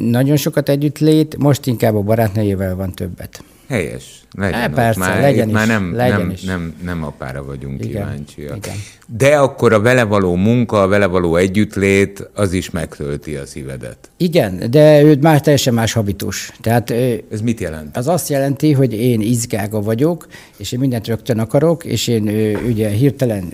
nagyon 0.10 0.36
sokat 0.36 0.70
együtt 0.70 1.00
lét, 1.00 1.38
most 1.38 1.68
inkább 1.68 1.96
a 1.96 2.02
barátnőjével 2.02 2.76
van 2.76 2.92
többet. 2.92 3.44
Helyes. 3.68 4.22
Legyen 4.38 4.60
Há, 4.60 4.68
persze, 4.68 5.00
már, 5.00 5.22
legyen 5.22 5.48
itt 5.48 5.54
már 5.54 5.64
is, 5.64 5.70
nem, 5.70 5.96
legyen 5.96 6.20
nem, 6.20 6.30
is. 6.30 6.42
Nem, 6.42 6.74
nem 6.84 7.04
apára 7.04 7.44
vagyunk 7.44 7.86
Igen, 7.86 7.92
kíváncsiak. 7.92 8.58
igen. 8.58 8.76
De 9.08 9.38
akkor 9.38 9.74
a 9.74 9.80
vele 9.80 10.04
való 10.04 10.36
munka, 10.36 10.82
a 10.82 10.88
vele 10.88 11.06
való 11.06 11.36
együttlét, 11.36 12.30
az 12.34 12.54
is 12.54 12.70
megtölti 12.70 13.36
a 13.36 13.46
szívedet. 13.46 13.98
Igen, 14.18 14.72
de 14.72 15.02
ő 15.02 15.18
már 15.22 15.42
teljesen 15.42 15.74
más 15.74 15.94
habitus. 15.94 16.52
Tehát 16.62 16.92
Ez 17.32 17.42
mit 17.42 17.60
jelent? 17.60 17.98
az 17.98 18.08
azt 18.08 18.30
jelenti, 18.30 18.72
hogy 18.72 18.94
én 18.94 19.22
izgága 19.22 19.82
vagyok, 19.82 20.28
és 20.58 20.72
én 20.72 20.80
mindent 20.80 21.08
rögtön 21.08 21.40
akarok, 21.40 21.86
és 21.86 22.08
én 22.08 22.28
ugye 22.68 22.90
hirtelen 22.90 23.54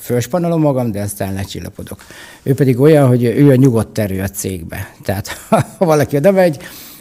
fölspanolom 0.00 0.60
magam, 0.60 0.90
de 0.90 1.00
aztán 1.00 1.34
lecsillapodok. 1.34 1.98
Ő 2.42 2.54
pedig 2.54 2.80
olyan, 2.80 3.08
hogy 3.08 3.24
ő 3.24 3.50
a 3.50 3.54
nyugodt 3.54 3.98
erő 3.98 4.20
a 4.20 4.28
cégbe. 4.28 4.94
Tehát 5.02 5.28
ha 5.48 5.64
valaki 5.78 6.16
oda 6.16 6.30
megy, 6.30 6.56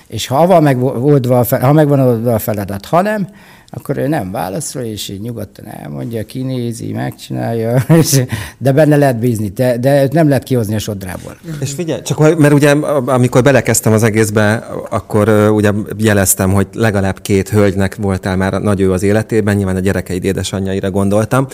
és 0.10 0.28
ha 0.28 0.48
van 0.48 0.64
meg 0.64 0.84
oldva 0.84 1.40
a 1.40 1.44
fel, 1.44 1.60
ha 1.60 1.74
megvan 1.74 2.00
oldva 2.00 2.34
a 2.34 2.40
feladat, 2.40 2.86
ha 2.86 3.02
nem, 3.02 3.28
akkor 3.70 3.98
ő 3.98 4.08
nem 4.08 4.32
válaszol, 4.32 4.82
és 4.82 5.10
így 5.10 5.22
nyugodtan 5.22 5.66
elmondja, 5.68 6.26
kinézi, 6.26 6.92
megcsinálja, 6.92 7.84
és, 8.00 8.22
de 8.58 8.72
benne 8.72 8.96
lehet 8.96 9.20
bízni, 9.20 9.48
de, 9.48 9.78
de 9.78 10.08
nem 10.12 10.28
lehet 10.28 10.44
kihozni 10.44 10.76
a 10.76 10.80
sodrából. 10.80 11.38
És 11.60 11.72
figyelj, 11.72 12.02
csak 12.02 12.38
mert 12.38 12.54
ugye 12.54 12.72
amikor 13.06 13.42
belekezdtem 13.42 13.94
az 13.94 14.04
egészbe, 14.04 14.68
akkor 14.90 15.30
ugye 15.30 15.72
jeleztem, 15.98 16.54
hogy 16.54 16.68
legalább 16.74 17.22
két 17.22 17.50
hölgynek 17.50 17.96
voltál 17.96 18.36
már 18.36 18.62
nagy 18.62 18.82
ő 18.82 18.92
az 18.92 19.04
életében, 19.04 19.56
nyilván 19.56 19.76
a 19.76 19.80
gyerekeid 19.80 20.24
édesanyjaira 20.24 20.92
gondoltam. 20.92 21.48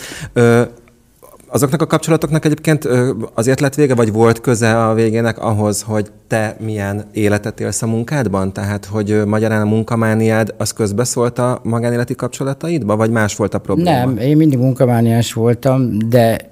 Azoknak 1.48 1.82
a 1.82 1.86
kapcsolatoknak 1.86 2.44
egyébként 2.44 2.88
azért 3.34 3.60
lett 3.60 3.74
vége, 3.74 3.94
vagy 3.94 4.12
volt 4.12 4.40
köze 4.40 4.86
a 4.86 4.94
végének 4.94 5.38
ahhoz, 5.38 5.82
hogy 5.82 6.10
te 6.26 6.56
milyen 6.60 7.04
életet 7.12 7.60
élsz 7.60 7.82
a 7.82 7.86
munkádban? 7.86 8.52
Tehát, 8.52 8.84
hogy 8.84 9.24
magyarán 9.26 9.60
a 9.60 9.64
munkamániád 9.64 10.54
az 10.58 10.72
közbeszólt 10.72 11.38
a 11.38 11.60
magánéleti 11.62 12.14
kapcsolataidba, 12.14 12.96
vagy 12.96 13.10
más 13.10 13.36
volt 13.36 13.54
a 13.54 13.58
probléma? 13.58 13.90
Nem, 13.90 14.16
én 14.18 14.36
mindig 14.36 14.58
munkamániás 14.58 15.32
voltam, 15.32 15.98
de 16.08 16.50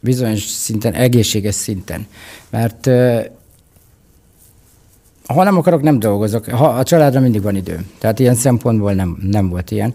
bizonyos 0.00 0.42
szinten, 0.42 0.92
egészséges 0.92 1.54
szinten. 1.54 2.06
Mert 2.50 2.86
ha 5.26 5.44
nem 5.44 5.56
akarok, 5.56 5.82
nem 5.82 5.98
dolgozok. 5.98 6.44
Ha 6.46 6.66
a 6.66 6.82
családra 6.82 7.20
mindig 7.20 7.42
van 7.42 7.56
idő. 7.56 7.84
Tehát 7.98 8.18
ilyen 8.18 8.34
szempontból 8.34 8.92
nem, 8.92 9.16
nem 9.20 9.48
volt 9.48 9.70
ilyen. 9.70 9.94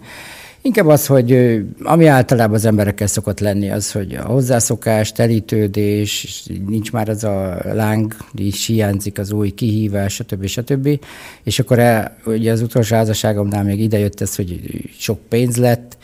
Inkább 0.65 0.87
az, 0.87 1.07
hogy 1.07 1.59
ami 1.83 2.05
általában 2.05 2.55
az 2.55 2.65
emberekkel 2.65 3.07
szokott 3.07 3.39
lenni, 3.39 3.71
az, 3.71 3.91
hogy 3.91 4.15
a 4.15 4.25
hozzászokás, 4.25 5.11
telítődés, 5.11 6.43
nincs 6.67 6.91
már 6.91 7.09
az 7.09 7.23
a 7.23 7.59
láng, 7.73 8.15
is 8.33 8.65
hiányzik 8.65 9.19
az 9.19 9.31
új 9.31 9.49
kihívás, 9.49 10.13
stb. 10.13 10.45
stb. 10.45 10.99
És 11.43 11.59
akkor 11.59 11.79
el, 11.79 12.17
ugye 12.25 12.51
az 12.51 12.61
utolsó 12.61 12.95
házasságomnál 12.95 13.63
még 13.63 13.79
idejött 13.79 14.21
ez, 14.21 14.35
hogy 14.35 14.59
sok 14.97 15.19
pénz 15.29 15.57
lett, 15.57 15.97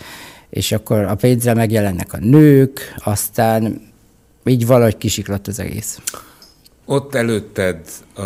és 0.49 0.71
akkor 0.71 0.99
a 0.99 1.15
pénzzel 1.15 1.55
megjelennek 1.55 2.13
a 2.13 2.17
nők, 2.17 2.95
aztán 3.03 3.81
így 4.45 4.65
valahogy 4.65 4.97
kisiklott 4.97 5.47
az 5.47 5.59
egész. 5.59 5.99
Ott 6.85 7.15
előtted 7.15 7.79
a, 8.13 8.21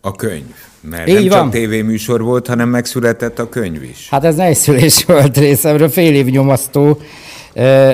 a 0.00 0.12
könyv. 0.16 0.54
Mert 0.90 1.08
Így 1.08 1.14
nem 1.14 1.28
van. 1.28 1.38
csak 1.38 1.50
tévéműsor 1.50 2.22
volt, 2.22 2.46
hanem 2.46 2.68
megszületett 2.68 3.38
a 3.38 3.48
könyv 3.48 3.82
is. 3.82 4.08
Hát 4.10 4.24
ez 4.24 4.34
nehéz 4.34 4.58
szülés 4.58 5.04
volt 5.04 5.36
részemről, 5.36 5.88
fél 5.88 6.14
év 6.14 6.26
nyomasztó. 6.26 6.98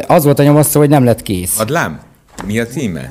Az 0.06 0.24
volt 0.24 0.38
a 0.38 0.42
nyomasztó, 0.42 0.80
hogy 0.80 0.88
nem 0.88 1.04
lett 1.04 1.22
kész. 1.22 1.58
Adlám? 1.58 2.00
Mi 2.46 2.58
a 2.58 2.66
címe? 2.66 3.10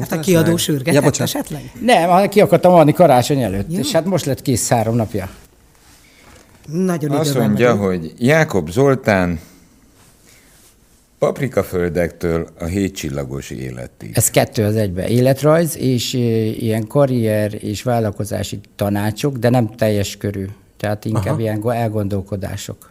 Hát 0.00 0.12
a 0.12 0.20
kiadó 0.20 0.56
sürgetett 0.56 1.16
ja, 1.16 1.24
esetleg? 1.24 1.70
Nem, 1.80 2.28
ki 2.28 2.40
akartam 2.40 2.72
adni 2.74 2.92
karácsony 2.92 3.42
előtt, 3.42 3.72
Jó. 3.72 3.78
és 3.78 3.92
hát 3.92 4.04
most 4.04 4.24
lett 4.24 4.42
kész 4.42 4.68
három 4.68 4.96
napja. 4.96 5.28
Nagyon 6.72 7.10
Azt 7.10 7.38
mondja, 7.38 7.74
hogy 7.74 8.12
Jákob 8.18 8.70
Zoltán 8.70 9.38
Paprikaföldektől 11.18 12.48
a 12.58 12.64
hétcsillagos 12.64 13.50
életig. 13.50 14.10
Ez 14.14 14.30
kettő 14.30 14.64
az 14.64 14.76
egybe. 14.76 15.08
Életrajz 15.08 15.76
és 15.76 16.12
ilyen 16.58 16.86
karrier 16.86 17.64
és 17.64 17.82
vállalkozási 17.82 18.60
tanácsok, 18.76 19.36
de 19.36 19.48
nem 19.48 19.74
teljes 19.74 20.16
körű. 20.16 20.44
Tehát 20.76 21.04
inkább 21.04 21.26
Aha. 21.26 21.40
ilyen 21.40 21.70
elgondolkodások. 21.70 22.90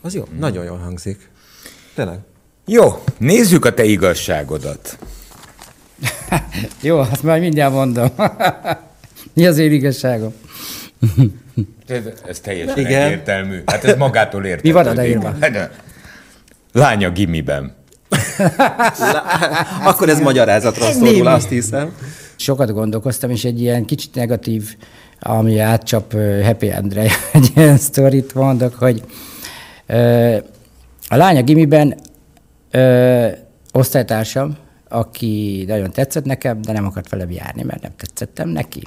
Az 0.00 0.14
jó, 0.14 0.22
hmm. 0.22 0.38
nagyon 0.38 0.64
jól 0.64 0.76
hangzik. 0.76 1.30
Tényleg. 1.94 2.18
Jó, 2.66 3.02
nézzük 3.18 3.64
a 3.64 3.74
te 3.74 3.84
igazságodat. 3.84 4.98
jó, 6.82 6.98
azt 6.98 7.22
majd 7.22 7.40
mindjárt 7.42 7.72
mondom. 7.72 8.08
Mi 9.34 9.46
az 9.46 9.58
én 9.58 9.72
igazságom? 9.72 10.32
ez, 11.86 12.02
ez 12.28 12.40
teljesen 12.40 12.78
Igen. 12.78 13.02
egyértelmű. 13.02 13.62
Hát 13.66 13.84
ez 13.84 13.96
magától 13.96 14.44
értető. 14.44 14.68
Mi 14.68 14.74
van 14.74 14.86
a 14.86 14.92
leírva? 14.92 15.34
Lánya 16.76 17.10
gimiben. 17.10 17.74
Akkor 19.88 20.08
ez 20.08 20.20
magyarázatra 20.20 20.92
szorul, 20.92 21.26
azt 21.26 21.48
hiszem. 21.48 21.92
Sokat 22.36 22.72
gondolkoztam, 22.72 23.30
és 23.30 23.44
egy 23.44 23.60
ilyen 23.60 23.84
kicsit 23.84 24.14
negatív, 24.14 24.76
ami 25.20 25.58
átcsap 25.58 26.12
Happy 26.42 26.70
Endre, 26.70 27.06
egy 27.32 27.52
ilyen 27.54 27.76
sztorit 27.76 28.34
mondok, 28.34 28.74
hogy 28.74 29.02
a 31.08 31.16
lánya 31.16 31.42
gimiben 31.42 31.94
osztálytársam, 33.72 34.56
aki 34.88 35.64
nagyon 35.66 35.90
tetszett 35.90 36.24
nekem, 36.24 36.62
de 36.62 36.72
nem 36.72 36.86
akart 36.86 37.08
velem 37.08 37.30
járni, 37.30 37.62
mert 37.62 37.82
nem 37.82 37.92
tetszettem 37.96 38.48
neki. 38.48 38.82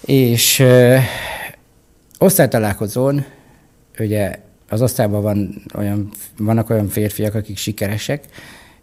És 0.00 0.64
osztálytalálkozón 2.18 3.24
ugye 3.98 4.44
az 4.68 4.82
osztályban 4.82 5.22
van 5.22 5.62
olyan, 5.74 6.10
vannak 6.38 6.70
olyan 6.70 6.88
férfiak, 6.88 7.34
akik 7.34 7.56
sikeresek, 7.56 8.24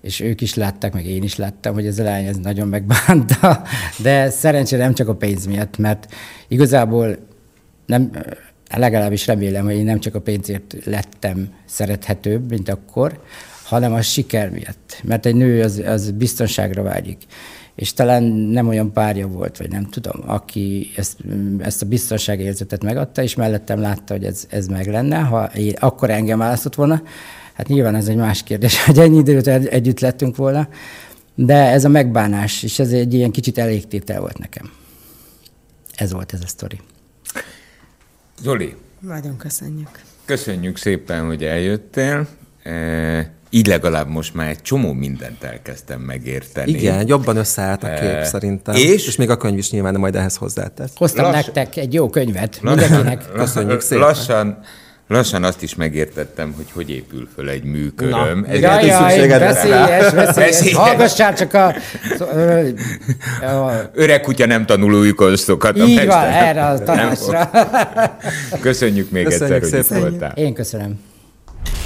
és 0.01 0.19
ők 0.19 0.41
is 0.41 0.53
látták, 0.53 0.93
meg 0.93 1.05
én 1.05 1.23
is 1.23 1.35
láttam, 1.35 1.73
hogy 1.73 1.85
ez 1.85 1.99
a 1.99 2.03
lány 2.03 2.25
ez 2.25 2.37
nagyon 2.37 2.67
megbánta, 2.67 3.61
de 3.97 4.29
szerencsére 4.29 4.83
nem 4.83 4.93
csak 4.93 5.07
a 5.07 5.15
pénz 5.15 5.45
miatt, 5.45 5.77
mert 5.77 6.13
igazából 6.47 7.17
nem, 7.85 8.11
legalábbis 8.75 9.27
remélem, 9.27 9.65
hogy 9.65 9.75
én 9.75 9.85
nem 9.85 9.99
csak 9.99 10.15
a 10.15 10.21
pénzért 10.21 10.75
lettem 10.83 11.53
szerethetőbb, 11.65 12.49
mint 12.49 12.69
akkor, 12.69 13.21
hanem 13.63 13.93
a 13.93 14.01
siker 14.01 14.49
miatt. 14.49 15.01
Mert 15.03 15.25
egy 15.25 15.35
nő 15.35 15.61
az, 15.61 15.81
az 15.85 16.11
biztonságra 16.11 16.83
vágyik 16.83 17.25
és 17.75 17.93
talán 17.93 18.23
nem 18.23 18.67
olyan 18.67 18.91
párja 18.91 19.27
volt, 19.27 19.57
vagy 19.57 19.69
nem 19.69 19.89
tudom, 19.89 20.23
aki 20.25 20.91
ezt, 20.95 21.17
ezt 21.59 21.81
a 21.81 21.85
biztonságérzetet 21.85 22.83
megadta, 22.83 23.21
és 23.21 23.35
mellettem 23.35 23.79
látta, 23.79 24.13
hogy 24.13 24.25
ez, 24.25 24.47
ez 24.49 24.67
meg 24.67 24.87
lenne, 24.87 25.17
ha 25.17 25.45
én, 25.45 25.73
akkor 25.79 26.09
engem 26.09 26.37
választott 26.37 26.75
volna. 26.75 27.01
Hát 27.53 27.67
nyilván 27.67 27.95
ez 27.95 28.07
egy 28.07 28.15
más 28.15 28.43
kérdés, 28.43 28.81
hogy 28.85 28.99
ennyi 28.99 29.17
időt 29.17 29.47
együtt 29.47 29.99
lettünk 29.99 30.35
volna, 30.35 30.67
de 31.35 31.55
ez 31.55 31.85
a 31.85 31.89
megbánás, 31.89 32.63
és 32.63 32.79
ez 32.79 32.91
egy 32.91 33.13
ilyen 33.13 33.31
kicsit 33.31 33.57
elégtétel 33.57 34.19
volt 34.19 34.37
nekem. 34.37 34.71
Ez 35.95 36.11
volt 36.11 36.33
ez 36.33 36.41
a 36.43 36.47
sztori. 36.47 36.79
Zoli. 38.41 38.75
Nagyon 38.99 39.37
köszönjük. 39.37 40.01
Köszönjük 40.25 40.77
szépen, 40.77 41.25
hogy 41.25 41.43
eljöttél. 41.43 42.27
E, 42.63 43.31
így 43.53 43.67
legalább 43.67 44.09
most 44.09 44.33
már 44.33 44.49
egy 44.49 44.61
csomó 44.61 44.93
mindent 44.93 45.43
elkezdtem 45.43 45.99
megérteni. 45.99 46.71
Igen, 46.71 47.07
jobban 47.07 47.37
összeállt 47.37 47.83
a 47.83 47.87
kép 47.87 48.09
e, 48.09 48.23
szerintem. 48.23 48.75
És? 48.75 49.07
és 49.07 49.15
még 49.15 49.29
a 49.29 49.37
könyv 49.37 49.57
is 49.57 49.71
nyilván 49.71 49.95
majd 49.95 50.15
ehhez 50.15 50.35
hozzátett. 50.35 50.91
Hoztam 50.95 51.25
Lass... 51.25 51.33
nektek 51.33 51.77
egy 51.77 51.93
jó 51.93 52.09
könyvet, 52.09 52.59
mindenkinek. 52.61 53.31
Köszönjük 53.35 53.81
szépen. 53.81 54.03
Lassan, 54.03 54.59
lassan 55.07 55.43
azt 55.43 55.61
is 55.61 55.75
megértettem, 55.75 56.53
hogy 56.55 56.65
hogy 56.73 56.89
épül 56.89 57.27
föl 57.35 57.49
egy 57.49 57.63
műköröm. 57.63 58.39
Na. 58.39 58.47
Ez 58.47 58.59
jaj, 58.59 58.85
jaj, 58.85 59.27
veszélyes, 59.27 59.39
veszélyes, 59.39 60.33
veszélyes. 60.35 60.73
Hallgassál 60.75 61.33
csak 61.33 61.53
a... 61.53 61.65
a... 63.45 63.89
Öreg 63.93 64.21
kutya 64.21 64.45
nem 64.45 64.65
tanul 64.65 64.93
új 64.93 65.11
konstokat. 65.11 65.77
Így 65.77 66.05
van, 66.05 66.25
erre 66.25 66.65
a 66.65 66.83
tanácsra. 66.83 67.49
Köszönjük 68.61 69.11
még 69.11 69.23
Köszönjük 69.23 69.63
egyszer, 69.63 69.83
szépen. 69.83 70.01
hogy 70.01 70.11
itt 70.11 70.19
voltál. 70.19 70.37
Én 70.37 70.53
köszönöm. 70.53 71.11